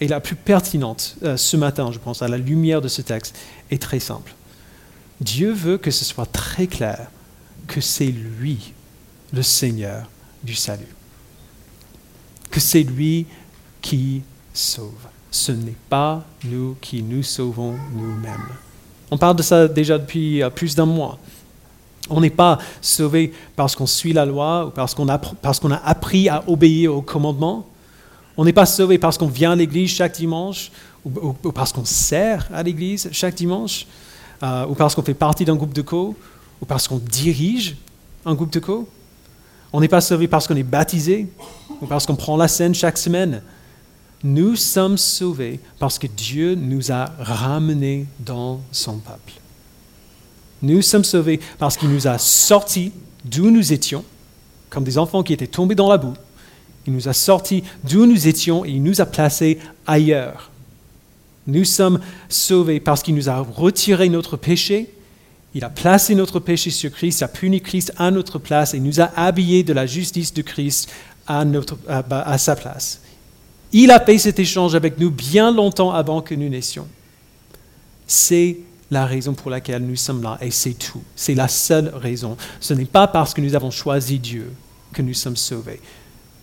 et 0.00 0.08
la 0.08 0.20
plus 0.20 0.36
pertinente 0.36 1.16
euh, 1.22 1.38
ce 1.38 1.56
matin, 1.56 1.90
je 1.90 1.98
pense, 1.98 2.20
à 2.20 2.28
la 2.28 2.36
lumière 2.36 2.82
de 2.82 2.88
ce 2.88 3.00
texte, 3.00 3.38
est 3.70 3.80
très 3.80 4.00
simple. 4.00 4.34
Dieu 5.20 5.52
veut 5.52 5.78
que 5.78 5.90
ce 5.90 6.04
soit 6.04 6.26
très 6.26 6.66
clair 6.66 7.06
que 7.66 7.80
c'est 7.80 8.12
lui, 8.40 8.74
le 9.32 9.42
Seigneur 9.42 10.08
du 10.42 10.54
salut. 10.54 10.94
Que 12.50 12.60
c'est 12.60 12.82
lui 12.82 13.26
qui 13.80 14.22
sauve 14.52 15.08
ce 15.32 15.50
n'est 15.50 15.74
pas 15.88 16.22
nous 16.44 16.76
qui 16.80 17.02
nous 17.02 17.22
sauvons 17.22 17.74
nous-mêmes. 17.94 18.48
On 19.10 19.16
parle 19.16 19.34
de 19.34 19.42
ça 19.42 19.66
déjà 19.66 19.98
depuis 19.98 20.42
euh, 20.42 20.50
plus 20.50 20.76
d'un 20.76 20.86
mois. 20.86 21.18
On 22.10 22.20
n'est 22.20 22.30
pas 22.30 22.58
sauvé 22.80 23.32
parce 23.56 23.74
qu'on 23.74 23.86
suit 23.86 24.12
la 24.12 24.26
loi 24.26 24.66
ou 24.66 24.70
parce 24.70 24.94
qu'on 24.94 25.08
a, 25.08 25.14
a, 25.14 25.88
appris 25.88 26.28
à 26.28 26.44
obéir 26.46 26.94
aux 26.94 27.02
commandements. 27.02 27.66
On 28.36 28.44
n'est 28.44 28.52
pas 28.52 28.66
sauvé 28.66 28.98
parce 28.98 29.16
qu'on 29.16 29.26
vient 29.26 29.52
à 29.52 29.56
l'église 29.56 29.90
chaque 29.90 30.14
dimanche 30.14 30.70
ou, 31.04 31.32
parce 31.54 31.72
qu'on 31.72 31.84
sert 31.84 32.48
à 32.52 32.62
l'église 32.62 33.08
chaque 33.12 33.34
dimanche 33.34 33.86
euh, 34.42 34.66
ou 34.66 34.74
parce 34.74 34.94
qu'on 34.94 35.02
fait 35.02 35.14
partie 35.14 35.44
d'un 35.44 35.56
groupe 35.56 35.72
de 35.72 35.82
co 35.82 36.14
ou 36.60 36.66
parce 36.66 36.86
qu'on 36.86 36.98
dirige 36.98 37.76
un 38.26 38.34
groupe 38.34 38.52
de 38.52 38.60
co. 38.60 38.86
On 39.72 39.80
n'est 39.80 39.88
pas 39.88 40.00
sauvé 40.00 40.28
parce 40.28 40.46
qu'on 40.46 40.56
est 40.56 40.62
baptisé 40.62 41.28
ou 41.80 41.86
parce 41.86 42.06
qu'on 42.06 42.16
prend 42.16 42.36
la 42.36 42.48
scène 42.48 42.74
chaque 42.74 42.98
semaine. 42.98 43.42
Nous 44.24 44.54
sommes 44.54 44.98
sauvés 44.98 45.60
parce 45.78 45.98
que 45.98 46.06
Dieu 46.06 46.54
nous 46.54 46.92
a 46.92 47.06
ramenés 47.18 48.06
dans 48.20 48.60
son 48.70 48.98
peuple. 48.98 49.32
Nous 50.62 50.82
sommes 50.82 51.04
sauvés 51.04 51.40
parce 51.58 51.76
qu'il 51.76 51.88
nous 51.88 52.06
a 52.06 52.18
sortis 52.18 52.92
d'où 53.24 53.50
nous 53.50 53.72
étions, 53.72 54.04
comme 54.70 54.84
des 54.84 54.98
enfants 54.98 55.22
qui 55.22 55.32
étaient 55.32 55.46
tombés 55.46 55.74
dans 55.74 55.88
la 55.88 55.98
boue. 55.98 56.14
Il 56.86 56.92
nous 56.92 57.08
a 57.08 57.12
sortis 57.12 57.64
d'où 57.84 58.06
nous 58.06 58.28
étions 58.28 58.64
et 58.64 58.70
il 58.70 58.82
nous 58.82 59.00
a 59.00 59.06
placés 59.06 59.58
ailleurs. 59.86 60.50
Nous 61.46 61.64
sommes 61.64 62.00
sauvés 62.28 62.78
parce 62.78 63.02
qu'il 63.02 63.16
nous 63.16 63.28
a 63.28 63.38
retiré 63.40 64.08
notre 64.08 64.36
péché, 64.36 64.92
il 65.54 65.64
a 65.64 65.70
placé 65.70 66.14
notre 66.14 66.40
péché 66.40 66.70
sur 66.70 66.90
Christ, 66.90 67.20
il 67.20 67.24
a 67.24 67.28
puni 67.28 67.60
Christ 67.60 67.92
à 67.98 68.10
notre 68.10 68.38
place 68.38 68.74
et 68.74 68.80
nous 68.80 69.00
a 69.00 69.10
habillés 69.16 69.62
de 69.62 69.72
la 69.72 69.86
justice 69.86 70.32
de 70.32 70.42
Christ 70.42 70.90
à, 71.26 71.44
à 72.08 72.38
sa 72.38 72.56
place. 72.56 73.00
Il 73.72 73.90
a 73.90 74.00
fait 74.00 74.18
cet 74.18 74.38
échange 74.38 74.74
avec 74.74 74.98
nous 74.98 75.10
bien 75.10 75.50
longtemps 75.50 75.92
avant 75.92 76.22
que 76.22 76.34
nous 76.34 76.48
naissions. 76.48 76.88
C'est 78.06 78.58
la 78.90 79.06
raison 79.06 79.32
pour 79.32 79.50
laquelle 79.50 79.82
nous 79.82 79.96
sommes 79.96 80.22
là, 80.22 80.36
et 80.42 80.50
c'est 80.50 80.74
tout. 80.74 81.02
C'est 81.16 81.34
la 81.34 81.48
seule 81.48 81.88
raison. 81.94 82.36
Ce 82.60 82.74
n'est 82.74 82.84
pas 82.84 83.06
parce 83.06 83.32
que 83.32 83.40
nous 83.40 83.54
avons 83.54 83.70
choisi 83.70 84.18
Dieu 84.18 84.52
que 84.92 85.00
nous 85.00 85.14
sommes 85.14 85.36
sauvés. 85.36 85.80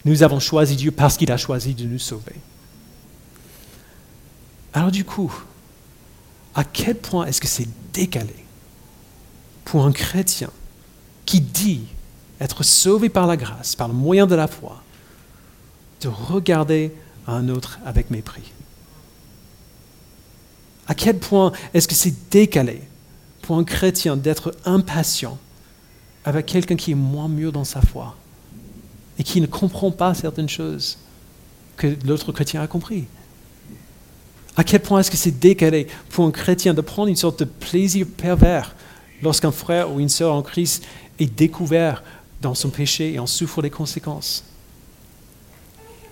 Nous 0.05 0.24
avons 0.24 0.39
choisi 0.39 0.76
Dieu 0.76 0.91
parce 0.91 1.18
qu'il 1.18 1.32
a 1.32 1.38
choisi 1.38 1.74
de 1.74 1.86
nous 1.86 1.99
sauver. 1.99 2.36
Alors 4.74 4.91
du 4.91 5.03
coup, 5.03 5.32
à 6.55 6.64
quel 6.64 6.95
point 6.95 7.26
est-ce 7.26 7.41
que 7.41 7.47
c'est 7.47 7.68
décalé? 7.93 8.36
Pour 9.66 9.86
un 9.86 9.91
chrétien 9.91 10.49
qui 11.26 11.41
dit 11.41 11.84
être 12.39 12.64
sauvé 12.64 13.10
par 13.10 13.28
la 13.28 13.38
grâce, 13.38 13.76
par 13.76 13.88
le 13.88 13.93
moyen 13.93 14.26
de 14.26 14.36
la 14.36 14.47
foi, 14.47 14.82
de 16.01 16.07
regarder 16.07 16.93
un 17.28 17.49
autre 17.49 17.80
avec 17.86 18.10
mépris. 18.10 18.51
À 20.88 20.95
quel 20.95 21.20
point 21.20 21.51
est-ce 21.74 21.88
que 21.88 21.93
c'est 21.93 22.30
décalé 22.32 22.82
pour 23.41 23.57
un 23.57 23.64
chrétien 23.64 24.18
d'être 24.18 24.55
impatient 24.66 25.38
avec 26.26 26.47
quelqu'un 26.47 26.76
qui 26.76 26.91
est 26.91 26.95
moins 26.95 27.28
mûr 27.28 27.51
dans 27.51 27.64
sa 27.64 27.82
foi 27.82 28.16
et 29.20 29.24
qui 29.24 29.39
ne 29.41 29.45
comprend 29.45 29.91
pas 29.91 30.14
certaines 30.14 30.49
choses 30.49 30.97
que 31.78 31.95
l'autre 32.05 32.32
chrétien 32.32 32.62
a 32.62 32.68
compris? 32.68 33.05
À 34.55 34.64
quel 34.64 34.82
point 34.82 34.99
est-ce 34.99 35.12
que 35.12 35.18
c'est 35.18 35.39
décalé 35.39 35.88
pour 36.10 36.26
un 36.26 36.32
chrétien 36.32 36.74
de 36.74 36.82
prendre 36.82 37.07
une 37.07 37.16
sorte 37.16 37.39
de 37.39 37.45
plaisir 37.45 38.07
pervers 38.18 38.76
lorsqu'un 39.22 39.51
frère 39.51 39.91
ou 39.91 39.99
une 39.99 40.09
sœur 40.09 40.34
en 40.34 40.41
Christ 40.41 40.86
est 41.20 41.34
découvert 41.34 42.03
dans 42.41 42.55
son 42.55 42.70
péché 42.70 43.13
et 43.13 43.20
en 43.20 43.28
souffre 43.28 43.61
les 43.61 43.70
conséquences 43.70 44.43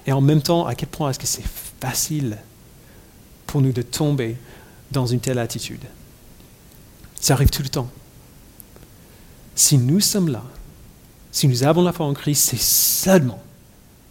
et 0.08 0.14
en 0.14 0.22
même 0.22 0.42
temps, 0.42 0.66
à 0.66 0.74
quel 0.74 0.88
point 0.88 1.10
est-ce 1.10 1.20
que 1.20 1.28
c'est 1.28 1.46
facile 1.82 2.38
pour 3.46 3.62
nous 3.62 3.74
de 3.74 3.82
tomber 3.82 4.38
dans 4.90 5.06
une 5.06 5.20
telle 5.20 5.38
attitude? 5.38 5.84
Ça 7.20 7.34
arrive 7.34 7.50
tout 7.50 7.62
le 7.62 7.70
temps. 7.70 7.90
Si 9.54 9.78
nous 9.78 10.00
sommes 10.00 10.30
là, 10.30 10.44
si 11.34 11.48
nous 11.48 11.64
avons 11.64 11.84
la 11.84 11.92
foi 11.92 12.06
en 12.06 12.14
Christ, 12.14 12.50
c'est 12.50 12.60
seulement 12.60 13.44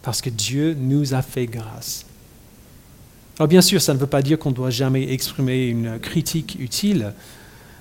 parce 0.03 0.20
que 0.20 0.28
Dieu 0.28 0.74
nous 0.78 1.14
a 1.14 1.22
fait 1.22 1.47
grâce. 1.47 2.05
Alors 3.38 3.49
bien 3.49 3.62
sûr, 3.62 3.80
ça 3.80 3.94
ne 3.94 3.99
veut 3.99 4.07
pas 4.07 4.22
dire 4.22 4.38
qu'on 4.38 4.51
ne 4.51 4.55
doit 4.55 4.70
jamais 4.70 5.11
exprimer 5.12 5.66
une 5.66 5.99
critique 5.99 6.59
utile. 6.61 7.14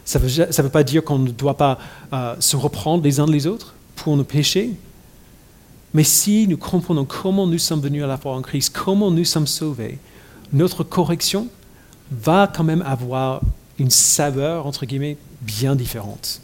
Ça 0.06 0.20
ne 0.20 0.28
veut, 0.28 0.70
pas 0.70 0.84
dire 0.84 1.04
qu'on 1.04 1.18
ne 1.18 1.32
doit 1.32 1.58
pas 1.58 1.80
euh, 2.14 2.36
se 2.40 2.56
reprendre 2.56 3.04
les 3.04 3.20
uns 3.20 3.26
les 3.26 3.48
autres 3.48 3.74
pour 3.96 4.16
nos 4.16 4.24
péchés. 4.24 4.72
Mais 5.96 6.04
si 6.04 6.48
nous 6.48 6.58
comprenons 6.58 7.06
comment 7.06 7.48
nous 7.48 7.58
sommes 7.58 7.82
venus 7.82 8.04
à 8.04 8.08
la 8.08 8.18
foi 8.18 8.36
en 8.36 8.42
Christ, 8.42 8.70
comment 8.70 9.10
nous 9.10 9.26
sommes 9.26 9.48
sauvés, 9.48 9.98
notre 10.54 10.84
correction 10.84 11.48
va 12.12 12.52
quand 12.54 12.64
même 12.64 12.84
avoir 12.84 13.42
une 13.80 13.90
saveur, 13.90 14.68
entre 14.68 14.86
guillemets, 14.86 15.18
bien 15.42 15.76
différente. 15.76 16.40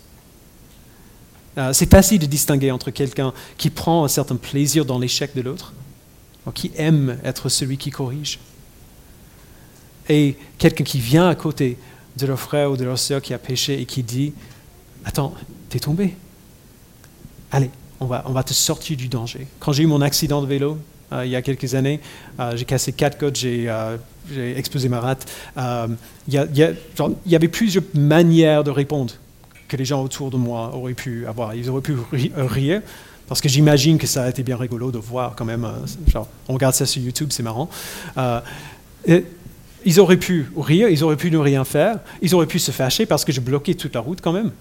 Euh, 1.57 1.73
c'est 1.73 1.89
facile 1.89 2.19
de 2.19 2.25
distinguer 2.25 2.71
entre 2.71 2.91
quelqu'un 2.91 3.33
qui 3.57 3.69
prend 3.69 4.05
un 4.05 4.07
certain 4.07 4.37
plaisir 4.37 4.85
dans 4.85 4.97
l'échec 4.97 5.35
de 5.35 5.41
l'autre, 5.41 5.73
qui 6.55 6.71
aime 6.77 7.19
être 7.23 7.49
celui 7.49 7.77
qui 7.77 7.91
corrige, 7.91 8.39
et 10.09 10.35
quelqu'un 10.57 10.83
qui 10.83 10.99
vient 10.99 11.27
à 11.27 11.35
côté 11.35 11.77
de 12.17 12.25
leur 12.25 12.39
frère 12.39 12.71
ou 12.71 12.77
de 12.77 12.83
leur 12.83 12.99
sœur 12.99 13.21
qui 13.21 13.33
a 13.33 13.37
péché 13.37 13.79
et 13.79 13.85
qui 13.85 14.03
dit, 14.03 14.33
attends, 15.05 15.33
t'es 15.69 15.79
tombé. 15.79 16.15
Allez, 17.51 17.69
on 17.99 18.05
va, 18.05 18.43
te 18.43 18.53
sortir 18.53 18.97
du 18.97 19.07
danger. 19.07 19.47
Quand 19.59 19.71
j'ai 19.73 19.83
eu 19.83 19.87
mon 19.87 20.01
accident 20.01 20.41
de 20.41 20.47
vélo, 20.47 20.77
euh, 21.13 21.25
il 21.25 21.31
y 21.31 21.35
a 21.35 21.41
quelques 21.41 21.75
années, 21.75 21.99
euh, 22.39 22.55
j'ai 22.55 22.65
cassé 22.65 22.93
quatre 22.93 23.17
côtes, 23.17 23.35
j'ai 23.35 23.69
euh, 23.69 23.97
explosé 24.55 24.89
ma 24.89 24.99
rate. 24.99 25.29
Il 26.27 26.33
y, 26.33 27.35
avait 27.35 27.47
plusieurs 27.47 27.83
manières 27.93 28.63
de 28.63 28.71
répondre 28.71 29.13
que 29.67 29.77
les 29.77 29.85
gens 29.85 30.03
autour 30.03 30.31
de 30.31 30.37
moi 30.37 30.71
auraient 30.73 30.93
pu 30.93 31.27
avoir. 31.27 31.53
Ils 31.53 31.69
auraient 31.69 31.81
pu 31.81 31.95
rire, 32.11 32.81
parce 33.27 33.39
que 33.39 33.49
j'imagine 33.49 33.97
que 33.97 34.07
ça 34.07 34.23
a 34.23 34.29
été 34.29 34.41
bien 34.41 34.57
rigolo 34.57 34.91
de 34.91 34.97
voir 34.97 35.35
quand 35.35 35.45
même. 35.45 35.67
on 36.47 36.53
regarde 36.53 36.73
ça 36.73 36.85
sur 36.85 37.01
YouTube, 37.01 37.29
c'est 37.31 37.43
marrant. 37.43 37.69
Ils 39.85 39.99
auraient 39.99 40.17
pu 40.17 40.51
rire, 40.57 40.89
ils 40.89 41.03
auraient 41.03 41.17
pu 41.17 41.31
ne 41.31 41.37
rien 41.37 41.63
faire, 41.63 41.99
ils 42.21 42.35
auraient 42.35 42.45
pu 42.45 42.59
se 42.59 42.71
fâcher 42.71 43.05
parce 43.05 43.25
que 43.25 43.31
je 43.31 43.41
bloquais 43.41 43.73
toute 43.73 43.95
la 43.95 44.01
route 44.01 44.21
quand 44.21 44.33
même 44.33 44.51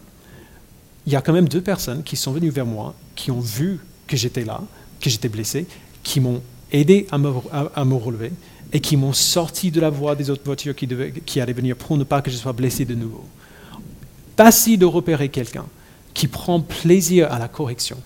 il 1.06 1.12
y 1.12 1.16
a 1.16 1.20
quand 1.20 1.32
même 1.32 1.48
deux 1.48 1.60
personnes 1.60 2.02
qui 2.02 2.16
sont 2.16 2.32
venues 2.32 2.50
vers 2.50 2.66
moi, 2.66 2.94
qui 3.16 3.30
ont 3.30 3.40
vu 3.40 3.80
que 4.06 4.16
j'étais 4.16 4.44
là, 4.44 4.60
que 5.00 5.08
j'étais 5.08 5.28
blessé, 5.28 5.66
qui 6.02 6.20
m'ont 6.20 6.42
aidé 6.72 7.06
à 7.10 7.18
me, 7.18 7.94
relever 7.94 8.32
et 8.72 8.80
qui 8.80 8.96
m'ont 8.96 9.12
sorti 9.12 9.70
de 9.70 9.80
la 9.80 9.90
voie 9.90 10.14
des 10.14 10.30
autres 10.30 10.42
voitures 10.44 10.76
qui, 10.76 10.88
qui 11.26 11.40
allaient 11.40 11.52
venir 11.52 11.76
pour 11.76 11.96
ne 11.96 12.04
pas 12.04 12.22
que 12.22 12.30
je 12.30 12.36
sois 12.36 12.52
blessé 12.52 12.84
de 12.84 12.94
nouveau. 12.94 13.24
Facile 14.36 14.78
de 14.78 14.86
repérer 14.86 15.28
quelqu'un 15.28 15.66
qui 16.14 16.28
prend 16.28 16.60
plaisir 16.60 17.32
à 17.32 17.38
la 17.38 17.48
correction 17.48 17.96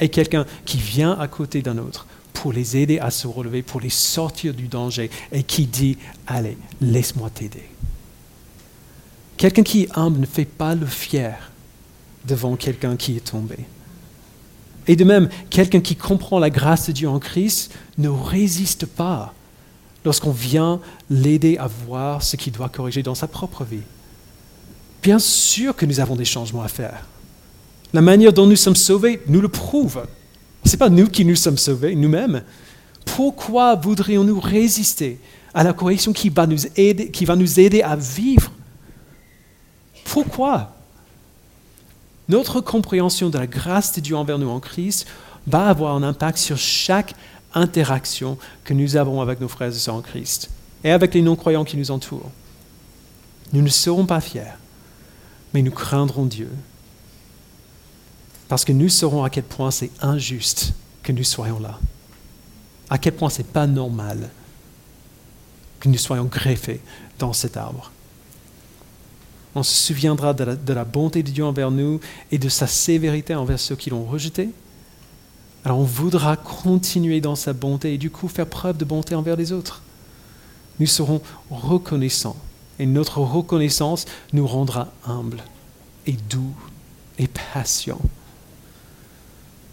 et 0.00 0.08
quelqu'un 0.08 0.46
qui 0.64 0.78
vient 0.78 1.12
à 1.18 1.28
côté 1.28 1.62
d'un 1.62 1.78
autre 1.78 2.06
pour 2.32 2.52
les 2.52 2.76
aider 2.76 2.98
à 2.98 3.10
se 3.10 3.26
relever, 3.26 3.62
pour 3.62 3.80
les 3.80 3.90
sortir 3.90 4.54
du 4.54 4.68
danger 4.68 5.10
et 5.32 5.42
qui 5.42 5.66
dit, 5.66 5.98
allez, 6.26 6.56
laisse-moi 6.80 7.30
t'aider. 7.30 7.64
Quelqu'un 9.36 9.62
qui 9.62 9.82
est 9.82 9.98
humble 9.98 10.20
ne 10.20 10.26
fait 10.26 10.44
pas 10.44 10.74
le 10.74 10.86
fier, 10.86 11.50
devant 12.26 12.56
quelqu'un 12.56 12.96
qui 12.96 13.16
est 13.16 13.24
tombé. 13.24 13.56
Et 14.86 14.96
de 14.96 15.04
même, 15.04 15.28
quelqu'un 15.50 15.80
qui 15.80 15.96
comprend 15.96 16.38
la 16.38 16.50
grâce 16.50 16.86
de 16.86 16.92
Dieu 16.92 17.08
en 17.08 17.18
Christ 17.18 17.72
ne 17.98 18.08
résiste 18.08 18.86
pas 18.86 19.34
lorsqu'on 20.04 20.32
vient 20.32 20.80
l'aider 21.08 21.58
à 21.58 21.66
voir 21.66 22.22
ce 22.22 22.36
qu'il 22.36 22.52
doit 22.52 22.68
corriger 22.68 23.02
dans 23.02 23.14
sa 23.14 23.28
propre 23.28 23.64
vie. 23.64 23.82
Bien 25.02 25.18
sûr 25.18 25.76
que 25.76 25.86
nous 25.86 26.00
avons 26.00 26.16
des 26.16 26.24
changements 26.24 26.62
à 26.62 26.68
faire. 26.68 27.06
La 27.92 28.00
manière 28.00 28.32
dont 28.32 28.46
nous 28.46 28.56
sommes 28.56 28.76
sauvés 28.76 29.20
nous 29.26 29.40
le 29.40 29.48
prouve. 29.48 30.06
Ce 30.64 30.72
n'est 30.72 30.78
pas 30.78 30.90
nous 30.90 31.08
qui 31.08 31.24
nous 31.24 31.36
sommes 31.36 31.58
sauvés, 31.58 31.94
nous-mêmes. 31.94 32.42
Pourquoi 33.04 33.74
voudrions-nous 33.74 34.40
résister 34.40 35.18
à 35.54 35.64
la 35.64 35.72
correction 35.72 36.12
qui 36.12 36.28
va 36.28 36.46
nous 36.46 36.66
aider, 36.76 37.10
qui 37.10 37.24
va 37.24 37.36
nous 37.36 37.58
aider 37.58 37.82
à 37.82 37.96
vivre? 37.96 38.52
Pourquoi? 40.04 40.74
Notre 42.28 42.60
compréhension 42.60 43.30
de 43.30 43.38
la 43.38 43.46
grâce 43.46 43.92
de 43.94 44.00
Dieu 44.00 44.16
envers 44.16 44.38
nous 44.38 44.48
en 44.48 44.60
Christ 44.60 45.06
va 45.46 45.68
avoir 45.68 45.96
un 45.96 46.02
impact 46.02 46.38
sur 46.38 46.58
chaque 46.58 47.14
interaction 47.54 48.38
que 48.64 48.74
nous 48.74 48.96
avons 48.96 49.20
avec 49.20 49.40
nos 49.40 49.48
frères 49.48 49.70
et 49.70 49.72
sœurs 49.72 49.96
en 49.96 50.00
Christ 50.00 50.50
et 50.84 50.92
avec 50.92 51.14
les 51.14 51.22
non-croyants 51.22 51.64
qui 51.64 51.76
nous 51.76 51.90
entourent. 51.90 52.30
Nous 53.52 53.62
ne 53.62 53.68
serons 53.68 54.06
pas 54.06 54.20
fiers, 54.20 54.54
mais 55.52 55.62
nous 55.62 55.72
craindrons 55.72 56.26
Dieu. 56.26 56.50
Parce 58.50 58.64
que 58.64 58.72
nous 58.72 58.88
saurons 58.88 59.22
à 59.22 59.30
quel 59.30 59.44
point 59.44 59.70
c'est 59.70 59.92
injuste 60.02 60.72
que 61.04 61.12
nous 61.12 61.22
soyons 61.22 61.60
là. 61.60 61.78
À 62.90 62.98
quel 62.98 63.14
point 63.14 63.30
ce 63.30 63.38
n'est 63.38 63.48
pas 63.48 63.68
normal 63.68 64.28
que 65.78 65.88
nous 65.88 65.96
soyons 65.96 66.24
greffés 66.24 66.80
dans 67.20 67.32
cet 67.32 67.56
arbre. 67.56 67.92
On 69.54 69.62
se 69.62 69.72
souviendra 69.72 70.34
de 70.34 70.42
la, 70.42 70.56
de 70.56 70.72
la, 70.72 70.84
bonté 70.84 71.22
de 71.22 71.30
Dieu 71.30 71.44
envers 71.44 71.70
nous 71.70 72.00
et 72.32 72.38
de 72.38 72.48
sa 72.48 72.66
sévérité 72.66 73.36
envers 73.36 73.60
ceux 73.60 73.76
qui 73.76 73.90
l'ont 73.90 74.04
rejeté. 74.04 74.48
Alors 75.64 75.78
on 75.78 75.84
voudra 75.84 76.36
continuer 76.36 77.20
dans 77.20 77.36
sa 77.36 77.52
bonté 77.52 77.94
et 77.94 77.98
du 77.98 78.10
coup 78.10 78.26
faire 78.26 78.48
preuve 78.48 78.78
de 78.78 78.84
bonté 78.84 79.14
envers 79.14 79.36
les 79.36 79.52
autres. 79.52 79.80
Nous 80.80 80.88
serons 80.88 81.22
reconnaissants 81.52 82.36
et 82.80 82.86
notre 82.86 83.18
reconnaissance 83.18 84.06
nous 84.32 84.48
rendra 84.48 84.88
humbles 85.06 85.44
et 86.08 86.16
doux 86.28 86.52
et 87.16 87.28
patients. 87.28 88.00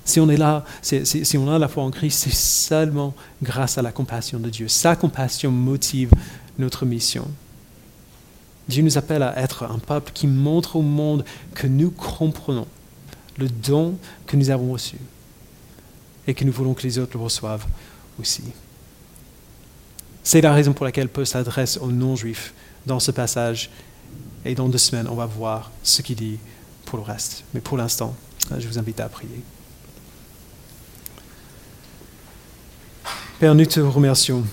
Si 0.07 0.21
on 0.21 0.29
est 0.29 0.37
là, 0.37 0.63
si 0.81 1.37
on 1.37 1.51
a 1.51 1.59
la 1.59 1.67
foi 1.67 1.83
en 1.83 1.91
Christ, 1.91 2.23
c'est 2.23 2.33
seulement 2.33 3.13
grâce 3.43 3.77
à 3.77 3.81
la 3.81 3.91
compassion 3.91 4.39
de 4.39 4.49
Dieu. 4.49 4.69
Sa 4.69 4.95
compassion 4.95 5.51
motive 5.51 6.11
notre 6.57 6.85
mission. 6.85 7.27
Dieu 8.69 8.83
nous 8.83 8.97
appelle 8.97 9.21
à 9.21 9.37
être 9.37 9.63
un 9.63 9.79
peuple 9.79 10.13
qui 10.13 10.25
montre 10.25 10.77
au 10.77 10.81
monde 10.81 11.25
que 11.53 11.67
nous 11.67 11.91
comprenons 11.91 12.67
le 13.37 13.49
don 13.49 13.97
que 14.25 14.37
nous 14.37 14.49
avons 14.49 14.71
reçu 14.71 14.95
et 16.25 16.33
que 16.33 16.45
nous 16.45 16.53
voulons 16.53 16.73
que 16.73 16.83
les 16.83 16.99
autres 16.99 17.17
le 17.17 17.23
reçoivent 17.23 17.65
aussi. 18.17 18.43
C'est 20.23 20.39
la 20.39 20.53
raison 20.53 20.71
pour 20.71 20.85
laquelle 20.85 21.09
Paul 21.09 21.27
s'adresse 21.27 21.75
aux 21.75 21.91
non-juifs 21.91 22.53
dans 22.85 23.01
ce 23.01 23.11
passage. 23.11 23.69
Et 24.45 24.55
dans 24.55 24.69
deux 24.69 24.77
semaines, 24.77 25.09
on 25.09 25.15
va 25.15 25.25
voir 25.25 25.69
ce 25.83 26.01
qu'il 26.01 26.15
dit 26.15 26.39
pour 26.85 26.97
le 26.97 27.03
reste. 27.03 27.43
Mais 27.53 27.59
pour 27.59 27.75
l'instant, 27.75 28.15
je 28.57 28.65
vous 28.69 28.79
invite 28.79 29.01
à 29.01 29.09
prier. 29.09 29.43
Père, 33.39 33.53
nous 33.53 33.67
te 33.67 33.79
remercions 33.79 34.43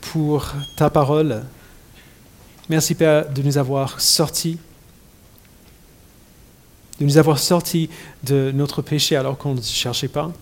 pour 0.00 0.46
ta 0.74 0.88
parole. 0.88 1.44
Merci 2.70 2.94
Père 2.94 3.28
de 3.30 3.42
nous 3.42 3.58
avoir 3.58 4.00
sortis, 4.00 4.58
de 6.98 7.04
nous 7.04 7.18
avoir 7.18 7.38
sortis 7.38 7.90
de 8.22 8.52
notre 8.54 8.80
péché 8.80 9.16
alors 9.16 9.36
qu'on 9.36 9.54
ne 9.54 9.60
cherchait 9.60 10.08
pas. 10.08 10.32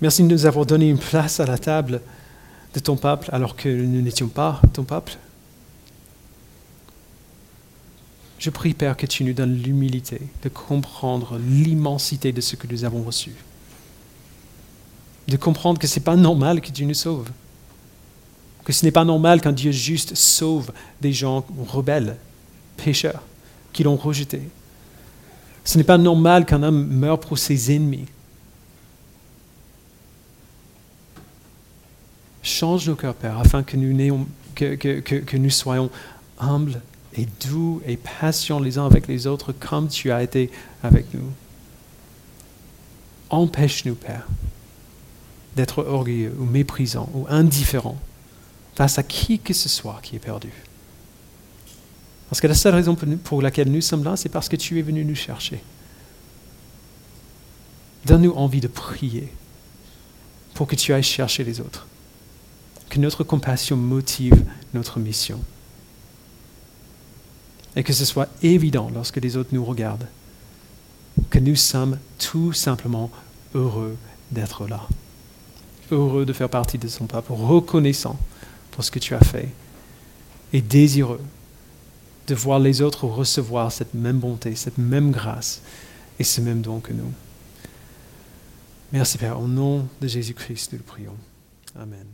Merci 0.00 0.22
de 0.22 0.28
nous 0.28 0.46
avoir 0.46 0.64
donné 0.64 0.88
une 0.88 0.98
place 0.98 1.40
à 1.40 1.44
la 1.44 1.58
table 1.58 2.00
de 2.72 2.80
ton 2.80 2.96
peuple 2.96 3.28
alors 3.32 3.56
que 3.56 3.68
nous 3.68 4.00
n'étions 4.00 4.28
pas 4.28 4.62
ton 4.72 4.84
peuple. 4.84 5.18
Je 8.38 8.48
prie, 8.48 8.72
Père, 8.72 8.96
que 8.96 9.04
tu 9.04 9.24
nous 9.24 9.34
donnes 9.34 9.60
l'humilité 9.62 10.22
de 10.42 10.48
comprendre 10.48 11.38
l'immensité 11.38 12.32
de 12.32 12.40
ce 12.40 12.56
que 12.56 12.66
nous 12.66 12.86
avons 12.86 13.02
reçu. 13.02 13.34
De 15.28 15.36
comprendre 15.36 15.78
que 15.78 15.86
ce 15.86 15.98
n'est 15.98 16.04
pas 16.04 16.16
normal 16.16 16.60
que 16.60 16.70
tu 16.70 16.84
nous 16.84 16.94
sauves. 16.94 17.30
Que 18.64 18.72
ce 18.72 18.84
n'est 18.84 18.92
pas 18.92 19.04
normal 19.04 19.40
qu'un 19.40 19.52
Dieu 19.52 19.72
juste 19.72 20.14
sauve 20.14 20.72
des 21.00 21.12
gens 21.12 21.44
rebelles, 21.66 22.16
pécheurs, 22.76 23.22
qui 23.72 23.82
l'ont 23.82 23.96
rejeté. 23.96 24.40
Ce 25.64 25.78
n'est 25.78 25.84
pas 25.84 25.98
normal 25.98 26.44
qu'un 26.44 26.62
homme 26.62 26.86
meure 26.86 27.20
pour 27.20 27.38
ses 27.38 27.74
ennemis. 27.74 28.06
Change 32.42 32.88
nos 32.88 32.94
cœurs, 32.94 33.14
Père, 33.14 33.38
afin 33.38 33.62
que 33.62 33.76
nous, 33.76 34.26
que, 34.54 34.74
que, 34.74 35.00
que 35.00 35.36
nous 35.36 35.50
soyons 35.50 35.90
humbles 36.38 36.80
et 37.16 37.26
doux 37.48 37.80
et 37.86 37.96
patients 37.96 38.60
les 38.60 38.78
uns 38.78 38.86
avec 38.86 39.06
les 39.06 39.26
autres 39.26 39.52
comme 39.52 39.88
tu 39.88 40.10
as 40.10 40.22
été 40.22 40.50
avec 40.82 41.06
nous. 41.14 41.30
Empêche-nous, 43.30 43.94
Père, 43.94 44.26
d'être 45.56 45.84
orgueilleux 45.84 46.34
ou 46.38 46.44
méprisants 46.44 47.08
ou 47.14 47.26
indifférents 47.28 47.98
face 48.74 48.98
à 48.98 49.02
qui 49.02 49.38
que 49.38 49.54
ce 49.54 49.68
soit 49.68 50.00
qui 50.02 50.16
est 50.16 50.20
perdu. 50.20 50.52
Parce 52.28 52.40
que 52.40 52.46
la 52.46 52.54
seule 52.54 52.74
raison 52.74 52.96
pour 53.22 53.42
laquelle 53.42 53.70
nous 53.70 53.80
sommes 53.80 54.02
là, 54.02 54.16
c'est 54.16 54.28
parce 54.28 54.48
que 54.48 54.56
tu 54.56 54.78
es 54.78 54.82
venu 54.82 55.04
nous 55.04 55.14
chercher. 55.14 55.62
Donne-nous 58.06 58.32
envie 58.32 58.60
de 58.60 58.68
prier 58.68 59.32
pour 60.54 60.66
que 60.66 60.74
tu 60.74 60.92
ailles 60.92 61.02
chercher 61.02 61.44
les 61.44 61.60
autres. 61.60 61.86
Que 62.88 62.98
notre 62.98 63.24
compassion 63.24 63.76
motive 63.76 64.44
notre 64.74 64.98
mission. 64.98 65.40
Et 67.76 67.82
que 67.82 67.92
ce 67.92 68.04
soit 68.04 68.28
évident 68.42 68.90
lorsque 68.92 69.16
les 69.16 69.36
autres 69.36 69.50
nous 69.52 69.64
regardent 69.64 70.06
que 71.30 71.38
nous 71.38 71.56
sommes 71.56 71.98
tout 72.18 72.52
simplement 72.52 73.10
heureux 73.54 73.96
d'être 74.30 74.66
là. 74.66 74.86
Heureux 75.90 76.24
de 76.24 76.32
faire 76.32 76.48
partie 76.48 76.78
de 76.78 76.88
son 76.88 77.06
peuple, 77.06 77.32
reconnaissant 77.32 78.18
pour 78.70 78.84
ce 78.84 78.90
que 78.90 78.98
tu 78.98 79.14
as 79.14 79.20
fait 79.20 79.48
et 80.52 80.62
désireux 80.62 81.20
de 82.26 82.34
voir 82.34 82.58
les 82.58 82.80
autres 82.80 83.06
recevoir 83.06 83.70
cette 83.70 83.94
même 83.94 84.18
bonté, 84.18 84.54
cette 84.54 84.78
même 84.78 85.10
grâce 85.10 85.60
et 86.18 86.24
ce 86.24 86.40
même 86.40 86.62
don 86.62 86.80
que 86.80 86.92
nous. 86.92 87.12
Merci 88.92 89.18
Père, 89.18 89.40
au 89.40 89.48
nom 89.48 89.86
de 90.00 90.06
Jésus-Christ, 90.06 90.72
nous 90.72 90.78
le 90.78 90.84
prions. 90.84 91.16
Amen. 91.76 92.06